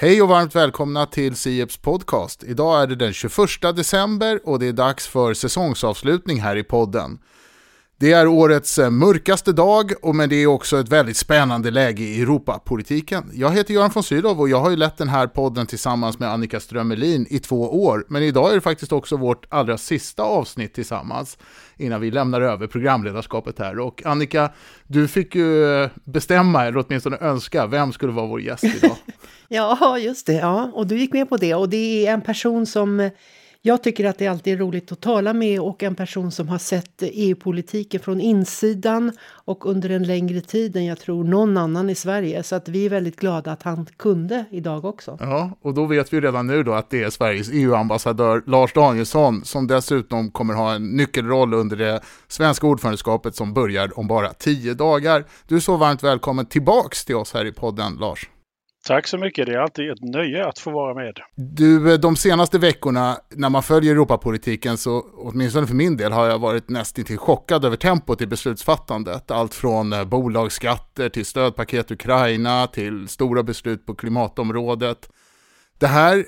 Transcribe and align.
Hej 0.00 0.22
och 0.22 0.28
varmt 0.28 0.54
välkomna 0.54 1.06
till 1.06 1.36
Sieps 1.36 1.76
podcast. 1.76 2.44
Idag 2.44 2.82
är 2.82 2.86
det 2.86 2.96
den 2.96 3.12
21 3.12 3.36
december 3.76 4.40
och 4.44 4.58
det 4.58 4.66
är 4.66 4.72
dags 4.72 5.06
för 5.06 5.34
säsongsavslutning 5.34 6.40
här 6.40 6.56
i 6.56 6.62
podden. 6.62 7.18
Det 8.00 8.12
är 8.12 8.26
årets 8.26 8.78
eh, 8.78 8.90
mörkaste 8.90 9.52
dag, 9.52 9.92
och 10.02 10.14
men 10.14 10.28
det 10.28 10.42
är 10.42 10.46
också 10.46 10.80
ett 10.80 10.88
väldigt 10.88 11.16
spännande 11.16 11.70
läge 11.70 12.02
i 12.02 12.22
Europapolitiken. 12.22 13.30
Jag 13.34 13.50
heter 13.50 13.74
Göran 13.74 13.90
von 13.94 14.02
Sydow 14.02 14.40
och 14.40 14.48
jag 14.48 14.60
har 14.60 14.70
ju 14.70 14.76
lett 14.76 14.96
den 14.96 15.08
här 15.08 15.26
podden 15.26 15.66
tillsammans 15.66 16.18
med 16.18 16.30
Annika 16.30 16.60
Strömmelin 16.60 17.26
i 17.30 17.38
två 17.38 17.84
år. 17.84 18.04
Men 18.08 18.22
idag 18.22 18.50
är 18.50 18.54
det 18.54 18.60
faktiskt 18.60 18.92
också 18.92 19.16
vårt 19.16 19.46
allra 19.48 19.78
sista 19.78 20.22
avsnitt 20.22 20.74
tillsammans 20.74 21.38
innan 21.76 22.00
vi 22.00 22.10
lämnar 22.10 22.40
över 22.40 22.66
programledarskapet 22.66 23.58
här. 23.58 23.78
Och 23.78 24.06
Annika, 24.06 24.50
du 24.86 25.08
fick 25.08 25.34
ju 25.34 25.82
eh, 25.82 25.90
bestämma, 26.04 26.66
eller 26.66 26.84
åtminstone 26.86 27.16
önska, 27.16 27.66
vem 27.66 27.92
skulle 27.92 28.12
vara 28.12 28.26
vår 28.26 28.40
gäst 28.40 28.64
idag? 28.64 28.96
ja, 29.48 29.98
just 29.98 30.26
det. 30.26 30.32
Ja, 30.32 30.70
och 30.74 30.86
du 30.86 30.98
gick 30.98 31.12
med 31.12 31.28
på 31.28 31.36
det. 31.36 31.54
Och 31.54 31.68
det 31.68 32.06
är 32.06 32.12
en 32.12 32.22
person 32.22 32.66
som 32.66 33.00
eh, 33.00 33.10
jag 33.62 33.82
tycker 33.82 34.04
att 34.04 34.18
det 34.18 34.26
alltid 34.26 34.52
är 34.52 34.56
roligt 34.56 34.92
att 34.92 35.00
tala 35.00 35.32
med 35.32 35.60
och 35.60 35.82
en 35.82 35.94
person 35.94 36.30
som 36.30 36.48
har 36.48 36.58
sett 36.58 36.94
EU-politiken 37.00 38.00
från 38.00 38.20
insidan 38.20 39.12
och 39.44 39.66
under 39.66 39.90
en 39.90 40.02
längre 40.02 40.40
tid 40.40 40.76
än 40.76 40.84
jag 40.84 40.98
tror 40.98 41.24
någon 41.24 41.56
annan 41.56 41.90
i 41.90 41.94
Sverige. 41.94 42.42
Så 42.42 42.56
att 42.56 42.68
vi 42.68 42.86
är 42.86 42.90
väldigt 42.90 43.20
glada 43.20 43.52
att 43.52 43.62
han 43.62 43.86
kunde 43.96 44.44
idag 44.50 44.84
också. 44.84 45.16
Ja, 45.20 45.50
och 45.62 45.74
då 45.74 45.86
vet 45.86 46.12
vi 46.12 46.20
redan 46.20 46.46
nu 46.46 46.62
då 46.62 46.72
att 46.72 46.90
det 46.90 47.02
är 47.02 47.10
Sveriges 47.10 47.50
EU-ambassadör 47.52 48.42
Lars 48.46 48.72
Danielsson 48.72 49.44
som 49.44 49.66
dessutom 49.66 50.30
kommer 50.30 50.54
ha 50.54 50.74
en 50.74 50.96
nyckelroll 50.96 51.54
under 51.54 51.76
det 51.76 52.00
svenska 52.28 52.66
ordförandeskapet 52.66 53.34
som 53.34 53.54
börjar 53.54 53.98
om 53.98 54.06
bara 54.06 54.32
tio 54.32 54.74
dagar. 54.74 55.24
Du 55.46 55.56
är 55.56 55.60
så 55.60 55.76
varmt 55.76 56.02
välkommen 56.02 56.46
tillbaks 56.46 57.04
till 57.04 57.16
oss 57.16 57.34
här 57.34 57.44
i 57.44 57.52
podden, 57.52 57.96
Lars. 58.00 58.28
Tack 58.88 59.06
så 59.06 59.18
mycket, 59.18 59.46
det 59.46 59.52
är 59.52 59.58
alltid 59.58 59.90
ett 59.90 60.02
nöje 60.02 60.46
att 60.46 60.58
få 60.58 60.70
vara 60.70 60.94
med. 60.94 61.20
Du, 61.34 61.92
eh, 61.92 61.98
de 61.98 62.16
senaste 62.16 62.58
veckorna 62.58 63.18
när 63.30 63.48
man 63.48 63.62
följer 63.62 63.92
Europapolitiken 63.92 64.78
så, 64.78 65.06
åtminstone 65.16 65.66
för 65.66 65.74
min 65.74 65.96
del, 65.96 66.12
har 66.12 66.26
jag 66.26 66.38
varit 66.38 66.68
nästintill 66.68 67.18
chockad 67.18 67.64
över 67.64 67.76
tempot 67.76 68.20
i 68.20 68.26
beslutsfattandet. 68.26 69.30
Allt 69.30 69.54
från 69.54 69.92
eh, 69.92 70.04
bolagsskatter 70.04 71.08
till 71.08 71.26
stödpaket 71.26 71.90
Ukraina 71.90 72.66
till 72.66 73.08
stora 73.08 73.42
beslut 73.42 73.86
på 73.86 73.94
klimatområdet. 73.94 75.10
Det 75.78 75.86
här 75.86 76.24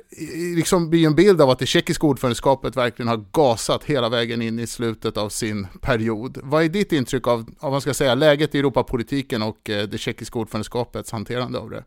liksom 0.56 0.90
blir 0.90 1.06
en 1.06 1.14
bild 1.14 1.40
av 1.40 1.50
att 1.50 1.58
det 1.58 1.66
tjeckiska 1.66 2.06
ordförandeskapet 2.06 2.76
verkligen 2.76 3.08
har 3.08 3.24
gasat 3.32 3.84
hela 3.84 4.08
vägen 4.08 4.42
in 4.42 4.58
i 4.58 4.66
slutet 4.66 5.16
av 5.16 5.28
sin 5.28 5.66
period. 5.80 6.38
Vad 6.42 6.64
är 6.64 6.68
ditt 6.68 6.92
intryck 6.92 7.26
av, 7.26 7.46
av 7.58 7.70
man 7.70 7.80
ska 7.80 7.94
säga, 7.94 8.14
läget 8.14 8.54
i 8.54 8.58
Europapolitiken 8.58 9.42
och 9.42 9.70
eh, 9.70 9.88
det 9.88 9.98
tjeckiska 9.98 10.38
ordförandeskapets 10.38 11.12
hanterande 11.12 11.58
av 11.58 11.70
det? 11.70 11.84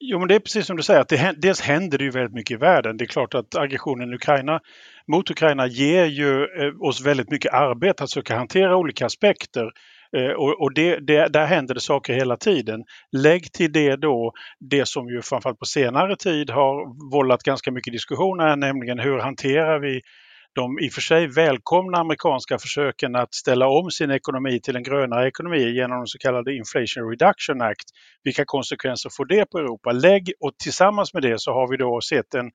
Jo, 0.00 0.18
men 0.18 0.28
det 0.28 0.34
är 0.34 0.38
precis 0.38 0.66
som 0.66 0.76
du 0.76 0.82
säger, 0.82 1.00
att 1.00 1.08
det, 1.08 1.34
dels 1.36 1.60
händer 1.60 1.98
det 1.98 2.04
ju 2.04 2.10
väldigt 2.10 2.34
mycket 2.34 2.54
i 2.54 2.58
världen. 2.58 2.96
Det 2.96 3.04
är 3.04 3.06
klart 3.06 3.34
att 3.34 3.54
aggressionen 3.54 4.14
Ukraina, 4.14 4.60
mot 5.06 5.30
Ukraina 5.30 5.66
ger 5.66 6.04
ju 6.04 6.42
eh, 6.42 6.80
oss 6.80 7.00
väldigt 7.00 7.30
mycket 7.30 7.52
arbete 7.52 8.04
att 8.04 8.10
söka 8.10 8.36
hantera 8.36 8.76
olika 8.76 9.06
aspekter. 9.06 9.72
Eh, 10.16 10.30
och, 10.30 10.62
och 10.62 10.74
det, 10.74 10.98
det, 10.98 11.28
där 11.28 11.46
händer 11.46 11.74
det 11.74 11.80
saker 11.80 12.14
hela 12.14 12.36
tiden. 12.36 12.84
Lägg 13.12 13.52
till 13.52 13.72
det 13.72 13.96
då 13.96 14.32
det 14.60 14.88
som 14.88 15.08
ju 15.08 15.22
framförallt 15.22 15.58
på 15.58 15.64
senare 15.64 16.16
tid 16.16 16.50
har 16.50 17.10
vållat 17.10 17.42
ganska 17.42 17.70
mycket 17.70 17.92
diskussioner, 17.92 18.56
nämligen 18.56 18.98
hur 18.98 19.18
hanterar 19.18 19.78
vi 19.78 20.00
de 20.54 20.78
i 20.78 20.88
och 20.88 20.92
för 20.92 21.00
sig 21.00 21.26
välkomna 21.26 21.98
amerikanska 21.98 22.58
försöken 22.58 23.16
att 23.16 23.34
ställa 23.34 23.68
om 23.68 23.90
sin 23.90 24.10
ekonomi 24.10 24.60
till 24.60 24.76
en 24.76 24.82
grönare 24.82 25.28
ekonomi 25.28 25.74
genom 25.74 25.98
den 25.98 26.06
så 26.06 26.18
kallade 26.18 26.54
Inflation 26.54 27.10
Reduction 27.10 27.62
Act. 27.62 27.88
Vilka 28.24 28.44
konsekvenser 28.44 29.10
får 29.16 29.24
det 29.24 29.50
på 29.50 29.58
Europa? 29.58 29.92
Lägg 29.92 30.32
och 30.40 30.52
tillsammans 30.62 31.14
med 31.14 31.22
det 31.22 31.40
så 31.40 31.52
har 31.52 31.70
vi 31.70 31.76
då 31.76 32.00
sett 32.00 32.34
en, 32.34 32.50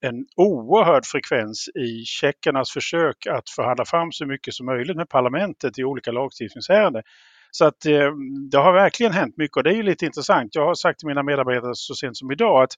en 0.00 0.14
oerhörd 0.36 1.06
frekvens 1.06 1.68
i 1.68 2.04
tjeckernas 2.04 2.72
försök 2.72 3.26
att 3.26 3.50
förhandla 3.50 3.84
fram 3.84 4.12
så 4.12 4.26
mycket 4.26 4.54
som 4.54 4.66
möjligt 4.66 4.96
med 4.96 5.08
parlamentet 5.08 5.78
i 5.78 5.84
olika 5.84 6.12
lagstiftningsärenden. 6.12 7.02
Så 7.50 7.64
att 7.64 7.86
eh, 7.86 8.10
det 8.50 8.58
har 8.58 8.72
verkligen 8.72 9.12
hänt 9.12 9.36
mycket 9.36 9.56
och 9.56 9.62
det 9.62 9.70
är 9.70 9.74
ju 9.74 9.82
lite 9.82 10.06
intressant. 10.06 10.54
Jag 10.54 10.66
har 10.66 10.74
sagt 10.74 10.98
till 10.98 11.08
mina 11.08 11.22
medarbetare 11.22 11.74
så 11.74 11.94
sent 11.94 12.16
som 12.16 12.32
idag 12.32 12.62
att 12.62 12.74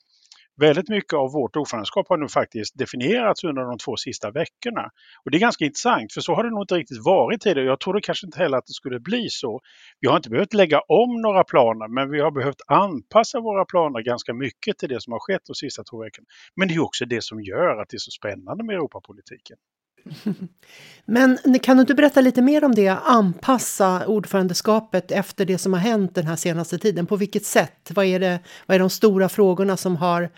väldigt 0.57 0.89
mycket 0.89 1.13
av 1.13 1.33
vårt 1.33 1.57
ordförandeskap 1.57 2.09
har 2.09 2.17
nu 2.17 2.29
faktiskt 2.29 2.79
definierats 2.79 3.45
under 3.45 3.63
de 3.63 3.79
två 3.79 3.97
sista 3.97 4.31
veckorna. 4.31 4.91
Och 5.25 5.31
det 5.31 5.37
är 5.37 5.41
ganska 5.41 5.65
intressant, 5.65 6.13
för 6.13 6.21
så 6.21 6.35
har 6.35 6.45
det 6.45 6.51
nog 6.51 6.63
inte 6.63 6.75
riktigt 6.75 7.05
varit 7.05 7.41
tidigare. 7.41 7.67
Jag 7.69 7.81
trodde 7.81 8.01
kanske 8.01 8.27
inte 8.27 8.39
heller 8.39 8.59
att 8.59 8.67
det 8.67 8.73
skulle 8.73 9.01
bli 9.01 9.29
så. 9.29 9.61
Vi 10.01 10.09
har 10.09 10.17
inte 10.17 10.31
behövt 10.31 10.55
lägga 10.55 10.81
om 10.81 11.21
några 11.21 11.45
planer, 11.45 11.89
men 11.89 12.11
vi 12.11 12.21
har 12.21 12.31
behövt 12.31 12.61
anpassa 12.67 13.41
våra 13.41 13.65
planer 13.65 14.01
ganska 14.01 14.35
mycket 14.35 14.79
till 14.79 14.89
det 14.89 15.01
som 15.01 15.13
har 15.13 15.21
skett 15.21 15.43
de 15.47 15.55
sista 15.55 15.85
två 15.85 15.99
veckorna. 15.99 16.27
Men 16.57 16.69
det 16.69 16.75
är 16.75 16.83
också 16.83 17.05
det 17.05 17.23
som 17.25 17.43
gör 17.43 17.81
att 17.81 17.89
det 17.89 17.97
är 17.97 17.99
så 17.99 18.11
spännande 18.11 18.65
med 18.65 18.75
Europapolitiken. 18.75 19.57
Men 21.05 21.39
kan 21.63 21.77
du 21.77 21.81
inte 21.81 21.95
berätta 21.95 22.21
lite 22.21 22.43
mer 22.43 22.65
om 22.65 22.75
det, 22.75 22.89
anpassa 22.89 24.07
ordförandeskapet 24.07 25.11
efter 25.11 25.45
det 25.45 25.59
som 25.59 25.73
har 25.73 25.81
hänt 25.81 26.15
den 26.15 26.27
här 26.27 26.37
senaste 26.37 26.79
tiden? 26.79 27.07
På 27.07 27.17
vilket 27.17 27.45
sätt? 27.45 27.91
Vad 27.95 28.05
är, 28.05 28.21
det, 28.21 28.41
vad 28.67 28.75
är 28.75 28.79
de 28.79 28.91
stora 28.91 29.29
frågorna 29.29 29.77
som, 29.77 29.97
har, 29.97 30.31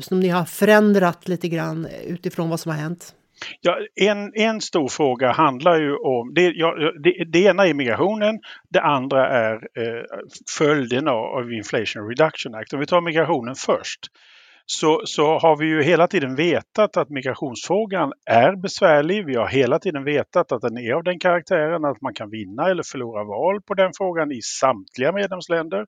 som 0.00 0.20
ni 0.20 0.28
har 0.28 0.44
förändrat 0.44 1.28
lite 1.28 1.48
grann 1.48 1.88
utifrån 2.06 2.50
vad 2.50 2.60
som 2.60 2.70
har 2.70 2.78
hänt? 2.78 3.14
Ja, 3.60 3.78
en, 3.94 4.32
en 4.34 4.60
stor 4.60 4.88
fråga 4.88 5.32
handlar 5.32 5.80
ju 5.80 5.96
om, 5.96 6.34
det, 6.34 6.42
ja, 6.42 6.74
det, 7.02 7.24
det 7.24 7.38
ena 7.38 7.66
är 7.66 7.74
migrationen, 7.74 8.40
det 8.68 8.80
andra 8.80 9.28
är 9.28 9.54
eh, 9.54 10.04
följderna 10.58 11.10
av 11.10 11.52
Inflation 11.52 12.08
Reduction 12.08 12.54
Act. 12.54 12.72
Om 12.72 12.80
vi 12.80 12.86
tar 12.86 13.00
migrationen 13.00 13.54
först 13.54 14.00
så, 14.72 15.00
så 15.04 15.38
har 15.38 15.56
vi 15.56 15.66
ju 15.66 15.82
hela 15.82 16.06
tiden 16.06 16.34
vetat 16.34 16.96
att 16.96 17.10
migrationsfrågan 17.10 18.12
är 18.26 18.56
besvärlig. 18.56 19.26
Vi 19.26 19.34
har 19.34 19.48
hela 19.48 19.78
tiden 19.78 20.04
vetat 20.04 20.52
att 20.52 20.62
den 20.62 20.78
är 20.78 20.92
av 20.92 21.04
den 21.04 21.18
karaktären 21.18 21.84
att 21.84 22.00
man 22.00 22.14
kan 22.14 22.30
vinna 22.30 22.70
eller 22.70 22.82
förlora 22.82 23.24
val 23.24 23.62
på 23.62 23.74
den 23.74 23.90
frågan 23.96 24.32
i 24.32 24.42
samtliga 24.42 25.12
medlemsländer. 25.12 25.86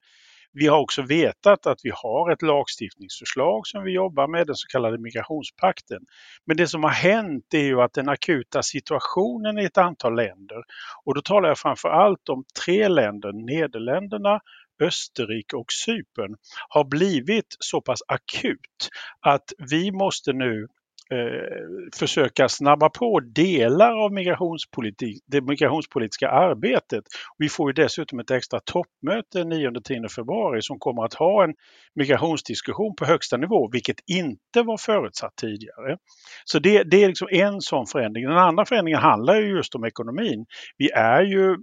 Vi 0.52 0.66
har 0.66 0.80
också 0.80 1.02
vetat 1.02 1.66
att 1.66 1.78
vi 1.82 1.90
har 1.94 2.32
ett 2.32 2.42
lagstiftningsförslag 2.42 3.66
som 3.66 3.84
vi 3.84 3.92
jobbar 3.92 4.28
med, 4.28 4.46
den 4.46 4.56
så 4.56 4.66
kallade 4.72 4.98
migrationspakten. 4.98 5.98
Men 6.46 6.56
det 6.56 6.66
som 6.66 6.82
har 6.82 6.90
hänt 6.90 7.54
är 7.54 7.64
ju 7.64 7.80
att 7.80 7.92
den 7.92 8.08
akuta 8.08 8.62
situationen 8.62 9.58
i 9.58 9.64
ett 9.64 9.78
antal 9.78 10.16
länder, 10.16 10.62
och 11.04 11.14
då 11.14 11.20
talar 11.20 11.48
jag 11.48 11.58
framför 11.58 11.88
allt 11.88 12.28
om 12.28 12.44
tre 12.64 12.88
länder, 12.88 13.32
Nederländerna, 13.32 14.40
Österrike 14.80 15.56
och 15.56 15.72
Cypern 15.72 16.36
har 16.68 16.84
blivit 16.84 17.56
så 17.58 17.80
pass 17.80 18.00
akut 18.08 18.88
att 19.20 19.52
vi 19.70 19.92
måste 19.92 20.32
nu 20.32 20.66
eh, 21.10 21.88
försöka 21.98 22.48
snabba 22.48 22.88
på 22.88 23.20
delar 23.20 24.04
av 24.04 24.12
migrationspolitik, 24.12 25.22
det 25.26 25.40
migrationspolitiska 25.40 26.28
arbetet. 26.28 27.04
Vi 27.38 27.48
får 27.48 27.70
ju 27.70 27.72
dessutom 27.72 28.18
ett 28.18 28.30
extra 28.30 28.60
toppmöte 28.60 29.38
9-10 29.38 30.08
februari 30.08 30.62
som 30.62 30.78
kommer 30.78 31.04
att 31.04 31.14
ha 31.14 31.44
en 31.44 31.54
migrationsdiskussion 31.94 32.96
på 32.96 33.04
högsta 33.04 33.36
nivå, 33.36 33.68
vilket 33.72 33.96
inte 34.06 34.62
var 34.62 34.76
förutsatt 34.76 35.36
tidigare. 35.36 35.96
Så 36.44 36.58
det, 36.58 36.82
det 36.82 37.04
är 37.04 37.08
liksom 37.08 37.28
en 37.30 37.60
sån 37.60 37.86
förändring. 37.86 38.24
Den 38.24 38.38
andra 38.38 38.64
förändringen 38.64 39.00
handlar 39.00 39.40
ju 39.40 39.56
just 39.56 39.74
om 39.74 39.84
ekonomin. 39.84 40.46
Vi 40.78 40.90
är 40.90 41.22
ju 41.22 41.56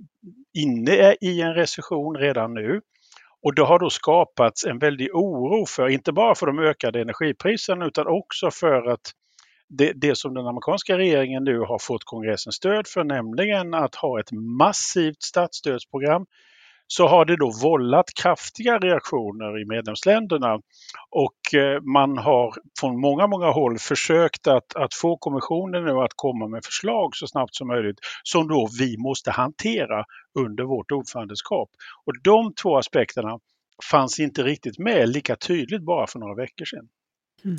inne 0.53 1.15
i 1.21 1.41
en 1.41 1.53
recession 1.53 2.17
redan 2.17 2.53
nu. 2.53 2.81
Och 3.43 3.55
det 3.55 3.61
har 3.61 3.79
då 3.79 3.89
skapats 3.89 4.65
en 4.65 4.79
väldig 4.79 5.15
oro 5.15 5.65
för, 5.65 5.87
inte 5.89 6.11
bara 6.11 6.35
för 6.35 6.45
de 6.45 6.59
ökade 6.59 7.01
energipriserna 7.01 7.85
utan 7.85 8.07
också 8.07 8.51
för 8.51 8.91
att 8.91 9.11
det, 9.69 9.91
det, 9.95 10.17
som 10.17 10.33
den 10.33 10.47
amerikanska 10.47 10.97
regeringen 10.97 11.43
nu 11.43 11.59
har 11.59 11.79
fått 11.79 12.03
kongressens 12.03 12.55
stöd 12.55 12.87
för, 12.87 13.03
nämligen 13.03 13.73
att 13.73 13.95
ha 13.95 14.19
ett 14.19 14.31
massivt 14.31 15.21
statsstödsprogram 15.21 16.25
så 16.87 17.07
har 17.07 17.25
det 17.25 17.35
då 17.35 17.51
vållat 17.63 18.05
kraftiga 18.21 18.77
reaktioner 18.77 19.61
i 19.61 19.65
medlemsländerna 19.65 20.59
och 21.09 21.59
eh, 21.59 21.81
man 21.81 22.17
har 22.17 22.55
från 22.79 22.99
många, 22.99 23.27
många 23.27 23.51
håll 23.51 23.77
försökt 23.79 24.47
att, 24.47 24.75
att 24.75 24.93
få 24.93 25.17
kommissionen 25.17 25.85
nu 25.85 25.91
att 25.91 26.13
komma 26.15 26.47
med 26.47 26.65
förslag 26.65 27.15
så 27.15 27.27
snabbt 27.27 27.55
som 27.55 27.67
möjligt 27.67 27.99
som 28.23 28.47
då 28.47 28.69
vi 28.79 28.97
måste 28.97 29.31
hantera 29.31 30.05
under 30.39 30.63
vårt 30.63 30.91
ordförandeskap. 30.91 31.69
Och 32.05 32.13
de 32.23 32.53
två 32.53 32.77
aspekterna 32.77 33.39
fanns 33.91 34.19
inte 34.19 34.43
riktigt 34.43 34.79
med 34.79 35.09
lika 35.09 35.35
tydligt 35.35 35.81
bara 35.81 36.07
för 36.07 36.19
några 36.19 36.35
veckor 36.35 36.65
sedan. 36.65 36.87
Mm. 37.45 37.57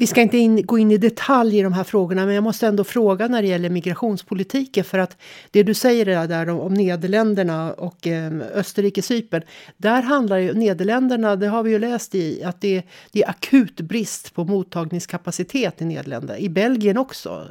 Vi 0.00 0.06
ska 0.06 0.20
inte 0.20 0.38
in, 0.38 0.66
gå 0.66 0.78
in 0.78 0.90
i 0.90 0.98
detalj 0.98 1.58
i 1.58 1.62
de 1.62 1.72
här 1.72 1.84
frågorna, 1.84 2.26
men 2.26 2.34
jag 2.34 2.44
måste 2.44 2.66
ändå 2.66 2.84
fråga 2.84 3.28
när 3.28 3.42
det 3.42 3.48
gäller 3.48 3.70
migrationspolitiken. 3.70 4.84
För 4.84 4.98
att 4.98 5.16
det 5.50 5.62
du 5.62 5.74
säger 5.74 6.26
där 6.26 6.48
om, 6.48 6.60
om 6.60 6.74
Nederländerna 6.74 7.72
och 7.72 8.06
eh, 8.06 8.32
Österrike, 8.54 9.02
Cypern. 9.02 9.42
Där 9.76 10.02
handlar 10.02 10.36
ju 10.36 10.54
Nederländerna, 10.54 11.36
det 11.36 11.46
har 11.46 11.62
vi 11.62 11.70
ju 11.70 11.78
läst 11.78 12.14
i, 12.14 12.44
att 12.44 12.60
det, 12.60 12.82
det 13.12 13.22
är 13.22 13.30
akut 13.30 13.80
brist 13.80 14.34
på 14.34 14.44
mottagningskapacitet 14.44 15.82
i 15.82 15.84
Nederländerna. 15.84 16.38
I 16.38 16.48
Belgien 16.48 16.98
också. 16.98 17.48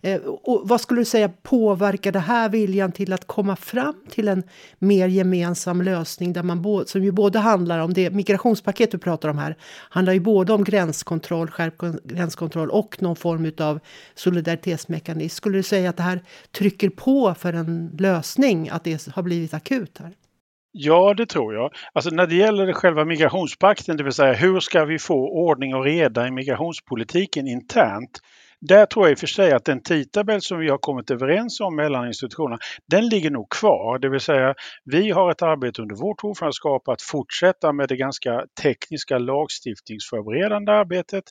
Eh, 0.00 0.20
och 0.20 0.68
vad 0.68 0.80
skulle 0.80 1.00
du 1.00 1.04
säga 1.04 1.28
påverkar 1.42 2.12
det 2.12 2.18
här 2.18 2.48
viljan 2.48 2.92
till 2.92 3.12
att 3.12 3.26
komma 3.26 3.56
fram 3.56 3.94
till 4.10 4.28
en 4.28 4.42
mer 4.78 5.08
gemensam 5.08 5.82
lösning 5.82 6.32
där 6.32 6.42
man 6.42 6.86
som 6.86 7.04
ju 7.04 7.12
både 7.12 7.38
handlar 7.38 7.78
om 7.78 7.94
det 7.94 8.10
migrationspaket 8.10 8.90
du 8.90 8.98
pratar 8.98 9.28
om 9.28 9.38
här, 9.38 9.56
handlar 9.90 10.12
ju 10.12 10.20
både 10.20 10.52
om 10.52 10.64
gränskontroll, 10.70 11.50
skärpt 11.50 12.04
gränskontroll 12.04 12.70
och 12.70 13.02
någon 13.02 13.16
form 13.16 13.52
av 13.58 13.80
solidaritetsmekanism. 14.14 15.36
Skulle 15.36 15.58
du 15.58 15.62
säga 15.62 15.90
att 15.90 15.96
det 15.96 16.02
här 16.02 16.20
trycker 16.52 16.88
på 16.88 17.34
för 17.34 17.52
en 17.52 17.96
lösning, 17.98 18.68
att 18.68 18.84
det 18.84 19.06
har 19.06 19.22
blivit 19.22 19.54
akut 19.54 19.98
här? 19.98 20.12
Ja, 20.72 21.14
det 21.14 21.26
tror 21.26 21.54
jag. 21.54 21.70
Alltså 21.92 22.10
när 22.10 22.26
det 22.26 22.34
gäller 22.34 22.72
själva 22.72 23.04
migrationspakten, 23.04 23.96
det 23.96 24.04
vill 24.04 24.12
säga 24.12 24.32
hur 24.32 24.60
ska 24.60 24.84
vi 24.84 24.98
få 24.98 25.28
ordning 25.28 25.74
och 25.74 25.84
reda 25.84 26.26
i 26.26 26.30
migrationspolitiken 26.30 27.48
internt, 27.48 28.20
där 28.60 28.86
tror 28.86 29.06
jag 29.06 29.12
i 29.12 29.14
och 29.14 29.18
för 29.18 29.26
sig 29.26 29.52
att 29.52 29.64
den 29.64 29.82
tidtabell 29.82 30.42
som 30.42 30.58
vi 30.58 30.68
har 30.68 30.78
kommit 30.78 31.10
överens 31.10 31.60
om 31.60 31.76
mellan 31.76 32.06
institutionerna, 32.06 32.58
den 32.86 33.08
ligger 33.08 33.30
nog 33.30 33.50
kvar. 33.50 33.98
Det 33.98 34.08
vill 34.08 34.20
säga, 34.20 34.54
vi 34.84 35.10
har 35.10 35.30
ett 35.30 35.42
arbete 35.42 35.82
under 35.82 35.96
vårt 35.96 36.24
ordförandeskap 36.24 36.88
att 36.88 37.02
fortsätta 37.02 37.72
med 37.72 37.88
det 37.88 37.96
ganska 37.96 38.44
tekniska 38.62 39.18
lagstiftningsförberedande 39.18 40.72
arbetet. 40.72 41.24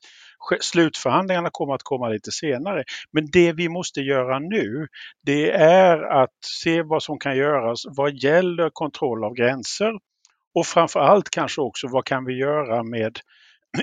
Slutförhandlingarna 0.62 1.50
kommer 1.52 1.74
att 1.74 1.84
komma 1.84 2.10
lite 2.10 2.32
senare. 2.32 2.84
Men 3.12 3.28
det 3.32 3.54
vi 3.54 3.70
måste 3.70 4.02
göra 4.02 4.40
nu, 4.40 4.88
det 5.26 5.52
är 5.52 6.22
att 6.22 6.36
se 6.62 6.82
vad 6.82 7.04
som 7.04 7.20
kan 7.20 7.38
göras 7.38 7.84
vad 7.98 8.14
gäller 8.14 8.70
kontroll 8.74 9.24
av 9.24 9.34
gränser 9.34 9.92
och 10.56 10.66
framför 10.66 11.00
allt 11.00 11.30
kanske 11.30 11.62
också 11.62 11.88
vad 11.88 12.06
kan 12.06 12.26
vi 12.26 12.34
göra 12.38 12.84
med 12.84 13.20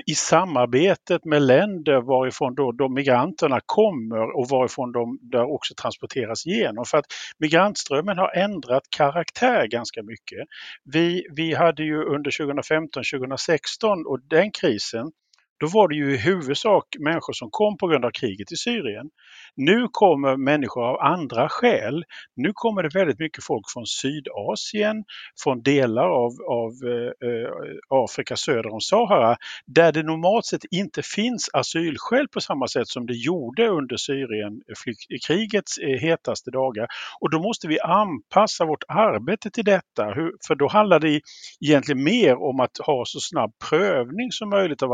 i 0.05 0.15
samarbetet 0.15 1.25
med 1.25 1.41
länder 1.41 2.01
varifrån 2.01 2.55
då 2.55 2.71
de 2.71 2.93
migranterna 2.93 3.59
kommer 3.65 4.37
och 4.37 4.49
varifrån 4.49 4.91
de 4.91 5.19
där 5.21 5.53
också 5.53 5.73
transporteras 5.73 6.45
igenom. 6.47 6.85
För 6.85 6.97
att 6.97 7.05
migrantströmmen 7.37 8.17
har 8.17 8.31
ändrat 8.35 8.83
karaktär 8.97 9.67
ganska 9.67 10.03
mycket. 10.03 10.47
Vi, 10.83 11.27
vi 11.35 11.53
hade 11.53 11.83
ju 11.83 12.03
under 12.03 12.31
2015-2016 12.31 14.03
och 14.03 14.19
den 14.29 14.51
krisen 14.51 15.11
då 15.59 15.67
var 15.67 15.87
det 15.87 15.95
ju 15.95 16.13
i 16.13 16.17
huvudsak 16.17 16.83
människor 16.99 17.33
som 17.33 17.49
kom 17.51 17.77
på 17.77 17.87
grund 17.87 18.05
av 18.05 18.11
kriget 18.11 18.51
i 18.51 18.55
Syrien. 18.55 19.09
Nu 19.55 19.87
kommer 19.91 20.37
människor 20.37 20.83
av 20.89 20.99
andra 20.99 21.49
skäl. 21.49 22.03
Nu 22.35 22.51
kommer 22.53 22.83
det 22.83 22.99
väldigt 22.99 23.19
mycket 23.19 23.43
folk 23.43 23.65
från 23.73 23.85
Sydasien, 23.85 25.03
från 25.43 25.61
delar 25.61 26.09
av, 26.09 26.31
av 26.49 26.71
eh, 26.91 27.29
eh 27.29 27.49
Afrika 27.89 28.35
söder 28.35 28.73
om 28.73 28.81
Sahara, 28.81 29.37
där 29.65 29.91
det 29.91 30.03
normalt 30.03 30.45
sett 30.45 30.65
inte 30.71 31.01
finns 31.03 31.49
asylskäl 31.53 32.27
på 32.27 32.41
samma 32.41 32.67
sätt 32.67 32.87
som 32.87 33.05
det 33.05 33.13
gjorde 33.13 33.67
under 33.67 33.97
Syrienkrigets 33.97 35.77
eh, 35.77 35.89
eh, 35.89 35.93
eh, 35.93 35.99
hetaste 35.99 36.51
dagar. 36.51 36.87
Och 37.19 37.29
då 37.31 37.39
måste 37.39 37.67
vi 37.67 37.79
anpassa 37.79 38.65
vårt 38.65 38.83
arbete 38.87 39.49
till 39.49 39.65
detta, 39.65 40.03
Hur, 40.15 40.31
för 40.47 40.55
då 40.55 40.67
handlar 40.67 40.99
det 40.99 41.21
egentligen 41.61 42.03
mer 42.03 42.35
om 42.43 42.59
att 42.59 42.77
ha 42.77 43.05
så 43.05 43.19
snabb 43.19 43.51
prövning 43.69 44.31
som 44.31 44.49
möjligt 44.49 44.83
av 44.83 44.93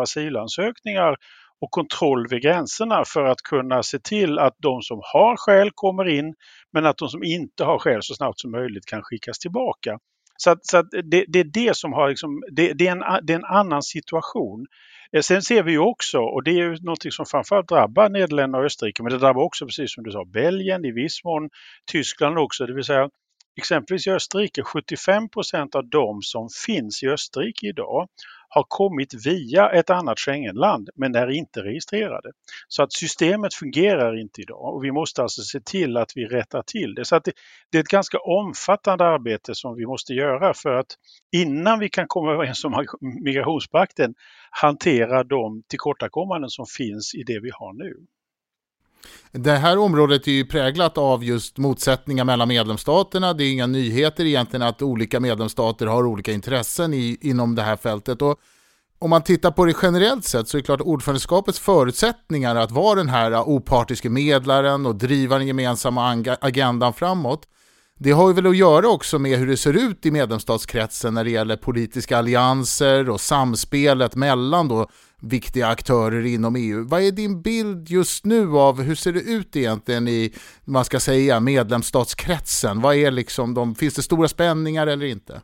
asylansökningar 0.59 1.15
och 1.61 1.71
kontroll 1.71 2.27
vid 2.29 2.41
gränserna 2.41 3.03
för 3.05 3.25
att 3.25 3.41
kunna 3.41 3.83
se 3.83 3.99
till 3.99 4.39
att 4.39 4.55
de 4.57 4.81
som 4.81 5.01
har 5.13 5.37
skäl 5.37 5.69
kommer 5.75 6.07
in 6.07 6.33
men 6.73 6.85
att 6.85 6.97
de 6.97 7.09
som 7.09 7.23
inte 7.23 7.63
har 7.63 7.79
skäl 7.79 7.99
så 8.03 8.15
snabbt 8.15 8.39
som 8.39 8.51
möjligt 8.51 8.85
kan 8.85 9.01
skickas 9.03 9.39
tillbaka. 9.39 9.99
Så, 10.37 10.51
att, 10.51 10.65
så 10.65 10.77
att 10.77 10.85
det, 10.91 11.25
det, 11.27 11.39
är 11.39 11.43
det 11.43 11.77
som 11.77 11.93
har 11.93 12.09
liksom, 12.09 12.43
det, 12.51 12.73
det, 12.73 12.87
är 12.87 12.91
en, 12.91 13.25
det 13.25 13.33
är 13.33 13.37
en 13.37 13.45
annan 13.45 13.83
situation. 13.83 14.65
Eh, 15.15 15.21
sen 15.21 15.41
ser 15.41 15.63
vi 15.63 15.71
ju 15.71 15.79
också, 15.79 16.19
och 16.19 16.43
det 16.43 16.51
är 16.51 16.55
ju 16.55 16.77
något 16.81 17.13
som 17.13 17.25
framförallt 17.25 17.69
drabbar 17.69 18.09
Nederländerna 18.09 18.57
och 18.57 18.65
Österrike, 18.65 19.03
men 19.03 19.11
det 19.11 19.17
drabbar 19.17 19.41
också 19.41 19.65
precis 19.65 19.93
som 19.93 20.03
du 20.03 20.11
sa 20.11 20.25
Belgien, 20.25 20.85
i 20.85 20.91
viss 20.91 21.23
mån 21.23 21.49
Tyskland 21.91 22.37
också, 22.37 22.65
det 22.65 22.73
vill 22.73 22.83
säga 22.83 23.09
exempelvis 23.57 24.07
i 24.07 24.11
Österrike, 24.11 24.63
75 24.63 25.29
procent 25.29 25.75
av 25.75 25.89
de 25.89 26.21
som 26.21 26.49
finns 26.65 27.03
i 27.03 27.07
Österrike 27.07 27.67
idag 27.67 28.07
har 28.49 28.65
kommit 28.67 29.25
via 29.25 29.69
ett 29.69 29.89
annat 29.89 30.19
Schengenland 30.19 30.89
men 30.95 31.15
är 31.15 31.31
inte 31.31 31.63
registrerade. 31.63 32.31
Så 32.67 32.83
att 32.83 32.93
systemet 32.93 33.53
fungerar 33.53 34.21
inte 34.21 34.41
idag 34.41 34.75
och 34.75 34.83
vi 34.83 34.91
måste 34.91 35.21
alltså 35.21 35.41
se 35.41 35.59
till 35.59 35.97
att 35.97 36.11
vi 36.15 36.25
rättar 36.25 36.61
till 36.61 36.95
det. 36.95 37.05
Så 37.05 37.15
att 37.15 37.23
det, 37.23 37.31
det, 37.71 37.77
är 37.77 37.81
ett 37.81 37.87
ganska 37.87 38.17
omfattande 38.17 39.05
arbete 39.05 39.55
som 39.55 39.75
vi 39.75 39.85
måste 39.85 40.13
göra 40.13 40.53
för 40.53 40.73
att 40.75 40.97
innan 41.31 41.79
vi 41.79 41.89
kan 41.89 42.07
komma 42.07 42.31
överens 42.31 42.65
om 42.65 42.85
migrationspakten 43.01 44.13
hantera 44.51 45.23
de 45.23 45.63
tillkortakommanden 45.67 46.49
som 46.49 46.65
finns 46.65 47.15
i 47.15 47.23
det 47.23 47.39
vi 47.39 47.49
har 47.53 47.73
nu. 47.73 48.05
Det 49.31 49.51
här 49.51 49.77
området 49.77 50.27
är 50.27 50.31
ju 50.31 50.45
präglat 50.45 50.97
av 50.97 51.23
just 51.23 51.57
motsättningar 51.57 52.23
mellan 52.23 52.47
medlemsstaterna. 52.47 53.33
Det 53.33 53.43
är 53.43 53.51
inga 53.51 53.67
nyheter 53.67 54.25
egentligen 54.25 54.61
att 54.61 54.81
olika 54.81 55.19
medlemsstater 55.19 55.85
har 55.87 56.05
olika 56.05 56.31
intressen 56.31 56.93
i, 56.93 57.17
inom 57.21 57.55
det 57.55 57.61
här 57.61 57.75
fältet. 57.75 58.21
Och 58.21 58.39
om 58.99 59.09
man 59.09 59.23
tittar 59.23 59.51
på 59.51 59.65
det 59.65 59.75
generellt 59.81 60.25
sett 60.25 60.47
så 60.47 60.57
är 60.57 60.61
det 60.61 60.65
klart 60.65 60.81
att 60.81 60.87
ordförandeskapets 60.87 61.59
förutsättningar 61.59 62.55
att 62.55 62.71
vara 62.71 62.95
den 62.95 63.09
här 63.09 63.41
opartiske 63.41 64.09
medlaren 64.09 64.85
och 64.85 64.95
driva 64.95 65.37
den 65.37 65.47
gemensamma 65.47 66.23
agendan 66.41 66.93
framåt 66.93 67.47
det 67.99 68.11
har 68.11 68.27
ju 68.27 68.33
väl 68.33 68.47
att 68.47 68.57
göra 68.57 68.87
också 68.87 69.19
med 69.19 69.39
hur 69.39 69.47
det 69.47 69.57
ser 69.57 69.73
ut 69.73 70.05
i 70.05 70.11
medlemsstatskretsen 70.11 71.13
när 71.13 71.23
det 71.23 71.29
gäller 71.29 71.55
politiska 71.55 72.17
allianser 72.17 73.09
och 73.09 73.21
samspelet 73.21 74.15
mellan 74.15 74.67
då 74.67 74.87
viktiga 75.23 75.67
aktörer 75.67 76.25
inom 76.25 76.55
EU. 76.55 76.83
Vad 76.87 77.01
är 77.01 77.11
din 77.11 77.41
bild 77.41 77.89
just 77.89 78.25
nu 78.25 78.57
av 78.57 78.81
hur 78.81 78.95
ser 78.95 79.13
det 79.13 79.21
ut 79.21 79.55
egentligen 79.55 80.07
i, 80.07 80.33
man 80.65 80.85
ska 80.85 80.99
säga, 80.99 81.39
medlemsstatskretsen? 81.39 82.81
Vad 82.81 82.95
är 82.95 83.11
liksom 83.11 83.53
de, 83.53 83.75
finns 83.75 83.93
det 83.93 84.03
stora 84.03 84.27
spänningar 84.27 84.87
eller 84.87 85.05
inte? 85.05 85.41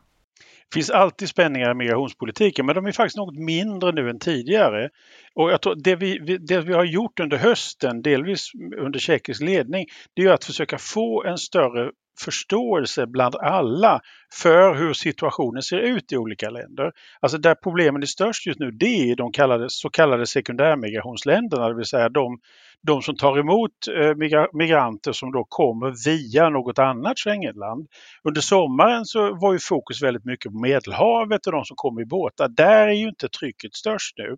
Det 0.70 0.74
finns 0.74 0.90
alltid 0.90 1.28
spänningar 1.28 1.70
i 1.70 1.74
migrationspolitiken 1.74 2.66
men 2.66 2.74
de 2.74 2.86
är 2.86 2.92
faktiskt 2.92 3.16
något 3.16 3.38
mindre 3.38 3.92
nu 3.92 4.10
än 4.10 4.18
tidigare. 4.18 4.88
Och 5.34 5.50
jag 5.50 5.60
tror 5.62 5.74
det 5.74 5.96
vi, 5.96 6.18
det 6.38 6.60
vi 6.60 6.72
har 6.72 6.84
gjort 6.84 7.20
under 7.20 7.36
hösten, 7.36 8.02
delvis 8.02 8.50
under 8.78 8.98
tjeckisk 8.98 9.42
ledning, 9.42 9.86
det 10.14 10.22
är 10.22 10.32
att 10.32 10.44
försöka 10.44 10.78
få 10.78 11.24
en 11.24 11.38
större 11.38 11.90
förståelse 12.20 13.06
bland 13.06 13.36
alla 13.36 14.00
för 14.42 14.74
hur 14.74 14.92
situationen 14.92 15.62
ser 15.62 15.78
ut 15.78 16.12
i 16.12 16.16
olika 16.16 16.50
länder. 16.50 16.92
Alltså 17.20 17.38
där 17.38 17.54
problemen 17.54 18.02
är 18.02 18.06
störst 18.06 18.46
just 18.46 18.60
nu 18.60 18.70
det 18.70 19.10
är 19.10 19.16
de 19.16 19.32
kallade, 19.32 19.70
så 19.70 19.90
kallade 19.90 20.26
sekundärmigrationsländerna, 20.26 21.68
det 21.68 21.74
vill 21.74 21.84
säga 21.84 22.08
de, 22.08 22.38
de 22.82 23.02
som 23.02 23.16
tar 23.16 23.38
emot 23.38 23.70
eh, 23.96 24.14
migranter 24.52 25.12
som 25.12 25.32
då 25.32 25.44
kommer 25.48 26.04
via 26.04 26.48
något 26.48 26.78
annat 26.78 27.18
Schengenland. 27.18 27.86
Under 28.24 28.40
sommaren 28.40 29.04
så 29.04 29.34
var 29.34 29.52
ju 29.52 29.58
fokus 29.58 30.02
väldigt 30.02 30.24
mycket 30.24 30.52
på 30.52 30.58
Medelhavet 30.58 31.46
och 31.46 31.52
de 31.52 31.64
som 31.64 31.76
kommer 31.76 32.02
i 32.02 32.06
båtar. 32.06 32.48
Där 32.48 32.88
är 32.88 32.92
ju 32.92 33.08
inte 33.08 33.28
trycket 33.28 33.74
störst 33.74 34.14
nu. 34.18 34.36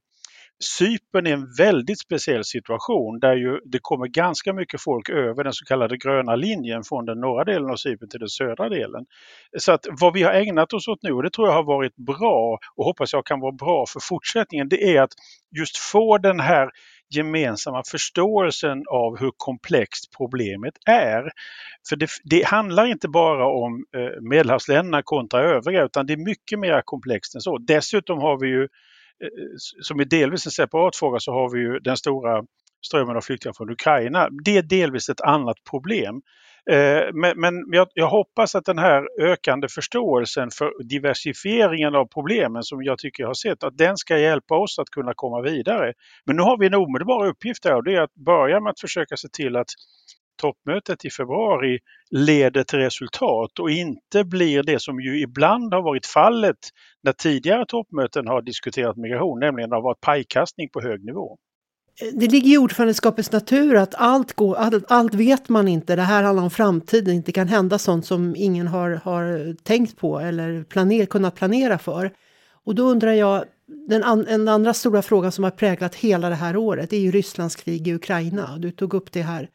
Cypern 0.63 1.27
är 1.27 1.33
en 1.33 1.55
väldigt 1.59 2.01
speciell 2.01 2.45
situation 2.45 3.19
där 3.21 3.37
ju 3.37 3.61
det 3.65 3.79
kommer 3.83 4.07
ganska 4.07 4.53
mycket 4.53 4.81
folk 4.83 5.09
över 5.09 5.45
den 5.45 5.53
så 5.53 5.65
kallade 5.65 5.97
gröna 5.97 6.37
linjen 6.37 6.83
från 6.85 7.05
den 7.05 7.21
norra 7.21 7.45
delen 7.45 7.71
av 7.71 7.77
Cypern 7.77 8.09
till 8.09 8.21
den 8.21 8.29
södra 8.29 8.69
delen. 8.69 9.07
Så 9.59 9.73
att 9.73 9.87
vad 10.01 10.13
vi 10.13 10.23
har 10.23 10.33
ägnat 10.33 10.73
oss 10.73 10.89
åt 10.89 11.03
nu, 11.03 11.13
och 11.13 11.23
det 11.23 11.31
tror 11.31 11.49
jag 11.49 11.55
har 11.55 11.63
varit 11.63 11.97
bra 11.97 12.59
och 12.77 12.85
hoppas 12.85 13.13
jag 13.13 13.27
kan 13.27 13.41
vara 13.41 13.53
bra 13.53 13.85
för 13.89 14.01
fortsättningen, 14.01 14.69
det 14.69 14.97
är 14.97 15.03
att 15.03 15.13
just 15.57 15.77
få 15.77 16.19
den 16.19 16.41
här 16.41 16.71
gemensamma 17.15 17.83
förståelsen 17.91 18.83
av 18.91 19.19
hur 19.19 19.31
komplext 19.37 20.17
problemet 20.17 20.75
är. 20.87 21.31
För 21.89 21.97
det, 21.97 22.09
det 22.25 22.47
handlar 22.47 22.87
inte 22.87 23.09
bara 23.09 23.47
om 23.47 23.85
eh, 23.97 24.21
Medelhavsländerna 24.21 25.03
kontra 25.03 25.41
övriga 25.41 25.85
utan 25.85 26.07
det 26.07 26.13
är 26.13 26.25
mycket 26.25 26.59
mer 26.59 26.83
komplext 26.85 27.35
än 27.35 27.41
så. 27.41 27.59
Dessutom 27.59 28.19
har 28.19 28.41
vi 28.41 28.49
ju 28.49 28.69
Eh, 29.23 29.55
som 29.81 30.01
är 30.01 30.05
delvis 30.05 30.47
en 30.47 30.53
separat 30.53 30.97
fråga 30.97 31.21
så 31.21 31.33
har 31.33 31.51
vi 31.51 31.61
ju 31.61 31.79
den 31.79 31.97
stora 31.97 32.43
strömmen 32.87 33.17
av 33.17 33.21
flyktingar 33.21 33.53
från 33.53 33.71
Ukraina. 33.71 34.29
Det 34.45 34.57
är 34.57 34.63
delvis 34.63 35.09
ett 35.09 35.21
annat 35.21 35.57
problem. 35.71 36.23
Eh, 36.71 37.13
men, 37.13 37.41
men 37.41 37.55
jag, 37.71 37.89
jag, 37.95 38.09
hoppas 38.09 38.55
att 38.55 38.65
den 38.65 38.79
här 38.79 39.09
ökande 39.21 39.69
förståelsen 39.69 40.51
för 40.51 40.85
diversifieringen 40.85 41.95
av 41.95 42.07
problemen 42.07 42.63
som 42.63 42.83
jag 42.83 42.99
tycker 42.99 43.23
jag 43.23 43.29
har 43.29 43.35
sett, 43.35 43.65
att 43.65 43.79
den 43.79 43.97
ska 43.97 44.19
hjälpa 44.19 44.55
oss 44.55 44.79
att 44.79 44.91
kunna 44.91 45.13
komma 45.15 45.41
vidare. 45.41 45.93
Men 46.27 46.37
nu 46.37 46.43
har 46.43 46.59
vi 46.59 46.67
en 46.67 46.75
omedelbar 46.75 47.27
uppgift 47.27 47.65
här 47.65 47.77
och 47.77 47.85
det 47.85 47.95
är 47.95 48.03
att 48.03 48.15
börja 48.15 48.61
med 48.61 48.71
att 48.71 48.81
försöka 48.81 49.17
se 49.17 49.29
till 49.29 49.57
att 49.57 49.69
toppmötet 50.43 51.05
i 51.05 51.11
februari 51.11 51.79
leder 52.11 52.65
till 52.65 52.79
resultat 52.79 53.59
och 53.59 53.71
inte 53.71 54.25
blir 54.25 54.63
det 54.63 54.83
som 54.83 55.01
ju 55.01 55.21
ibland 55.21 55.75
har 55.75 55.83
varit 55.83 56.07
fallet 56.07 56.59
när 57.03 57.13
tidigare 57.13 57.65
toppmöten 57.69 58.27
har 58.27 58.43
diskuterat 58.43 58.97
migration, 58.97 59.41
nämligen 59.41 59.71
det 59.71 59.77
har 59.77 59.83
varit 59.83 60.01
pajkastning 60.01 60.69
på 60.69 60.81
hög 60.81 61.05
nivå. 61.05 61.39
Det 62.01 62.29
ligger 62.29 62.55
i 62.55 62.59
ordförandeskapets 62.59 63.33
natur 63.33 63.77
att 63.77 63.95
allt, 63.95 64.33
går, 64.33 64.57
allt, 64.57 64.85
allt 64.89 65.15
vet 65.15 65.49
man 65.49 65.69
inte. 65.69 65.97
Det 65.97 66.03
här 66.03 66.23
handlar 66.23 66.43
om 66.43 66.51
framtiden. 66.51 67.23
Det 67.27 67.33
kan 67.33 67.49
hända 67.49 67.79
sånt 67.79 68.07
som 68.07 68.37
ingen 68.37 68.69
har, 68.69 68.91
har 69.05 69.55
tänkt 69.63 69.97
på 69.97 70.21
eller 70.21 70.65
planer, 70.65 71.07
kunnat 71.07 71.35
planera 71.35 71.79
för. 71.79 72.11
Och 72.65 72.75
då 72.75 72.83
undrar 72.83 73.13
jag, 73.13 73.45
den, 73.89 74.05
an, 74.05 74.25
den 74.25 74.49
andra 74.49 74.75
stora 74.75 75.03
frågan 75.03 75.33
som 75.33 75.45
har 75.45 75.51
präglat 75.51 75.95
hela 75.95 76.29
det 76.29 76.35
här 76.35 76.57
året 76.57 76.93
är 76.93 76.99
ju 76.99 77.11
Rysslands 77.11 77.57
krig 77.57 77.89
i 77.89 77.95
Ukraina. 77.95 78.57
Du 78.59 78.71
tog 78.71 78.95
upp 78.95 79.13
det 79.13 79.23
här 79.23 79.49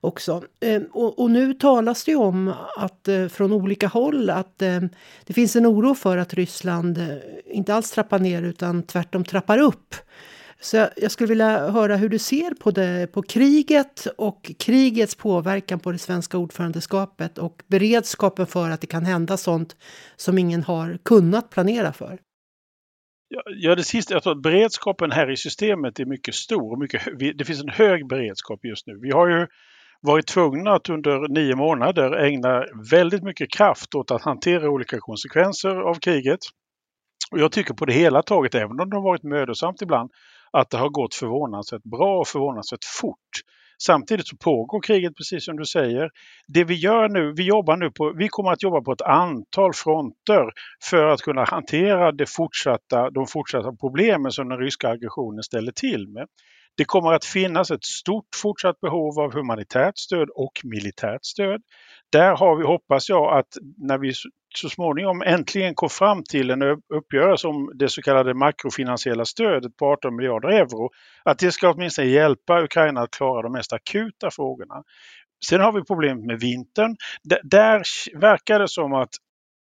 också. 0.00 0.42
Ehm, 0.60 0.84
och, 0.92 1.18
och, 1.18 1.30
nu 1.30 1.54
talas 1.54 2.04
det 2.04 2.10
ju 2.10 2.16
om 2.16 2.54
att 2.76 3.08
eh, 3.08 3.26
från 3.28 3.52
olika 3.52 3.86
håll 3.86 4.30
att 4.30 4.62
ehm, 4.62 4.88
det 5.24 5.32
finns 5.32 5.56
en 5.56 5.66
oro 5.66 5.94
för 5.94 6.16
att 6.16 6.34
Ryssland 6.34 6.98
eh, 6.98 7.16
inte 7.46 7.74
alls 7.74 7.90
trappar 7.90 8.18
ner 8.18 8.42
utan 8.42 8.82
tvärtom 8.82 9.24
trappar 9.24 9.58
upp. 9.58 9.94
Så 10.62 10.88
jag, 10.96 11.10
skulle 11.10 11.28
vilja 11.28 11.70
höra 11.70 11.96
hur 11.96 12.08
du 12.08 12.18
ser 12.18 12.54
på, 12.54 12.70
det, 12.70 13.12
på 13.12 13.22
kriget 13.22 14.06
och 14.18 14.50
krigets 14.58 15.14
påverkan 15.14 15.80
på 15.80 15.92
det 15.92 15.98
svenska 15.98 16.38
ordförandeskapet 16.38 17.38
och 17.38 17.62
beredskapen 17.66 18.46
för 18.46 18.70
att 18.70 18.80
det 18.80 18.86
kan 18.86 19.04
hända 19.04 19.36
sånt 19.36 19.76
som 20.16 20.38
ingen 20.38 20.62
har 20.62 20.98
kunnat 21.04 21.50
planera 21.50 21.92
för. 21.92 22.18
Ja, 23.46 23.74
det 23.74 23.84
sista, 23.84 24.14
jag 24.14 24.22
tror 24.22 24.32
att 24.32 24.42
beredskapen 24.42 25.10
här 25.10 25.30
i 25.30 25.36
systemet 25.36 26.00
är 26.00 26.04
mycket 26.04 26.34
stor. 26.34 26.80
Mycket, 26.80 27.02
det 27.38 27.44
finns 27.44 27.62
en 27.62 27.68
hög 27.68 28.08
beredskap 28.08 28.64
just 28.64 28.86
nu. 28.86 28.98
Vi 29.02 29.10
har 29.10 29.28
ju 29.28 29.46
varit 30.00 30.26
tvungna 30.26 30.72
att 30.72 30.88
under 30.88 31.28
nio 31.28 31.56
månader 31.56 32.12
ägna 32.12 32.64
väldigt 32.90 33.22
mycket 33.22 33.52
kraft 33.52 33.94
åt 33.94 34.10
att 34.10 34.22
hantera 34.22 34.70
olika 34.70 34.96
konsekvenser 35.00 35.76
av 35.76 35.94
kriget. 35.94 36.38
Och 37.32 37.38
jag 37.38 37.52
tycker 37.52 37.74
på 37.74 37.84
det 37.84 37.92
hela 37.92 38.22
taget, 38.22 38.54
även 38.54 38.80
om 38.80 38.90
det 38.90 38.96
har 38.96 39.04
varit 39.04 39.22
mödosamt 39.22 39.82
ibland, 39.82 40.10
att 40.52 40.70
det 40.70 40.76
har 40.76 40.88
gått 40.88 41.14
förvånansvärt 41.14 41.82
bra 41.82 42.18
och 42.18 42.28
förvånansvärt 42.28 42.84
fort. 42.84 43.40
Samtidigt 43.82 44.28
så 44.28 44.36
pågår 44.36 44.82
kriget 44.82 45.16
precis 45.16 45.44
som 45.44 45.56
du 45.56 45.64
säger. 45.64 46.10
Det 46.48 46.64
vi 46.64 46.74
gör 46.74 47.08
nu, 47.08 47.32
vi 47.36 47.42
jobbar 47.42 47.76
nu 47.76 47.90
på, 47.90 48.12
vi 48.16 48.28
kommer 48.28 48.52
att 48.52 48.62
jobba 48.62 48.80
på 48.80 48.92
ett 48.92 49.02
antal 49.02 49.72
fronter 49.74 50.50
för 50.84 51.06
att 51.06 51.20
kunna 51.20 51.44
hantera 51.44 52.12
det 52.12 52.26
fortsatta, 52.28 53.10
de 53.10 53.26
fortsatta 53.26 53.72
problemen 53.72 54.32
som 54.32 54.48
den 54.48 54.58
ryska 54.58 54.88
aggressionen 54.88 55.42
ställer 55.42 55.72
till 55.72 56.08
med. 56.08 56.26
Det 56.76 56.84
kommer 56.84 57.12
att 57.12 57.24
finnas 57.24 57.70
ett 57.70 57.84
stort 57.84 58.28
fortsatt 58.42 58.80
behov 58.80 59.20
av 59.20 59.32
humanitärt 59.32 59.98
stöd 59.98 60.28
och 60.34 60.52
militärt 60.64 61.24
stöd. 61.24 61.62
Där 62.12 62.36
har 62.36 62.56
vi, 62.56 62.64
hoppas 62.64 63.08
jag, 63.08 63.38
att 63.38 63.48
när 63.76 63.98
vi 63.98 64.12
så 64.54 64.68
småningom 64.68 65.22
äntligen 65.22 65.74
kom 65.74 65.90
fram 65.90 66.24
till 66.24 66.50
en 66.50 66.62
uppgörelse 66.94 67.46
om 67.46 67.72
det 67.74 67.88
så 67.88 68.02
kallade 68.02 68.34
makrofinansiella 68.34 69.24
stödet 69.24 69.76
på 69.76 69.86
18 69.86 70.16
miljarder 70.16 70.48
euro, 70.48 70.90
att 71.24 71.38
det 71.38 71.52
ska 71.52 71.70
åtminstone 71.70 72.08
hjälpa 72.08 72.62
Ukraina 72.62 73.00
att 73.00 73.10
klara 73.10 73.42
de 73.42 73.52
mest 73.52 73.72
akuta 73.72 74.30
frågorna. 74.30 74.82
Sen 75.46 75.60
har 75.60 75.72
vi 75.72 75.84
problemet 75.84 76.24
med 76.24 76.40
vintern. 76.40 76.96
D 77.22 77.36
där 77.42 77.82
verkar 78.20 78.58
det 78.58 78.68
som 78.68 78.92
att 78.92 79.10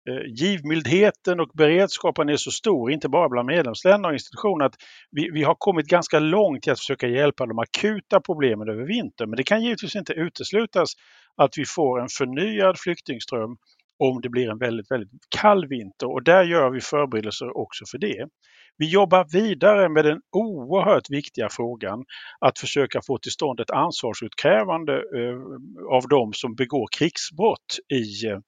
eh, 0.08 0.26
givmildheten 0.26 1.40
och 1.40 1.48
beredskapen 1.54 2.28
är 2.28 2.36
så 2.36 2.50
stor, 2.50 2.92
inte 2.92 3.08
bara 3.08 3.28
bland 3.28 3.46
medlemsländer 3.46 4.08
och 4.08 4.14
institutioner, 4.14 4.64
att 4.64 4.74
vi, 5.10 5.30
vi, 5.30 5.42
har 5.42 5.54
kommit 5.54 5.86
ganska 5.86 6.18
långt 6.18 6.66
i 6.66 6.70
att 6.70 6.78
försöka 6.78 7.06
hjälpa 7.08 7.46
de 7.46 7.58
akuta 7.58 8.20
problemen 8.20 8.68
över 8.68 8.84
vintern. 8.84 9.30
Men 9.30 9.36
det 9.36 9.44
kan 9.44 9.62
givetvis 9.62 9.96
inte 9.96 10.12
uteslutas 10.12 10.92
att 11.36 11.58
vi 11.58 11.64
får 11.64 12.00
en 12.00 12.08
förnyad 12.08 12.78
flyktingström 12.78 13.56
om 13.98 14.20
det 14.20 14.28
blir 14.28 14.50
en 14.50 14.58
väldigt, 14.58 14.90
väldigt 14.90 15.10
kall 15.40 15.66
vinter 15.66 16.12
och 16.12 16.22
där 16.22 16.44
gör 16.44 16.70
vi 16.70 16.80
förberedelser 16.80 17.56
också 17.56 17.84
för 17.90 17.98
det. 17.98 18.28
Vi 18.76 18.86
jobbar 18.90 19.26
vidare 19.32 19.88
med 19.88 20.04
den 20.04 20.20
oerhört 20.32 21.10
viktiga 21.10 21.48
frågan 21.50 22.04
att 22.40 22.58
försöka 22.58 23.00
få 23.06 23.18
till 23.18 23.32
stånd 23.32 23.60
ett 23.60 23.70
ansvarsutkrävande 23.70 24.92
eh, 24.92 25.96
av 25.96 26.08
de 26.08 26.32
som 26.32 26.54
begår 26.54 26.88
krigsbrott 26.98 27.78
i, 27.92 28.26
eh, 28.28 28.38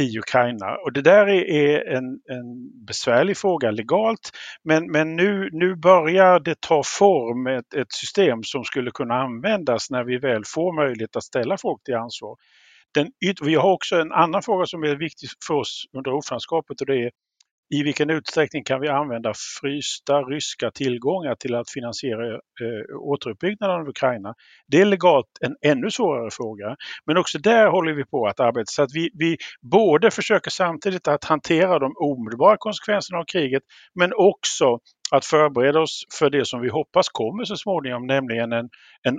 i 0.00 0.18
Ukraina. 0.18 0.76
Och 0.84 0.92
det 0.92 1.02
där 1.02 1.28
är 1.28 1.96
en, 1.96 2.04
en 2.04 2.84
besvärlig 2.86 3.36
fråga 3.36 3.70
legalt 3.70 4.30
men, 4.64 4.90
men 4.92 5.16
nu, 5.16 5.48
nu 5.52 5.76
börjar 5.76 6.40
det 6.40 6.60
ta 6.60 6.82
form 6.98 7.46
ett, 7.46 7.74
ett 7.74 7.92
system 7.92 8.42
som 8.42 8.64
skulle 8.64 8.90
kunna 8.90 9.14
användas 9.14 9.90
när 9.90 10.04
vi 10.04 10.18
väl 10.18 10.42
får 10.46 10.84
möjlighet 10.84 11.16
att 11.16 11.24
ställa 11.24 11.56
folk 11.58 11.82
till 11.84 11.94
ansvar. 11.94 12.36
Den, 12.94 13.10
vi 13.42 13.54
har 13.54 13.72
också 13.72 13.96
en 14.00 14.12
annan 14.12 14.42
fråga 14.42 14.66
som 14.66 14.82
är 14.82 14.96
viktig 14.96 15.28
för 15.46 15.54
oss 15.54 15.84
under 15.96 16.12
ordförandeskapet 16.12 16.80
och 16.80 16.86
det 16.86 16.96
är 16.96 17.10
i 17.74 17.82
vilken 17.82 18.10
utsträckning 18.10 18.64
kan 18.64 18.80
vi 18.80 18.88
använda 18.88 19.32
frysta 19.60 20.22
ryska 20.22 20.70
tillgångar 20.70 21.34
till 21.34 21.54
att 21.54 21.70
finansiera 21.70 22.34
eh, 22.34 22.96
återuppbyggnaden 23.00 23.80
av 23.80 23.88
Ukraina? 23.88 24.34
Det 24.68 24.80
är 24.80 24.84
legalt 24.84 25.26
en 25.40 25.56
ännu 25.70 25.90
svårare 25.90 26.30
fråga. 26.30 26.76
Men 27.06 27.16
också 27.16 27.38
där 27.38 27.68
håller 27.68 27.92
vi 27.92 28.04
på 28.04 28.26
att 28.26 28.40
arbeta 28.40 28.64
så 28.66 28.82
att 28.82 28.94
vi, 28.94 29.10
vi 29.14 29.36
både 29.62 30.10
försöker 30.10 30.50
samtidigt 30.50 31.08
att 31.08 31.24
hantera 31.24 31.78
de 31.78 31.92
omedelbara 31.96 32.56
konsekvenserna 32.56 33.18
av 33.18 33.24
kriget 33.24 33.62
men 33.94 34.12
också 34.14 34.78
att 35.10 35.24
förbereda 35.24 35.80
oss 35.80 36.04
för 36.18 36.30
det 36.30 36.44
som 36.44 36.60
vi 36.60 36.68
hoppas 36.68 37.08
kommer 37.08 37.44
så 37.44 37.56
småningom, 37.56 38.06
nämligen 38.06 38.52
en, 38.52 38.68
en, 39.02 39.18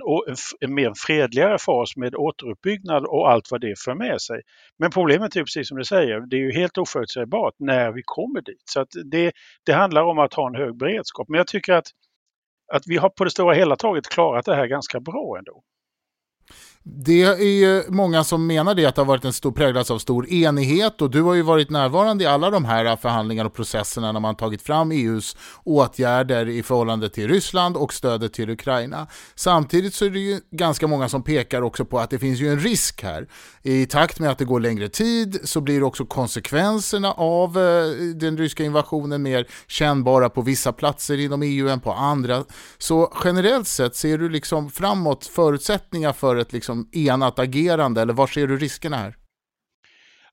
en 0.60 0.74
mer 0.74 0.92
fredligare 0.96 1.58
fas 1.58 1.96
med 1.96 2.14
återuppbyggnad 2.14 3.04
och 3.04 3.30
allt 3.30 3.50
vad 3.50 3.60
det 3.60 3.78
för 3.78 3.94
med 3.94 4.20
sig. 4.20 4.42
Men 4.78 4.90
problemet 4.90 5.36
är 5.36 5.40
precis 5.40 5.68
som 5.68 5.78
du 5.78 5.84
säger, 5.84 6.20
det 6.20 6.36
är 6.36 6.40
ju 6.40 6.52
helt 6.52 6.78
oförutsägbart 6.78 7.54
när 7.58 7.92
vi 7.92 8.02
kommer 8.04 8.40
dit. 8.40 8.62
Så 8.64 8.80
att 8.80 8.88
det, 9.04 9.32
det 9.66 9.72
handlar 9.72 10.02
om 10.02 10.18
att 10.18 10.34
ha 10.34 10.46
en 10.48 10.54
hög 10.54 10.76
beredskap. 10.76 11.28
Men 11.28 11.38
jag 11.38 11.46
tycker 11.46 11.72
att, 11.72 11.86
att 12.72 12.82
vi 12.86 12.96
har 12.96 13.08
på 13.08 13.24
det 13.24 13.30
stora 13.30 13.54
hela 13.54 13.76
taget 13.76 14.08
klarat 14.08 14.44
det 14.44 14.54
här 14.54 14.66
ganska 14.66 15.00
bra 15.00 15.38
ändå. 15.38 15.62
Det 16.90 17.22
är 17.22 17.90
många 17.90 18.24
som 18.24 18.46
menar 18.46 18.74
det, 18.74 18.86
att 18.86 18.94
det 18.94 19.00
har 19.00 19.06
varit 19.06 19.24
en 19.24 19.32
stor, 19.32 19.52
präglats 19.52 19.90
av 19.90 19.98
stor 19.98 20.32
enighet 20.32 21.02
och 21.02 21.10
du 21.10 21.22
har 21.22 21.34
ju 21.34 21.42
varit 21.42 21.70
närvarande 21.70 22.24
i 22.24 22.26
alla 22.26 22.50
de 22.50 22.64
här 22.64 22.96
förhandlingarna 22.96 23.46
och 23.46 23.54
processerna 23.54 24.12
när 24.12 24.20
man 24.20 24.36
tagit 24.36 24.62
fram 24.62 24.92
EUs 24.92 25.36
åtgärder 25.64 26.48
i 26.48 26.62
förhållande 26.62 27.08
till 27.08 27.28
Ryssland 27.28 27.76
och 27.76 27.92
stödet 27.92 28.32
till 28.32 28.50
Ukraina. 28.50 29.06
Samtidigt 29.34 29.94
så 29.94 30.04
är 30.04 30.10
det 30.10 30.18
ju 30.18 30.40
ganska 30.50 30.86
många 30.86 31.08
som 31.08 31.22
pekar 31.22 31.62
också 31.62 31.84
på 31.84 31.98
att 31.98 32.10
det 32.10 32.18
finns 32.18 32.40
ju 32.40 32.48
en 32.48 32.60
risk 32.60 33.02
här. 33.02 33.28
I 33.62 33.86
takt 33.86 34.20
med 34.20 34.30
att 34.30 34.38
det 34.38 34.44
går 34.44 34.60
längre 34.60 34.88
tid 34.88 35.40
så 35.44 35.60
blir 35.60 35.82
också 35.82 36.04
konsekvenserna 36.04 37.12
av 37.12 37.58
eh, 37.58 37.84
den 38.14 38.38
ryska 38.38 38.64
invasionen 38.64 39.22
mer 39.22 39.46
kännbara 39.66 40.30
på 40.30 40.42
vissa 40.42 40.72
platser 40.72 41.20
inom 41.20 41.42
EU 41.42 41.68
än 41.68 41.80
på 41.80 41.92
andra. 41.92 42.44
Så 42.78 43.12
generellt 43.24 43.68
sett 43.68 43.96
ser 43.96 44.18
du 44.18 44.28
liksom 44.28 44.70
framåt 44.70 45.26
förutsättningar 45.26 46.12
för 46.12 46.36
ett 46.36 46.52
liksom 46.52 46.77
liksom 46.78 47.10
enat 47.10 47.38
agerande 47.38 48.02
eller 48.02 48.14
var 48.14 48.26
ser 48.26 48.46
du 48.46 48.56
riskerna 48.56 48.96
här? 48.96 49.16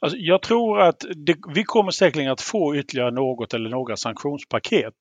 Alltså, 0.06 0.18
jag 0.20 0.42
tror 0.42 0.82
att 0.82 1.06
det, 1.16 1.36
vi 1.56 1.64
kommer 1.64 1.92
säkerligen 1.92 2.32
att 2.32 2.42
få 2.42 2.76
ytterligare 2.76 3.12
något 3.12 3.54
eller 3.54 3.70
några 3.70 3.96
sanktionspaket. 3.96 4.94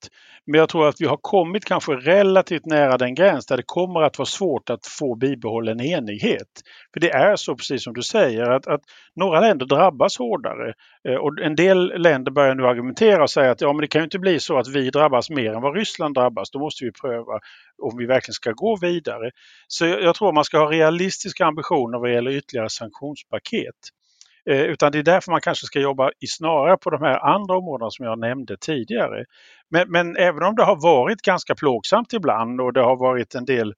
Men 0.45 0.59
jag 0.59 0.69
tror 0.69 0.87
att 0.87 1.01
vi 1.01 1.05
har 1.05 1.17
kommit 1.21 1.65
kanske 1.65 1.91
relativt 1.91 2.65
nära 2.65 2.97
den 2.97 3.15
gräns 3.15 3.45
där 3.45 3.57
det 3.57 3.63
kommer 3.65 4.01
att 4.01 4.17
vara 4.17 4.25
svårt 4.25 4.69
att 4.69 4.85
få 4.99 5.15
bibehållen 5.15 5.81
enighet. 5.81 6.47
För 6.93 6.99
det 6.99 7.11
är 7.11 7.35
så 7.35 7.55
precis 7.55 7.83
som 7.83 7.93
du 7.93 8.01
säger 8.01 8.49
att, 8.49 8.67
att 8.67 8.81
några 9.15 9.39
länder 9.39 9.65
drabbas 9.65 10.17
hårdare. 10.17 10.73
Eh, 11.09 11.15
och 11.15 11.39
en 11.41 11.55
del 11.55 12.01
länder 12.01 12.31
börjar 12.31 12.55
nu 12.55 12.67
argumentera 12.67 13.23
och 13.23 13.29
säga 13.29 13.51
att 13.51 13.61
ja, 13.61 13.73
men 13.73 13.81
det 13.81 13.87
kan 13.87 14.01
ju 14.01 14.03
inte 14.03 14.19
bli 14.19 14.39
så 14.39 14.57
att 14.57 14.67
vi 14.67 14.89
drabbas 14.89 15.29
mer 15.29 15.53
än 15.53 15.61
vad 15.61 15.75
Ryssland 15.75 16.15
drabbas. 16.15 16.51
Då 16.51 16.59
måste 16.59 16.85
vi 16.85 16.91
pröva 16.91 17.39
om 17.83 17.97
vi 17.97 18.05
verkligen 18.05 18.33
ska 18.33 18.51
gå 18.51 18.77
vidare. 18.81 19.31
Så 19.67 19.85
jag, 19.85 20.01
jag 20.01 20.15
tror 20.15 20.33
man 20.33 20.43
ska 20.43 20.57
ha 20.57 20.71
realistiska 20.71 21.45
ambitioner 21.45 21.99
vad 21.99 22.13
gäller 22.13 22.31
ytterligare 22.31 22.69
sanktionspaket. 22.69 23.75
Eh, 24.49 24.61
utan 24.61 24.91
det 24.91 24.99
är 24.99 25.03
därför 25.03 25.31
man 25.31 25.41
kanske 25.41 25.65
ska 25.65 25.79
jobba 25.79 26.11
i 26.19 26.27
snarare 26.27 26.77
på 26.77 26.89
de 26.89 27.01
här 27.01 27.19
andra 27.19 27.57
områdena 27.57 27.91
som 27.91 28.05
jag 28.05 28.19
nämnde 28.19 28.57
tidigare. 28.57 29.25
Men, 29.69 29.91
men 29.91 30.17
även 30.17 30.43
om 30.43 30.55
det 30.55 30.63
har 30.63 30.75
varit 30.75 31.21
ganska 31.21 31.55
plågsamt 31.55 32.13
ibland 32.13 32.61
och 32.61 32.73
det 32.73 32.81
har 32.81 32.95
varit 32.95 33.35
en 33.35 33.45
del 33.45 33.73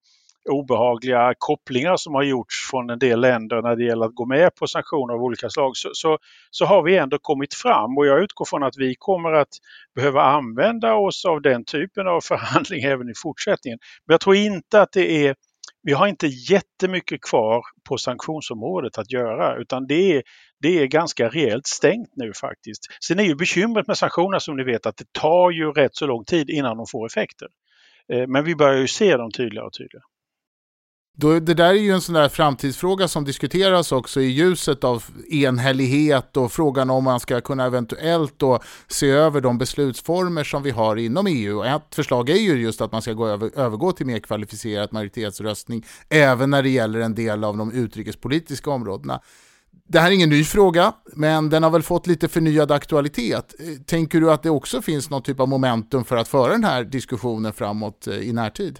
obehagliga 0.49 1.33
kopplingar 1.37 1.97
som 1.97 2.15
har 2.15 2.23
gjorts 2.23 2.69
från 2.71 2.89
en 2.89 2.99
del 2.99 3.19
länder 3.21 3.61
när 3.61 3.75
det 3.75 3.83
gäller 3.83 4.05
att 4.05 4.15
gå 4.15 4.25
med 4.25 4.55
på 4.55 4.67
sanktioner 4.67 5.13
av 5.13 5.23
olika 5.23 5.49
slag 5.49 5.77
så, 5.77 5.89
så, 5.93 6.17
så, 6.51 6.65
har 6.65 6.83
vi 6.83 6.97
ändå 6.97 7.17
kommit 7.19 7.53
fram 7.53 7.97
och 7.97 8.07
jag 8.07 8.23
utgår 8.23 8.45
från 8.45 8.63
att 8.63 8.77
vi 8.77 8.95
kommer 8.95 9.33
att 9.33 9.57
behöva 9.95 10.23
använda 10.23 10.93
oss 10.93 11.25
av 11.25 11.41
den 11.41 11.65
typen 11.65 12.07
av 12.07 12.21
förhandling 12.21 12.83
även 12.83 13.09
i 13.09 13.13
fortsättningen. 13.15 13.79
Men 14.05 14.13
jag 14.13 14.21
tror 14.21 14.35
inte 14.35 14.81
att 14.81 14.91
det 14.91 15.27
är 15.27 15.35
vi 15.83 15.93
har 15.93 16.07
inte 16.07 16.27
jättemycket 16.27 17.21
kvar 17.21 17.61
på 17.89 17.97
sanktionsområdet 17.97 18.97
att 18.97 19.11
göra 19.11 19.55
utan 19.55 19.87
det 19.87 20.15
är, 20.15 20.23
det 20.61 20.79
är 20.79 20.85
ganska 20.85 21.29
rejält 21.29 21.67
stängt 21.67 22.09
nu 22.15 22.33
faktiskt. 22.33 22.81
Sen 23.07 23.19
är 23.19 23.23
ju 23.23 23.35
bekymret 23.35 23.87
med 23.87 23.97
sanktioner 23.97 24.39
som 24.39 24.57
ni 24.57 24.63
vet 24.63 24.85
att 24.85 24.97
det 24.97 25.11
tar 25.11 25.51
ju 25.51 25.71
rätt 25.71 25.95
så 25.95 26.07
lång 26.07 26.25
tid 26.25 26.49
innan 26.49 26.77
de 26.77 26.85
får 26.91 27.05
effekter. 27.05 27.47
Eh, 28.13 28.27
men 28.27 28.43
vi 28.43 28.55
börjar 28.55 28.77
ju 28.77 28.87
se 28.87 29.17
dem 29.17 29.31
tydligare 29.31 29.67
och 29.67 29.73
tydligare. 29.73 30.03
Då, 31.19 31.39
det 31.39 31.53
där 31.53 31.69
är 31.69 31.73
ju 31.73 31.91
en 31.91 32.01
sån 32.01 32.15
där 32.15 32.29
framtidsfråga 32.29 33.07
som 33.07 33.25
diskuteras 33.25 33.91
också 33.91 34.21
i 34.21 34.25
ljuset 34.25 34.83
av 34.83 35.03
enhällighet 35.31 36.37
och 36.37 36.51
frågan 36.51 36.89
om 36.89 37.03
man 37.03 37.19
ska 37.19 37.41
kunna 37.41 37.65
eventuellt 37.65 38.39
då 38.39 38.59
se 38.87 39.09
över 39.09 39.41
de 39.41 39.57
beslutsformer 39.57 40.43
som 40.43 40.63
vi 40.63 40.71
har 40.71 40.95
inom 40.95 41.27
EU. 41.27 41.63
Ett 41.63 41.95
förslag 41.95 42.29
är 42.29 42.35
ju 42.35 42.61
just 42.61 42.81
att 42.81 42.91
man 42.91 43.01
ska 43.01 43.13
gå 43.13 43.27
över, 43.27 43.59
övergå 43.59 43.91
till 43.91 44.05
mer 44.05 44.19
kvalificerad 44.19 44.93
majoritetsröstning 44.93 45.85
även 46.09 46.49
när 46.49 46.63
det 46.63 46.69
gäller 46.69 46.99
en 46.99 47.15
del 47.15 47.43
av 47.43 47.57
de 47.57 47.71
utrikespolitiska 47.71 48.69
områdena. 48.69 49.21
Det 49.85 49.99
här 49.99 50.11
är 50.11 50.15
ingen 50.15 50.29
ny 50.29 50.43
fråga, 50.43 50.93
men 51.15 51.49
den 51.49 51.63
har 51.63 51.69
väl 51.69 51.81
fått 51.81 52.07
lite 52.07 52.27
förnyad 52.27 52.71
aktualitet. 52.71 53.55
Eh, 53.59 53.65
tänker 53.85 54.19
du 54.19 54.31
att 54.31 54.43
det 54.43 54.49
också 54.49 54.81
finns 54.81 55.09
någon 55.09 55.23
typ 55.23 55.39
av 55.39 55.47
momentum 55.47 56.05
för 56.05 56.17
att 56.17 56.27
föra 56.27 56.51
den 56.51 56.63
här 56.63 56.83
diskussionen 56.83 57.53
framåt 57.53 58.07
eh, 58.07 58.17
i 58.17 58.33
närtid? 58.33 58.79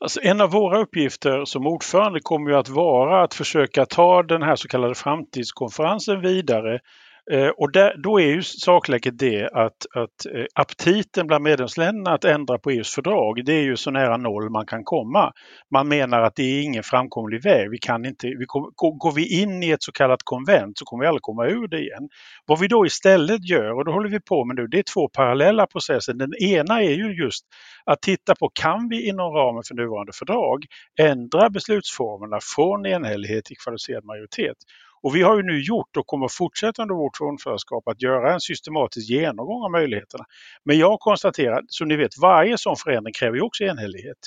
Alltså 0.00 0.20
en 0.22 0.40
av 0.40 0.50
våra 0.50 0.80
uppgifter 0.80 1.44
som 1.44 1.66
ordförande 1.66 2.20
kommer 2.22 2.50
ju 2.50 2.56
att 2.56 2.68
vara 2.68 3.24
att 3.24 3.34
försöka 3.34 3.86
ta 3.86 4.22
den 4.22 4.42
här 4.42 4.56
så 4.56 4.68
kallade 4.68 4.94
framtidskonferensen 4.94 6.20
vidare 6.20 6.78
Eh, 7.30 7.48
och 7.48 7.72
där, 7.72 7.94
då 8.02 8.20
är 8.20 8.26
ju 8.26 8.42
sakläget 8.42 9.18
det 9.18 9.48
att, 9.52 9.86
att 9.94 10.26
eh, 10.34 10.44
aptiten 10.54 11.26
bland 11.26 11.44
medlemsländerna 11.44 12.14
att 12.14 12.24
ändra 12.24 12.58
på 12.58 12.70
EUs 12.70 12.94
fördrag, 12.94 13.44
det 13.44 13.52
är 13.52 13.62
ju 13.62 13.76
så 13.76 13.90
nära 13.90 14.16
noll 14.16 14.50
man 14.50 14.66
kan 14.66 14.84
komma. 14.84 15.32
Man 15.74 15.88
menar 15.88 16.22
att 16.22 16.36
det 16.36 16.42
är 16.42 16.62
ingen 16.62 16.82
framkomlig 16.82 17.42
väg. 17.42 17.70
Vi 17.70 17.78
kan 17.78 18.04
inte, 18.04 18.26
vi 18.26 18.44
kom, 18.46 18.72
går 18.98 19.12
vi 19.12 19.40
in 19.42 19.62
i 19.62 19.70
ett 19.70 19.82
så 19.82 19.92
kallat 19.92 20.20
konvent 20.24 20.78
så 20.78 20.84
kommer 20.84 21.04
vi 21.04 21.08
aldrig 21.08 21.22
komma 21.22 21.46
ur 21.46 21.68
det 21.68 21.80
igen. 21.80 22.08
Vad 22.46 22.60
vi 22.60 22.68
då 22.68 22.86
istället 22.86 23.48
gör, 23.48 23.72
och 23.72 23.84
då 23.84 23.92
håller 23.92 24.10
vi 24.10 24.20
på 24.20 24.44
med 24.44 24.56
nu, 24.56 24.66
det 24.66 24.78
är 24.78 24.84
två 24.94 25.08
parallella 25.08 25.66
processer. 25.66 26.12
Den 26.12 26.34
ena 26.34 26.82
är 26.82 26.94
ju 26.94 27.22
just 27.22 27.44
att 27.84 28.02
titta 28.02 28.34
på, 28.34 28.50
kan 28.54 28.88
vi 28.88 29.08
inom 29.08 29.32
ramen 29.32 29.62
för 29.68 29.74
nuvarande 29.74 30.12
fördrag 30.12 30.64
ändra 31.00 31.50
beslutsformerna 31.50 32.38
från 32.56 32.86
enhällighet 32.86 33.44
till 33.44 33.56
kvalificerad 33.56 34.04
majoritet? 34.04 34.56
Och 35.04 35.16
vi 35.16 35.22
har 35.22 35.36
ju 35.36 35.42
nu 35.42 35.60
gjort 35.60 35.96
och 35.96 36.06
kommer 36.06 36.28
fortsätta 36.28 36.82
under 36.82 36.94
vårt 36.94 37.20
ordförandeskap 37.20 37.88
att 37.88 38.02
göra 38.02 38.32
en 38.34 38.40
systematisk 38.40 39.10
genomgång 39.10 39.64
av 39.64 39.70
möjligheterna. 39.70 40.24
Men 40.64 40.78
jag 40.78 41.00
konstaterar, 41.00 41.62
som 41.68 41.88
ni 41.88 41.96
vet, 41.96 42.18
varje 42.22 42.58
sån 42.58 42.76
förändring 42.76 43.14
kräver 43.14 43.36
ju 43.36 43.42
också 43.42 43.64
enhällighet. 43.64 44.18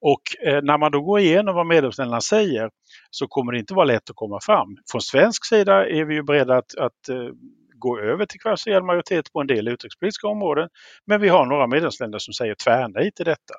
Och 0.00 0.46
eh, 0.46 0.62
när 0.62 0.78
man 0.78 0.92
då 0.92 1.00
går 1.00 1.20
igenom 1.20 1.54
vad 1.54 1.66
medlemsländerna 1.66 2.20
säger 2.20 2.70
så 3.10 3.26
kommer 3.26 3.52
det 3.52 3.58
inte 3.58 3.74
vara 3.74 3.84
lätt 3.84 4.10
att 4.10 4.16
komma 4.16 4.38
fram. 4.42 4.76
Från 4.92 5.00
svensk 5.00 5.44
sida 5.44 5.88
är 5.88 6.04
vi 6.04 6.14
ju 6.14 6.22
beredda 6.22 6.56
att, 6.56 6.74
att 6.78 7.08
eh, 7.08 7.28
gå 7.78 8.00
över 8.00 8.26
till 8.26 8.40
kvalificerad 8.40 8.84
majoritet 8.84 9.32
på 9.32 9.40
en 9.40 9.46
del 9.46 9.68
utrikespolitiska 9.68 10.28
områden. 10.28 10.68
Men 11.06 11.20
vi 11.20 11.28
har 11.28 11.46
några 11.46 11.66
medlemsländer 11.66 12.18
som 12.18 12.34
säger 12.34 12.54
tvärnej 12.54 13.12
till 13.12 13.24
detta. 13.24 13.54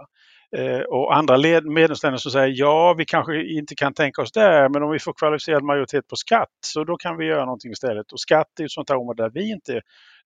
Eh, 0.57 0.79
och 0.79 1.15
andra 1.15 1.37
medlemsländer 1.63 2.17
som 2.17 2.31
säger 2.31 2.53
ja, 2.57 2.95
vi 2.97 3.05
kanske 3.05 3.43
inte 3.43 3.75
kan 3.75 3.93
tänka 3.93 4.21
oss 4.21 4.31
det, 4.31 4.69
men 4.73 4.83
om 4.83 4.91
vi 4.91 4.99
får 4.99 5.13
kvalificerad 5.13 5.63
majoritet 5.63 6.07
på 6.07 6.15
skatt 6.15 6.49
så 6.65 6.83
då 6.83 6.97
kan 6.97 7.17
vi 7.17 7.25
göra 7.25 7.45
någonting 7.45 7.71
istället. 7.71 8.11
Och 8.11 8.19
skatt 8.19 8.59
är 8.59 8.65
ett 8.65 8.71
sånt 8.71 8.89
här 8.89 8.97
område 8.97 9.23
där 9.23 9.29
vi 9.29 9.51
inte 9.51 9.81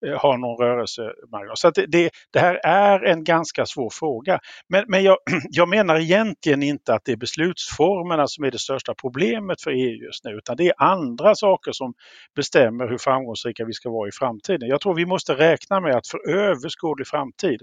eh, 0.06 0.20
har 0.20 0.38
någon 0.38 0.58
rörelsemarginal. 0.58 1.58
Så 1.58 1.68
att 1.68 1.76
det, 1.76 2.10
det, 2.32 2.40
här 2.40 2.60
är 2.66 3.06
en 3.06 3.24
ganska 3.24 3.66
svår 3.66 3.90
fråga. 3.90 4.40
Men, 4.70 4.86
men 4.88 5.04
jag, 5.04 5.18
jag, 5.50 5.70
menar 5.70 6.00
egentligen 6.00 6.64
inte 6.64 6.94
att 6.94 7.06
det 7.06 7.12
är 7.12 7.18
beslutsformerna 7.18 8.28
som 8.28 8.44
är 8.44 8.52
det 8.52 8.60
största 8.60 8.94
problemet 9.02 9.62
för 9.62 9.72
EU 9.72 10.06
just 10.06 10.26
nu, 10.26 10.32
utan 10.32 10.58
det 10.58 10.68
är 10.68 10.74
andra 10.78 11.36
saker 11.36 11.72
som 11.72 11.94
bestämmer 12.36 12.88
hur 12.88 12.98
framgångsrika 12.98 13.66
vi 13.66 13.74
ska 13.74 13.90
vara 13.90 14.10
i 14.10 14.12
framtiden. 14.12 14.70
Jag 14.70 14.82
tror 14.82 14.96
vi 14.96 15.06
måste 15.06 15.34
räkna 15.34 15.80
med 15.80 15.96
att 15.96 16.08
för 16.08 16.30
överskådlig 16.30 17.08
framtid 17.08 17.62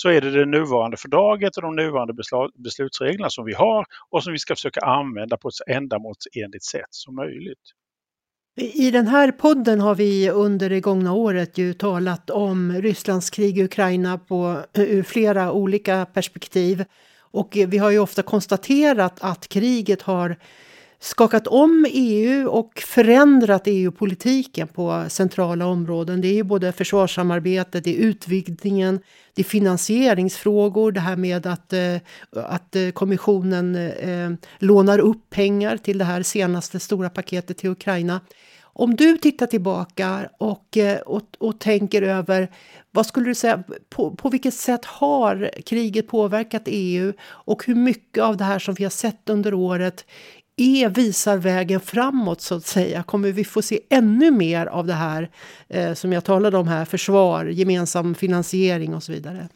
så 0.00 0.08
är 0.08 0.20
det 0.20 0.30
det 0.30 0.46
nuvarande 0.46 0.96
fördraget 0.96 1.56
och 1.56 1.62
de 1.62 1.76
nuvarande 1.76 2.14
beslutsreglerna 2.54 3.30
som 3.30 3.44
vi 3.44 3.54
har 3.54 3.86
och 4.10 4.24
som 4.24 4.32
vi 4.32 4.38
ska 4.38 4.54
försöka 4.54 4.80
använda 4.80 5.36
på 5.36 5.48
ett 5.48 5.54
så 5.54 5.64
ändamålsenligt 5.66 6.64
sätt 6.64 6.86
som 6.90 7.14
möjligt. 7.14 7.58
I 8.56 8.90
den 8.90 9.06
här 9.06 9.32
podden 9.32 9.80
har 9.80 9.94
vi 9.94 10.30
under 10.30 10.70
det 10.70 10.80
gångna 10.80 11.12
året 11.12 11.58
ju 11.58 11.74
talat 11.74 12.30
om 12.30 12.72
Rysslands 12.72 13.30
krig 13.30 13.58
i 13.58 13.64
Ukraina 13.64 14.18
på, 14.18 14.64
eh, 14.72 14.82
ur 14.82 15.02
flera 15.02 15.52
olika 15.52 16.06
perspektiv. 16.06 16.84
Och 17.20 17.58
vi 17.68 17.78
har 17.78 17.90
ju 17.90 17.98
ofta 17.98 18.22
konstaterat 18.22 19.18
att 19.20 19.48
kriget 19.48 20.02
har 20.02 20.36
skakat 21.00 21.46
om 21.46 21.86
EU 21.92 22.48
och 22.48 22.82
förändrat 22.86 23.62
EU-politiken 23.66 24.68
på 24.68 25.04
centrala 25.08 25.66
områden. 25.66 26.20
Det 26.20 26.28
är 26.28 26.34
ju 26.34 26.42
både 26.42 26.72
försvarssamarbetet, 26.72 27.84
det 27.84 27.96
är 27.96 28.00
utvidgningen, 28.00 29.00
det 29.34 29.42
är 29.42 29.44
finansieringsfrågor, 29.44 30.92
det 30.92 31.00
här 31.00 31.16
med 31.16 31.46
att, 31.46 31.72
eh, 31.72 31.96
att 32.32 32.76
eh, 32.76 32.90
kommissionen 32.90 33.76
eh, 33.76 34.30
lånar 34.58 34.98
upp 34.98 35.30
pengar 35.30 35.76
till 35.76 35.98
det 35.98 36.04
här 36.04 36.22
senaste 36.22 36.80
stora 36.80 37.10
paketet 37.10 37.58
till 37.58 37.70
Ukraina. 37.70 38.20
Om 38.80 38.96
du 38.96 39.18
tittar 39.18 39.46
tillbaka 39.46 40.28
och, 40.38 40.78
och, 41.06 41.22
och 41.38 41.60
tänker 41.60 42.02
över 42.02 42.48
vad 42.90 43.06
skulle 43.06 43.26
du 43.26 43.34
säga, 43.34 43.62
på, 43.88 44.10
på 44.10 44.28
vilket 44.28 44.54
sätt 44.54 44.84
har 44.84 45.50
kriget 45.66 46.08
påverkat 46.08 46.62
EU 46.66 47.12
och 47.22 47.66
hur 47.66 47.74
mycket 47.74 48.24
av 48.24 48.36
det 48.36 48.44
här 48.44 48.58
som 48.58 48.74
vi 48.74 48.84
har 48.84 48.90
sett 48.90 49.28
under 49.28 49.54
året 49.54 50.04
är 50.58 50.88
visar 50.88 51.36
vägen 51.36 51.80
framåt 51.80 52.40
så 52.40 52.54
att 52.54 52.64
säga. 52.64 53.02
Kommer 53.02 53.32
vi 53.32 53.44
få 53.44 53.62
se 53.62 53.80
ännu 53.90 54.30
mer 54.30 54.66
av 54.66 54.86
det 54.86 54.94
här 54.94 55.30
eh, 55.68 55.92
som 55.92 56.12
jag 56.12 56.24
talade 56.24 56.58
om 56.58 56.68
här, 56.68 56.84
försvar, 56.84 57.44
gemensam 57.44 58.14
finansiering 58.14 58.94
och 58.94 59.02
så 59.02 59.12
vidare? 59.12 59.48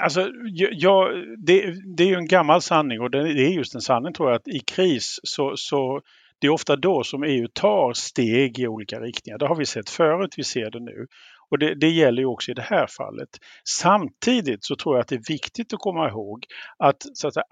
Alltså, 0.00 0.28
ja, 0.70 1.10
det, 1.46 1.74
det 1.96 2.02
är 2.02 2.08
ju 2.08 2.14
en 2.14 2.26
gammal 2.26 2.62
sanning 2.62 3.00
och 3.00 3.10
det 3.10 3.18
är 3.18 3.50
just 3.50 3.74
en 3.74 3.80
sanning 3.80 4.12
tror 4.12 4.30
jag 4.30 4.36
att 4.36 4.48
i 4.48 4.60
kris 4.60 5.20
så, 5.22 5.52
så 5.56 6.00
det 6.40 6.46
är 6.46 6.50
ofta 6.50 6.76
då 6.76 7.04
som 7.04 7.22
EU 7.22 7.48
tar 7.52 7.92
steg 7.92 8.58
i 8.58 8.66
olika 8.66 9.00
riktningar. 9.00 9.38
Det 9.38 9.46
har 9.46 9.56
vi 9.56 9.66
sett 9.66 9.90
förut, 9.90 10.34
vi 10.36 10.44
ser 10.44 10.70
det 10.70 10.80
nu. 10.80 11.06
Och 11.50 11.58
det, 11.58 11.74
det, 11.74 11.88
gäller 11.88 12.22
ju 12.22 12.26
också 12.26 12.50
i 12.50 12.54
det 12.54 12.62
här 12.62 12.86
fallet. 12.86 13.28
Samtidigt 13.64 14.64
så 14.64 14.76
tror 14.76 14.96
jag 14.96 15.00
att 15.02 15.08
det 15.08 15.14
är 15.14 15.32
viktigt 15.32 15.72
att 15.72 15.80
komma 15.80 16.08
ihåg 16.08 16.44
att, 16.78 16.96
så 17.14 17.28
att 17.28 17.34
säga, 17.34 17.44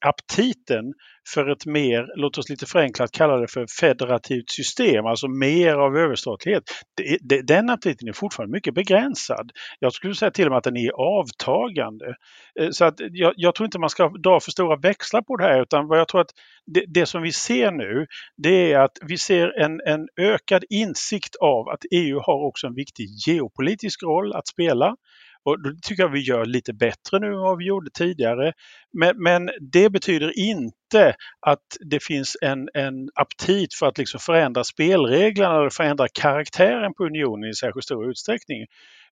aptiten 0.00 0.84
för 1.28 1.50
ett 1.50 1.66
mer, 1.66 2.12
låt 2.16 2.38
oss 2.38 2.48
lite 2.48 2.66
förenklat 2.66 3.12
kalla 3.12 3.36
det 3.36 3.48
för 3.48 3.66
federativt 3.80 4.50
system, 4.50 5.06
alltså 5.06 5.28
mer 5.28 5.74
av 5.74 5.96
överstatlighet. 5.96 6.62
Det, 6.94 7.18
det, 7.20 7.42
den 7.42 7.70
aptiten 7.70 8.08
är 8.08 8.12
fortfarande 8.12 8.52
mycket 8.52 8.74
begränsad. 8.74 9.50
Jag 9.78 9.92
skulle 9.92 10.14
säga 10.14 10.30
till 10.30 10.44
och 10.44 10.50
med 10.50 10.58
att 10.58 10.64
den 10.64 10.76
är 10.76 10.90
avtagande. 10.90 12.16
Eh, 12.60 12.70
så 12.70 12.84
att 12.84 12.94
jag, 12.98 13.32
jag 13.36 13.54
tror 13.54 13.64
inte 13.64 13.78
man 13.78 13.90
ska 13.90 14.08
dra 14.08 14.40
för 14.40 14.50
stora 14.50 14.76
växlar 14.76 15.22
på 15.22 15.36
det 15.36 15.44
här 15.44 15.62
utan 15.62 15.88
vad 15.88 15.98
jag 15.98 16.08
tror 16.08 16.20
att 16.20 16.30
det, 16.66 16.84
det, 16.88 17.06
som 17.06 17.22
vi 17.22 17.32
ser 17.32 17.70
nu 17.70 18.06
det 18.36 18.72
är 18.72 18.78
att 18.78 18.98
vi 19.02 19.18
ser 19.18 19.60
en, 19.60 19.80
en 19.86 20.08
ökad 20.16 20.64
insikt 20.70 21.36
av 21.36 21.68
att 21.68 21.80
EU 21.90 22.20
har 22.20 22.46
också 22.46 22.66
en 22.66 22.74
viktig 22.74 23.06
geopolitisk 23.26 24.02
roll 24.02 24.32
att 24.32 24.48
spela. 24.48 24.96
Och 25.44 25.62
det 25.62 25.82
tycker 25.82 26.02
jag 26.02 26.10
vi 26.10 26.20
gör 26.20 26.44
lite 26.44 26.72
bättre 26.72 27.18
nu 27.18 27.26
än 27.26 27.40
vad 27.40 27.58
vi 27.58 27.64
gjorde 27.64 27.90
tidigare. 27.90 28.52
Men, 28.92 29.22
men 29.22 29.50
det 29.72 29.90
betyder 29.90 30.38
inte 30.38 31.14
att 31.46 31.76
det 31.90 32.02
finns 32.02 32.36
en, 32.42 32.68
en 32.74 33.08
aptit 33.14 33.74
för 33.74 33.86
att 33.86 33.98
liksom 33.98 34.20
förändra 34.20 34.64
spelreglerna 34.64 35.56
eller 35.56 35.70
förändra 35.70 36.06
karaktären 36.08 36.94
på 36.94 37.04
unionen 37.04 37.50
i 37.50 37.54
särskilt 37.54 37.84
stor 37.84 38.10
utsträckning. 38.10 38.66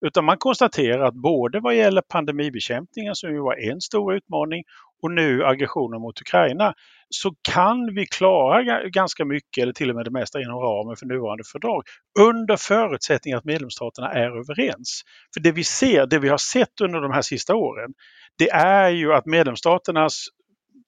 Utan 0.06 0.24
man 0.24 0.38
konstaterar 0.38 1.04
att 1.04 1.14
både 1.14 1.60
vad 1.60 1.74
gäller 1.74 2.02
pandemibekämpningen 2.02 3.14
som 3.14 3.30
ju 3.30 3.40
var 3.40 3.70
en 3.70 3.80
stor 3.80 4.14
utmaning 4.14 4.64
och 5.02 5.10
nu 5.10 5.44
aggressionen 5.44 6.00
mot 6.00 6.20
Ukraina 6.20 6.74
så 7.10 7.34
kan 7.42 7.94
vi 7.94 8.06
klara 8.06 8.88
ganska 8.88 9.24
mycket 9.24 9.62
eller 9.62 9.72
till 9.72 9.90
och 9.90 9.96
med 9.96 10.04
det 10.04 10.10
mesta 10.10 10.40
inom 10.40 10.58
ramen 10.58 10.96
för 10.96 11.06
nuvarande 11.06 11.44
fördrag 11.52 11.82
under 12.20 12.56
förutsättning 12.56 13.34
att 13.34 13.44
medlemsstaterna 13.44 14.12
är 14.12 14.30
överens. 14.38 15.02
För 15.34 15.40
det 15.40 15.52
vi 15.52 15.64
ser, 15.64 16.06
det 16.06 16.18
vi 16.18 16.28
har 16.28 16.38
sett 16.38 16.80
under 16.80 17.00
de 17.00 17.12
här 17.12 17.22
sista 17.22 17.54
åren, 17.54 17.90
det 18.38 18.50
är 18.50 18.90
ju 18.90 19.12
att 19.12 19.26
medlemsstaternas 19.26 20.26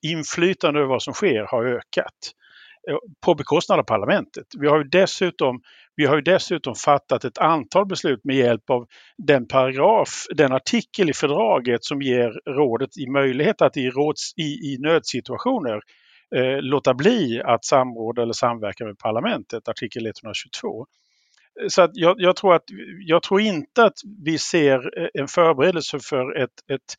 inflytande 0.07 0.79
över 0.79 0.89
vad 0.89 1.03
som 1.03 1.13
sker 1.13 1.43
har 1.43 1.65
ökat 1.65 2.31
Eh, 2.89 2.97
på 3.25 3.35
bekostnad 3.35 3.79
av 3.79 3.83
parlamentet. 3.83 4.45
Vi 4.59 4.67
har 4.67 4.77
ju 4.77 4.83
dessutom, 4.83 5.61
vi 5.95 6.05
har 6.05 6.15
ju 6.15 6.21
dessutom 6.21 6.75
fattat 6.75 7.25
ett 7.25 7.37
antal 7.37 7.85
beslut 7.85 8.19
med 8.23 8.35
hjälp 8.35 8.69
av 8.69 8.87
den 9.17 9.47
paragraf, 9.47 10.09
den 10.35 10.51
artikel 10.51 11.09
i 11.09 11.13
fördraget 11.13 11.83
som 11.83 12.01
ger 12.01 12.31
rådet 12.49 12.97
i 12.97 13.07
möjlighet 13.09 13.61
att 13.61 13.77
i, 13.77 13.89
råds, 13.89 14.33
i, 14.37 14.43
i 14.43 14.77
nödsituationer 14.79 15.81
eh, 16.35 16.61
låta 16.61 16.93
bli 16.93 17.41
att 17.45 17.65
samråda 17.65 18.21
eller 18.21 18.33
samverka 18.33 18.85
med 18.85 18.97
parlamentet, 18.97 19.67
artikel 19.67 20.05
122. 20.05 20.85
Så 21.67 21.81
att 21.81 21.91
jag, 21.93 22.15
jag, 22.19 22.35
tror 22.35 22.55
att, 22.55 22.63
jag 23.07 23.23
tror 23.23 23.41
inte 23.41 23.83
att 23.83 23.97
vi 24.25 24.37
ser 24.37 24.99
eh, 25.01 25.07
en 25.13 25.27
förberedelse 25.27 25.99
för 25.99 26.43
ett, 26.43 26.71
ett 26.71 26.95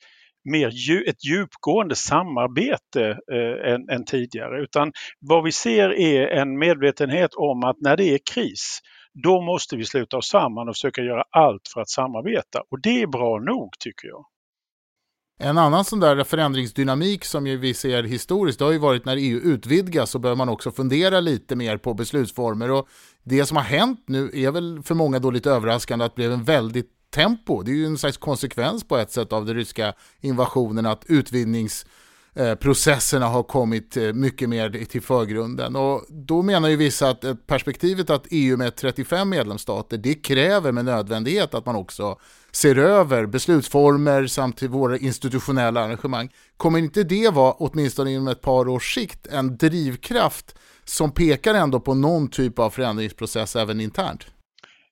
mer 0.51 0.69
ett 1.09 1.25
djupgående 1.25 1.95
samarbete 1.95 3.19
eh, 3.33 3.73
än, 3.73 3.89
än, 3.89 4.05
tidigare. 4.05 4.63
Utan 4.63 4.93
vad 5.21 5.45
vi 5.45 5.53
ser 5.53 5.91
är 5.91 6.29
en 6.29 6.59
medvetenhet 6.59 7.35
om 7.35 7.65
att 7.65 7.77
när 7.81 7.97
det 7.97 8.05
är 8.05 8.19
kris, 8.33 8.81
då 9.25 9.41
måste 9.41 9.77
vi 9.77 9.85
sluta 9.85 10.17
oss 10.17 10.29
samman 10.29 10.69
och 10.69 10.75
försöka 10.75 11.03
göra 11.03 11.25
allt 11.31 11.69
för 11.75 11.81
att 11.81 11.91
samarbeta. 11.91 12.61
Och 12.71 12.81
det 12.81 13.03
är 13.03 13.07
bra 13.07 13.39
nog 13.39 13.71
tycker 13.79 14.09
jag. 14.09 14.25
En 15.39 15.59
annan 15.59 15.85
sån 15.85 16.01
där 16.01 16.25
förändringsdynamik 16.25 17.25
som 17.25 17.45
vi 17.45 17.75
ser 17.75 18.03
historiskt, 18.03 18.59
det 18.59 18.65
har 18.65 18.73
ju 18.73 18.79
varit 18.79 19.05
när 19.05 19.17
EU 19.17 19.39
utvidgas 19.39 20.11
så 20.11 20.19
behöver 20.19 20.37
man 20.37 20.49
också 20.49 20.71
fundera 20.71 21.21
lite 21.21 21.57
mer 21.57 21.77
på 21.77 21.95
beslutsformer. 21.95 22.71
Och 22.71 22.89
det 23.23 23.47
som 23.47 23.57
har 23.57 23.65
hänt 23.65 24.05
nu 24.07 24.31
är 24.35 24.51
väl 24.51 24.83
för 24.83 24.95
många 24.95 25.19
då 25.19 25.31
lite 25.31 25.51
överraskande 25.51 26.05
att 26.05 26.13
det 26.13 26.17
blev 26.17 26.33
en 26.33 26.45
väldigt 26.45 26.96
tempo. 27.11 27.63
Det 27.63 27.71
är 27.71 27.75
ju 27.75 27.87
en 27.87 27.99
slags 27.99 28.17
konsekvens 28.17 28.85
på 28.85 28.97
ett 28.97 29.13
sätt 29.13 29.33
av 29.33 29.47
den 29.47 29.55
ryska 29.55 29.95
invasionen 30.21 30.87
att 30.87 31.05
utvidgningsprocesserna 31.09 33.27
eh, 33.27 33.33
har 33.33 33.43
kommit 33.43 33.97
eh, 33.97 34.13
mycket 34.13 34.49
mer 34.49 34.85
till 34.85 35.03
förgrunden. 35.03 35.77
Och 35.77 36.05
då 36.09 36.43
menar 36.43 36.69
ju 36.69 36.77
vissa 36.77 37.09
att 37.09 37.25
eh, 37.25 37.35
perspektivet 37.35 38.11
att 38.11 38.27
EU 38.31 38.57
med 38.57 38.77
35 38.77 39.29
medlemsstater, 39.29 39.97
det 39.97 40.15
kräver 40.15 40.73
med 40.73 40.85
nödvändighet 40.85 41.55
att 41.55 41.67
man 41.67 41.77
också 41.77 42.19
ser 42.53 42.79
över 42.79 43.27
beslutsformer 43.27 44.27
samt 44.27 44.57
till 44.57 44.69
våra 44.69 44.99
institutionella 44.99 45.85
arrangemang. 45.85 46.31
Kommer 46.57 46.79
inte 46.79 47.03
det 47.03 47.31
vara, 47.31 47.53
åtminstone 47.53 48.13
inom 48.13 48.29
ett 48.29 48.43
par 48.43 48.69
års 48.69 48.95
sikt, 48.95 49.27
en 49.27 49.57
drivkraft 49.57 50.55
som 50.85 51.11
pekar 51.11 51.55
ändå 51.55 51.81
på 51.81 51.95
någon 51.95 52.29
typ 52.29 52.59
av 52.59 52.71
förändringsprocess 52.71 53.57
även 53.57 53.81
internt? 53.81 54.27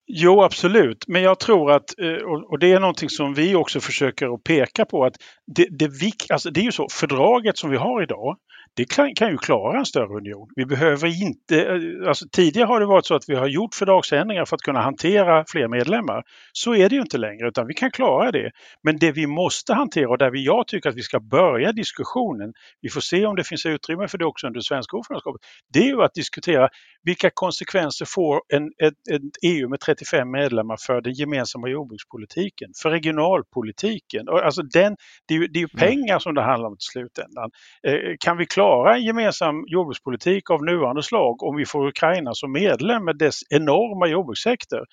Jo, 0.07 0.43
absolut. 0.43 1.05
Men 1.09 1.23
jag 1.23 1.41
tror 1.41 1.73
att, 1.73 1.99
eh, 1.99 2.13
och 2.51 2.59
det 2.59 2.73
är 2.73 2.81
någonting 2.81 3.09
som 3.09 3.35
vi 3.35 3.55
också 3.55 3.81
försöker 3.81 4.35
att 4.35 4.45
peka 4.45 4.85
på, 4.85 5.05
att 5.05 5.17
det, 5.47 5.67
det, 5.71 5.89
alltså 6.29 6.51
det 6.51 6.61
är 6.61 6.65
ju 6.65 6.73
så, 6.73 6.89
fördraget 6.91 7.59
som 7.59 7.71
vi 7.71 7.77
har 7.77 8.03
idag, 8.03 8.37
det 8.77 8.85
kan, 8.85 9.15
kan 9.15 9.31
ju 9.31 9.39
klara 9.39 9.79
en 9.79 9.87
större 9.87 10.17
union. 10.17 10.49
Vi 10.57 10.67
behöver 10.67 11.23
inte, 11.23 11.65
eh, 11.65 12.09
alltså 12.09 12.27
tidigare 12.33 12.67
har 12.67 12.81
det 12.81 12.87
varit 12.87 13.07
så 13.07 13.15
att 13.15 13.29
vi 13.29 13.35
har 13.35 13.47
gjort 13.47 13.75
fördragsändringar 13.75 14.45
för 14.45 14.57
att 14.57 14.63
kunna 14.63 14.81
hantera 14.81 15.45
fler 15.49 15.69
medlemmar. 15.69 16.23
Så 16.53 16.75
är 16.75 16.89
det 16.89 16.95
ju 16.95 17.01
inte 17.01 17.19
längre 17.19 17.49
utan 17.49 17.67
vi 17.67 17.75
kan 17.75 17.91
klara 17.91 18.33
det. 18.33 18.51
Men 18.83 18.99
det 18.99 19.13
vi 19.13 19.27
måste 19.27 19.75
hantera 19.75 20.09
och 20.09 20.19
där 20.19 20.31
vi, 20.31 20.45
jag 20.45 20.67
tycker 20.67 20.89
att 20.89 20.97
vi 20.97 21.03
ska 21.03 21.21
börja 21.21 21.73
diskussionen, 21.73 22.53
vi 22.81 22.89
får 22.89 23.01
se 23.01 23.27
om 23.27 23.37
det 23.37 23.45
finns 23.45 23.67
utrymme 23.67 24.09
för 24.09 24.19
det 24.19 24.25
också 24.25 24.47
under 24.47 24.61
svenska 24.61 24.97
ordförandeskapet, 24.97 25.41
det 25.73 25.79
är 25.79 25.87
ju 25.87 26.03
att 26.03 26.15
diskutera 26.15 26.69
vilka 27.03 27.31
konsekvenser 27.35 28.07
får 28.09 28.41
en, 28.49 28.67
ett, 28.67 29.15
ett 29.15 29.23
EU 29.43 29.69
med 29.69 29.81
35 29.81 30.31
medlemmar 30.31 30.77
för 30.87 31.01
den 31.01 31.13
gemensamma 31.13 31.69
jordbrukspolitiken, 31.69 32.71
för 32.83 32.91
regionalpolitiken? 32.91 34.29
Alltså 34.29 34.63
den, 34.63 34.97
det, 35.29 35.35
är 35.35 35.39
ju, 35.39 35.47
det 35.47 35.59
är 35.59 35.61
ju 35.61 35.69
mm. 35.75 35.89
pengar 35.89 36.19
som 36.19 36.35
det 36.35 36.43
handlar 36.43 36.69
om 36.69 36.77
till 36.77 36.93
slutändan. 36.93 37.51
Eh, 37.87 38.15
kan 38.21 38.37
vi 38.37 38.47
klara 38.47 38.64
en 38.95 39.03
gemensam 39.03 39.65
jordbrukspolitik 39.67 40.51
av 40.51 40.65
nuvarande 40.65 41.03
slag 41.03 41.43
om 41.43 41.57
vi 41.57 41.67
får 41.67 41.89
Ukraina 41.89 42.35
som 42.35 42.53
medlem 42.53 43.05
med 43.05 43.19
dess 43.19 43.41
enorma 43.51 44.07
jordbrukssektor? 44.07 44.85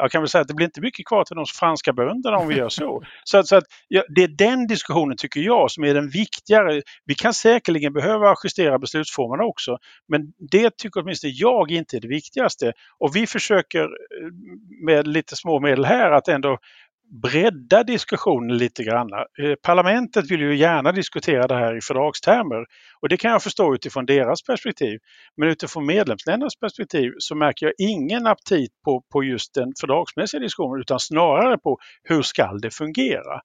jag 0.00 0.10
kan 0.10 0.22
väl 0.22 0.28
säga 0.28 0.42
att 0.42 0.48
det 0.48 0.54
blir 0.54 0.66
inte 0.66 0.80
mycket 0.80 1.06
kvar 1.06 1.24
till 1.24 1.36
de 1.36 1.44
franska 1.46 1.92
bönderna 1.92 2.36
om 2.36 2.48
vi 2.48 2.56
gör 2.56 2.68
så. 2.68 3.02
så, 3.24 3.38
att, 3.38 3.46
så 3.46 3.56
att, 3.56 3.64
ja, 3.88 4.04
det 4.08 4.22
är 4.22 4.28
den 4.28 4.66
diskussionen 4.66 5.16
tycker 5.16 5.40
jag 5.40 5.70
som 5.70 5.84
är 5.84 5.94
den 5.94 6.08
viktigare. 6.08 6.82
Vi 7.04 7.14
kan 7.14 7.34
säkerligen 7.34 7.92
behöva 7.92 8.34
justera 8.44 8.78
beslutsformerna 8.78 9.44
också 9.44 9.78
men 10.08 10.32
det 10.50 10.76
tycker 10.76 11.02
åtminstone 11.02 11.32
jag 11.32 11.70
inte 11.70 11.96
är 11.96 12.00
det 12.00 12.08
viktigaste. 12.08 12.72
Och 12.98 13.16
vi 13.16 13.26
försöker 13.26 13.82
eh, 13.82 13.88
med 14.84 15.06
lite 15.06 15.36
små 15.36 15.60
medel 15.60 15.84
här 15.84 16.10
att 16.10 16.28
ändå 16.28 16.58
bredda 17.10 17.82
diskussionen 17.82 18.58
lite 18.58 18.84
grann. 18.84 19.08
Eh, 19.12 19.54
parlamentet 19.62 20.30
vill 20.30 20.40
ju 20.40 20.56
gärna 20.56 20.92
diskutera 20.92 21.46
det 21.46 21.54
här 21.54 21.76
i 21.76 21.80
fördragstermer 21.80 22.64
och 23.00 23.08
det 23.08 23.16
kan 23.16 23.30
jag 23.30 23.42
förstå 23.42 23.74
utifrån 23.74 24.06
deras 24.06 24.42
perspektiv. 24.42 24.98
Men 25.36 25.48
utifrån 25.48 25.86
medlemsländernas 25.86 26.56
perspektiv 26.56 27.12
så 27.18 27.34
märker 27.34 27.66
jag 27.66 27.72
ingen 27.78 28.26
aptit 28.26 28.70
på, 28.84 29.02
på 29.12 29.24
just 29.24 29.54
den 29.54 29.72
fördragsmässiga 29.80 30.40
diskussionen 30.40 30.80
utan 30.80 31.00
snarare 31.00 31.58
på 31.58 31.78
hur 32.02 32.22
ska 32.22 32.52
det 32.52 32.74
fungera? 32.74 33.40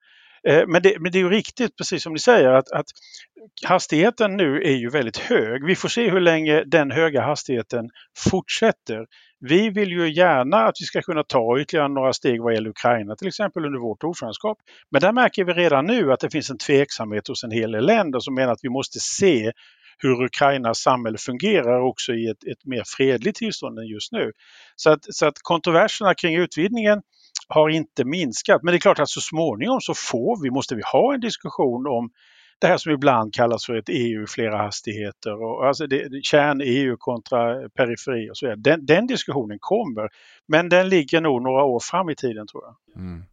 Eh, 0.48 0.68
men 0.68 0.82
det, 0.82 1.00
men 1.00 1.12
det 1.12 1.18
är 1.18 1.24
ju 1.24 1.30
riktigt, 1.30 1.78
precis 1.78 2.04
som 2.04 2.14
ni 2.14 2.20
säger, 2.20 2.50
att, 2.50 2.72
att, 2.72 2.86
hastigheten 3.66 4.38
nu 4.38 4.62
är 4.62 4.76
ju 4.76 4.90
väldigt 4.90 5.18
hög. 5.18 5.66
Vi 5.66 5.76
får 5.76 5.90
se 5.90 6.10
hur 6.10 6.20
länge 6.20 6.64
den 6.64 6.92
höga 6.92 7.22
hastigheten 7.22 7.90
fortsätter. 8.18 9.06
Vi 9.40 9.70
vill 9.70 9.92
ju 9.92 10.14
gärna 10.14 10.58
att 10.58 10.76
vi 10.80 10.86
ska 10.86 11.02
kunna 11.02 11.24
ta 11.24 11.60
ytterligare 11.60 11.88
några 11.88 12.14
steg 12.14 12.42
vad 12.42 12.54
gäller 12.54 12.70
Ukraina 12.70 13.16
till 13.16 13.28
exempel 13.28 13.66
under 13.66 13.80
vårt 13.80 14.04
ordförandeskap. 14.04 14.58
Men 14.92 15.02
där 15.02 15.12
märker 15.12 15.44
vi 15.44 15.54
redan 15.54 15.86
nu 15.86 16.12
att 16.12 16.20
det 16.20 16.30
finns 16.30 16.50
en 16.50 16.58
tveksamhet 16.58 17.28
hos 17.28 17.44
en 17.44 17.52
hel 17.52 17.72
del 17.72 17.86
länder 17.86 18.20
som 18.20 18.36
menar 18.36 18.52
att 18.52 18.64
vi 18.64 18.70
måste 18.70 19.00
se 19.00 19.52
hur 19.98 20.24
Ukrainas 20.24 20.80
samhälle 20.80 21.18
fungerar 21.18 21.82
också 21.82 22.14
i 22.14 22.28
ett, 22.28 22.44
ett 22.44 22.66
mer 22.66 22.84
fredligt 22.98 23.38
tillstånd 23.38 23.80
än 23.80 23.88
just 23.88 24.12
nu. 24.12 24.32
Så 24.76 24.90
att, 24.90 25.00
så 25.10 25.26
att 25.26 25.40
kontroverserna 25.42 26.14
kring 26.14 26.36
utvidgningen 26.36 27.02
har 27.48 27.70
inte 27.70 28.06
minskat. 28.06 28.64
Men 28.64 28.72
det 28.72 28.78
är 28.78 28.80
klart 28.80 29.00
att 29.00 29.10
så 29.10 29.22
småningom 29.22 29.82
så 29.82 29.94
får 29.94 30.44
vi, 30.44 30.52
måste 30.52 30.76
vi 30.76 30.82
ha 30.92 31.14
en 31.14 31.20
diskussion 31.20 31.88
om 31.88 32.10
det 32.60 32.68
här 32.68 32.78
som 32.78 32.92
ibland 32.92 33.34
kallas 33.34 33.66
för 33.66 33.76
ett 33.76 33.90
EU 33.90 34.24
i 34.24 34.28
flera 34.28 34.58
hastigheter. 34.58 35.44
Och 35.44 35.68
alltså 35.68 35.88
kärn-EU 36.24 36.98
kontra 36.98 37.70
periferi 37.70 38.30
och 38.30 38.38
så 38.38 38.46
vidare. 38.46 38.60
Den, 38.60 38.86
den, 38.86 39.08
diskussionen 39.08 39.58
kommer. 39.62 40.10
Men 40.48 40.70
den 40.70 40.90
ligger 40.90 41.22
nog 41.22 41.42
några 41.42 41.64
år 41.64 41.80
fram 41.80 42.10
i 42.10 42.16
tiden 42.16 42.48
tror 42.48 42.64
jag. 42.64 43.02
Mm. 43.02 43.24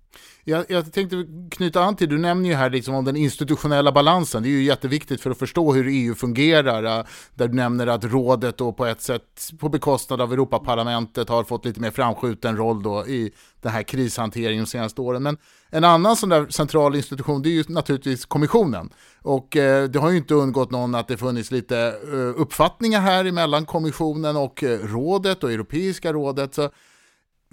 Jag, 0.45 0.65
jag, 0.69 0.93
tänkte 0.93 1.27
knyta 1.51 1.85
an 1.85 1.97
till, 1.97 2.09
du 2.09 2.19
nämner 2.19 2.49
ju 2.49 2.55
här 2.55 2.71
liksom 2.71 2.95
om 2.95 3.05
den 3.05 3.17
institutionella 3.17 3.93
balansen. 3.93 4.43
Det 4.43 4.49
är 4.49 4.51
ju 4.51 4.63
jätteviktigt 4.63 5.21
för 5.21 5.31
att 5.31 5.39
förstå 5.39 5.73
hur 5.73 5.89
EU 5.89 6.15
fungerar. 6.15 6.99
Eh, 6.99 7.05
där 7.35 7.49
du 7.49 7.55
nämner 7.55 7.87
att 7.87 8.05
rådet 8.05 8.59
då 8.59 8.73
på 8.73 8.87
ett 8.87 9.01
sätt, 9.01 9.51
på 9.59 9.69
bekostnad 9.69 10.21
av 10.21 10.33
Europaparlamentet, 10.33 11.29
har 11.29 11.45
fått 11.45 11.65
lite 11.65 11.81
mer 11.81 11.91
framskjuten 11.91 12.57
roll 12.57 12.83
då 12.83 13.07
i 13.07 13.33
den 13.61 13.73
här 13.73 13.83
krishanteringen 13.83 14.65
de 14.65 14.71
senaste 14.71 15.01
åren. 15.01 15.23
Men 15.23 15.37
en 15.71 15.85
annan 15.85 16.17
sån 16.17 16.29
där 16.29 16.47
central 16.49 16.97
institution, 16.97 17.43
det 17.43 17.49
är 17.49 17.53
ju 17.53 17.65
naturligtvis 17.69 18.25
kommissionen. 18.25 18.91
Och 19.23 19.57
eh, 19.57 19.89
det 19.89 19.99
har 19.99 20.11
ju 20.11 20.17
inte 20.17 20.35
undgått 20.35 20.71
någon 20.71 20.95
att 20.95 21.09
det 21.09 21.17
funnits 21.17 21.51
lite 21.51 21.79
eh, 22.13 22.41
uppfattningar 22.41 23.01
här 23.01 23.25
emellan 23.25 23.67
kommissionen 23.67 24.37
och 24.37 24.63
eh, 24.63 24.79
rådet 24.79 25.45
och 25.45 25.53
Europeiska 25.53 26.13
rådet. 26.13 26.55
Så 26.55 26.71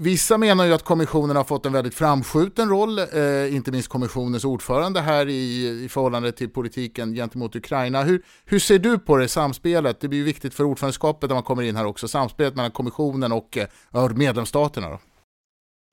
Vissa 0.02 0.38
menar 0.38 0.66
ju 0.66 0.74
att 0.74 0.84
kommissionen 0.84 1.36
har 1.36 1.44
fått 1.44 1.66
en 1.66 1.74
väldigt 1.74 1.96
framskjuten 1.96 2.70
roll, 2.70 3.00
eh, 3.00 3.56
inte 3.56 3.72
minst 3.72 3.90
kommissionens 3.90 4.46
ordförande 4.46 5.02
här 5.02 5.30
i, 5.30 5.68
i 5.86 5.90
förhållande 5.90 6.32
till 6.32 6.50
politiken 6.50 7.14
gentemot 7.14 7.56
Ukraina. 7.56 8.04
Hur, 8.04 8.22
hur 8.46 8.60
ser 8.60 8.80
du 8.80 9.00
på 9.00 9.18
det 9.18 9.28
samspelet? 9.28 10.02
Det 10.02 10.08
blir 10.08 10.20
ju 10.20 10.26
viktigt 10.26 10.54
för 10.54 10.64
ordförandeskapet 10.64 11.30
när 11.30 11.36
man 11.36 11.44
kommer 11.44 11.64
in 11.64 11.76
här 11.76 11.86
också, 11.86 12.08
samspelet 12.08 12.56
mellan 12.56 12.72
kommissionen 12.72 13.32
och 13.32 13.58
eh, 13.58 14.10
medlemsstaterna. 14.16 14.90
Då. 14.90 15.00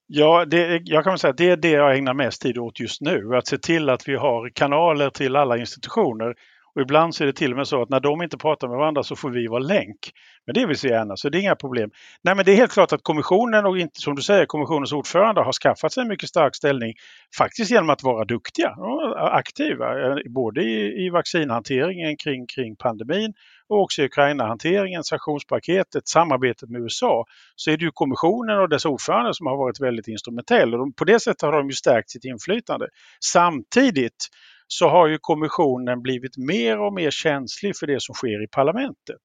Ja, 0.06 0.44
det, 0.44 0.80
jag 0.84 1.04
kan 1.04 1.12
väl 1.12 1.18
säga 1.18 1.30
att 1.30 1.38
det 1.38 1.50
är 1.50 1.56
det 1.56 1.70
jag 1.70 1.96
ägnar 1.96 2.14
mest 2.14 2.42
tid 2.42 2.58
åt 2.58 2.80
just 2.80 3.00
nu. 3.00 3.36
Att 3.36 3.46
se 3.46 3.58
till 3.58 3.90
att 3.90 4.08
vi 4.08 4.16
har 4.16 4.50
kanaler 4.54 5.10
till 5.10 5.36
alla 5.36 5.58
institutioner 5.58 6.34
och 6.74 6.82
ibland 6.82 7.14
så 7.14 7.24
är 7.24 7.26
det 7.26 7.32
till 7.32 7.50
och 7.50 7.56
med 7.56 7.68
så 7.68 7.82
att 7.82 7.88
när 7.88 8.00
de 8.00 8.22
inte 8.22 8.36
pratar 8.38 8.68
med 8.68 8.76
varandra 8.76 9.02
så 9.02 9.16
får 9.16 9.30
vi 9.30 9.46
vara 9.46 9.62
länk. 9.62 9.98
Men 10.46 10.54
det 10.54 10.66
vill 10.66 10.76
vi 10.82 10.88
gärna, 10.88 11.16
så 11.16 11.28
det 11.28 11.38
är 11.38 11.40
inga 11.40 11.56
problem. 11.56 11.90
Nej 12.22 12.34
men 12.34 12.44
det 12.44 12.52
är 12.52 12.56
helt 12.56 12.72
klart 12.72 12.92
att 12.92 13.02
kommissionen 13.02 13.66
och 13.66 13.78
inte 13.78 14.00
som 14.00 14.14
du 14.14 14.22
säger 14.22 14.46
kommissionens 14.46 14.92
ordförande 14.92 15.40
har 15.40 15.52
skaffat 15.52 15.92
sig 15.92 16.00
en 16.02 16.08
mycket 16.08 16.28
stark 16.28 16.56
ställning 16.56 16.94
faktiskt 17.38 17.70
genom 17.70 17.90
att 17.90 18.02
vara 18.02 18.24
duktiga 18.24 18.70
och 18.70 19.36
aktiva. 19.36 20.06
Eh, 20.06 20.16
både 20.30 20.62
i, 20.62 21.06
i 21.06 21.10
vaccinhanteringen 21.10 22.16
kring, 22.16 22.46
kring 22.46 22.76
pandemin 22.76 23.32
och 23.68 23.82
också 23.82 24.02
i 24.02 24.04
Ukraina-hanteringen, 24.04 25.04
sanktionspaketet, 25.04 26.08
samarbetet 26.08 26.70
med 26.70 26.80
USA, 26.80 27.24
så 27.56 27.70
är 27.70 27.76
det 27.76 27.84
ju 27.84 27.90
kommissionen 27.90 28.58
och 28.58 28.68
dess 28.68 28.84
ordförande 28.84 29.34
som 29.34 29.46
har 29.46 29.56
varit 29.56 29.80
väldigt 29.80 30.08
instrumentell. 30.08 30.74
Och 30.74 30.78
de, 30.78 30.92
på 30.92 31.04
det 31.04 31.20
sättet 31.20 31.42
har 31.42 31.52
de 31.52 31.68
ju 31.68 31.74
stärkt 31.74 32.10
sitt 32.10 32.24
inflytande. 32.24 32.88
Samtidigt 33.24 34.28
så 34.68 34.88
har 34.88 35.06
ju 35.06 35.18
kommissionen 35.20 36.02
blivit 36.02 36.36
mer 36.36 36.80
och 36.80 36.92
mer 36.92 37.10
känslig 37.10 37.76
för 37.76 37.86
det 37.86 38.02
som 38.02 38.14
sker 38.14 38.44
i 38.44 38.48
parlamentet. 38.48 39.22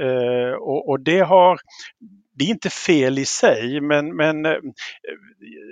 Eh, 0.00 0.52
och, 0.52 0.88
och, 0.88 1.00
det 1.00 1.20
har 1.20 1.60
det 2.34 2.44
är 2.44 2.48
inte 2.48 2.70
fel 2.70 3.18
i 3.18 3.24
sig 3.24 3.80
men, 3.80 4.16
men 4.16 4.46
eh, 4.46 4.56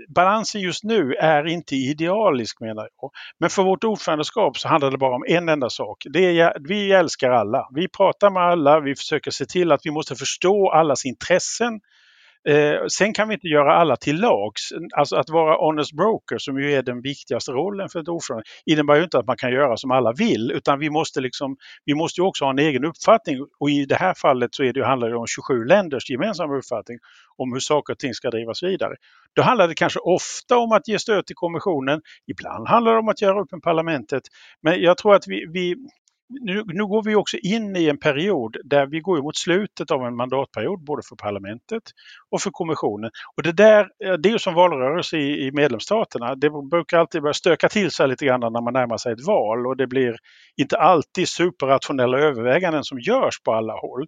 balansen 0.08 0.60
just 0.60 0.84
nu 0.84 1.14
är 1.14 1.46
inte 1.46 1.76
idealisk 1.76 2.60
menar 2.60 2.88
jag. 3.00 3.10
Men 3.38 3.50
för 3.50 3.62
vårt 3.62 3.84
ordförandeskap 3.84 4.58
så 4.58 4.68
handlar 4.68 4.90
det 4.90 4.98
bara 4.98 5.14
om 5.14 5.24
en 5.28 5.48
enda 5.48 5.70
sak. 5.70 6.06
Det 6.10 6.40
är, 6.40 6.56
vi 6.68 6.92
älskar 6.92 7.30
alla. 7.30 7.68
Vi 7.74 7.88
pratar 7.88 8.30
med 8.30 8.42
alla, 8.42 8.80
vi 8.80 8.94
försöker 8.94 9.30
se 9.30 9.46
till 9.46 9.72
att 9.72 9.80
vi 9.84 9.90
måste 9.90 10.16
förstå 10.16 10.70
allas 10.70 11.06
intressen. 11.06 11.80
Eh, 12.48 12.86
sen 12.88 13.12
kan 13.12 13.28
vi 13.28 13.34
inte 13.34 13.46
göra 13.46 13.74
alla 13.74 13.96
till 13.96 14.20
lags. 14.20 14.68
Alltså 14.96 15.16
att 15.16 15.30
vara 15.30 15.66
honest 15.66 15.92
broker 15.92 16.38
som 16.38 16.60
ju 16.60 16.72
är 16.72 16.82
den 16.82 17.00
viktigaste 17.00 17.52
rollen 17.52 17.88
för 17.88 18.00
ett 18.00 18.08
ordförande 18.08 18.44
innebär 18.66 18.96
ju 18.96 19.02
inte 19.02 19.18
att 19.18 19.26
man 19.26 19.36
kan 19.36 19.52
göra 19.52 19.76
som 19.76 19.90
alla 19.90 20.12
vill 20.12 20.50
utan 20.50 20.78
vi 20.78 20.90
måste, 20.90 21.20
liksom, 21.20 21.56
vi 21.84 21.94
måste 21.94 22.20
ju 22.20 22.26
också 22.26 22.44
ha 22.44 22.50
en 22.50 22.58
egen 22.58 22.84
uppfattning 22.84 23.36
och 23.60 23.70
i 23.70 23.84
det 23.84 23.94
här 23.94 24.14
fallet 24.14 24.54
så 24.54 24.62
är 24.62 24.72
det, 24.72 24.86
handlar 24.86 25.08
det 25.08 25.16
om 25.16 25.26
27 25.26 25.64
länders 25.64 26.10
gemensamma 26.10 26.56
uppfattning 26.56 26.98
om 27.36 27.52
hur 27.52 27.60
saker 27.60 27.92
och 27.92 27.98
ting 27.98 28.14
ska 28.14 28.30
drivas 28.30 28.62
vidare. 28.62 28.94
Då 29.36 29.42
handlar 29.42 29.68
det 29.68 29.74
kanske 29.74 30.00
ofta 30.00 30.58
om 30.58 30.72
att 30.72 30.88
ge 30.88 30.98
stöd 30.98 31.26
till 31.26 31.36
kommissionen. 31.36 32.00
Ibland 32.26 32.68
handlar 32.68 32.92
det 32.92 32.98
om 32.98 33.08
att 33.08 33.22
göra 33.22 33.40
upp 33.40 33.52
med 33.52 33.62
parlamentet. 33.62 34.22
Men 34.62 34.80
jag 34.80 34.98
tror 34.98 35.14
att 35.14 35.24
vi, 35.26 35.46
vi 35.52 35.76
nu, 36.30 36.64
nu 36.66 36.86
går 36.86 37.02
vi 37.02 37.14
också 37.14 37.36
in 37.36 37.76
i 37.76 37.88
en 37.88 37.98
period 37.98 38.56
där 38.64 38.86
vi 38.86 39.00
går 39.00 39.22
mot 39.22 39.36
slutet 39.36 39.90
av 39.90 40.06
en 40.06 40.16
mandatperiod 40.16 40.84
både 40.84 41.02
för 41.08 41.16
parlamentet 41.16 41.82
och 42.30 42.40
för 42.40 42.50
kommissionen. 42.50 43.10
Och 43.36 43.42
det 43.42 43.52
där, 43.52 43.88
eh, 44.04 44.12
det 44.12 44.28
är 44.28 44.32
ju 44.32 44.38
som 44.38 44.54
valrörelse 44.54 45.16
i, 45.16 45.46
i 45.46 45.52
medlemsstaterna. 45.52 46.34
Det 46.34 46.50
brukar 46.70 46.98
alltid 46.98 47.22
börja 47.22 47.34
stöka 47.34 47.68
till 47.68 47.90
sig 47.90 48.08
lite 48.08 48.26
grann 48.26 48.40
när 48.40 48.62
man 48.62 48.72
närmar 48.72 48.96
sig 48.96 49.12
ett 49.12 49.26
val 49.26 49.66
och 49.66 49.76
det 49.76 49.86
blir 49.86 50.16
inte 50.56 50.76
alltid 50.76 51.28
superrationella 51.28 52.18
överväganden 52.18 52.84
som 52.84 53.00
görs 53.00 53.40
på 53.42 53.52
alla 53.52 53.72
håll. 53.72 54.06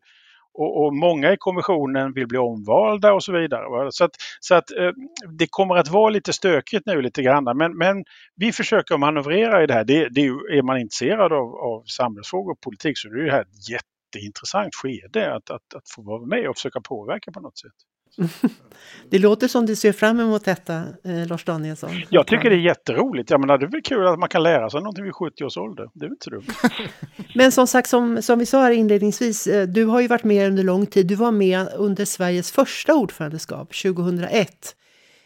Och, 0.54 0.84
och, 0.84 0.94
många 0.94 1.32
i 1.32 1.36
kommissionen 1.36 2.12
vill 2.12 2.26
bli 2.26 2.38
omvalda 2.38 3.12
och 3.12 3.22
så 3.24 3.32
vidare. 3.32 3.92
Så 3.92 4.04
att, 4.04 4.10
så 4.40 4.54
att 4.54 4.70
eh, 4.70 4.90
det 5.38 5.46
kommer 5.50 5.76
att 5.76 5.88
vara 5.88 6.10
lite 6.10 6.32
stökigt 6.32 6.86
nu 6.86 7.02
lite 7.02 7.22
grann. 7.22 7.44
Men, 7.44 7.76
men 7.76 8.04
vi 8.36 8.52
försöker 8.52 8.98
manövrera 8.98 9.62
i 9.62 9.66
det 9.66 9.74
här. 9.74 9.84
Det, 9.84 10.08
det 10.08 10.20
är, 10.26 10.52
är 10.58 10.62
man 10.62 10.78
intresserad 10.78 11.32
av, 11.32 11.54
av 11.54 11.82
samhällsfrågor 11.86 12.52
och 12.52 12.60
politik 12.60 12.98
så 12.98 13.08
är 13.08 13.12
det 13.12 13.32
här 13.32 13.42
ett 13.42 13.68
jätteintressant 13.70 14.74
skede 14.74 15.34
att, 15.34 15.50
att, 15.50 15.74
att 15.74 15.90
få 15.94 16.02
vara 16.02 16.26
med 16.26 16.48
och 16.48 16.56
försöka 16.56 16.80
påverka 16.80 17.32
på 17.32 17.40
något 17.40 17.58
sätt. 17.58 17.91
Det 19.10 19.18
låter 19.18 19.48
som 19.48 19.66
du 19.66 19.76
ser 19.76 19.92
fram 19.92 20.20
emot 20.20 20.44
detta, 20.44 20.74
eh, 21.04 21.26
Lars 21.26 21.44
Danielsson. 21.44 21.90
Jag 22.10 22.26
tycker 22.26 22.50
det 22.50 22.56
är 22.56 22.60
jätteroligt. 22.60 23.30
Jag 23.30 23.40
menar, 23.40 23.58
det 23.58 23.66
är 23.66 23.70
väl 23.70 23.82
kul 23.82 24.06
att 24.06 24.18
man 24.18 24.28
kan 24.28 24.42
lära 24.42 24.70
sig 24.70 24.80
någonting 24.80 25.04
vid 25.04 25.14
70 25.14 25.44
års 25.44 25.56
ålder. 25.56 25.88
Det 25.94 26.04
är 26.04 26.08
väl 26.08 26.12
inte 26.12 26.30
dumt. 26.30 26.46
Men 27.34 27.52
som 27.52 27.66
sagt, 27.66 27.88
som, 27.88 28.22
som 28.22 28.38
vi 28.38 28.46
sa 28.46 28.62
här 28.62 28.70
inledningsvis, 28.70 29.46
eh, 29.46 29.66
du 29.66 29.84
har 29.84 30.00
ju 30.00 30.08
varit 30.08 30.24
med 30.24 30.48
under 30.48 30.64
lång 30.64 30.86
tid. 30.86 31.06
Du 31.06 31.14
var 31.14 31.30
med 31.30 31.68
under 31.76 32.04
Sveriges 32.04 32.52
första 32.52 32.94
ordförandeskap, 32.94 33.74
2001. 33.82 34.76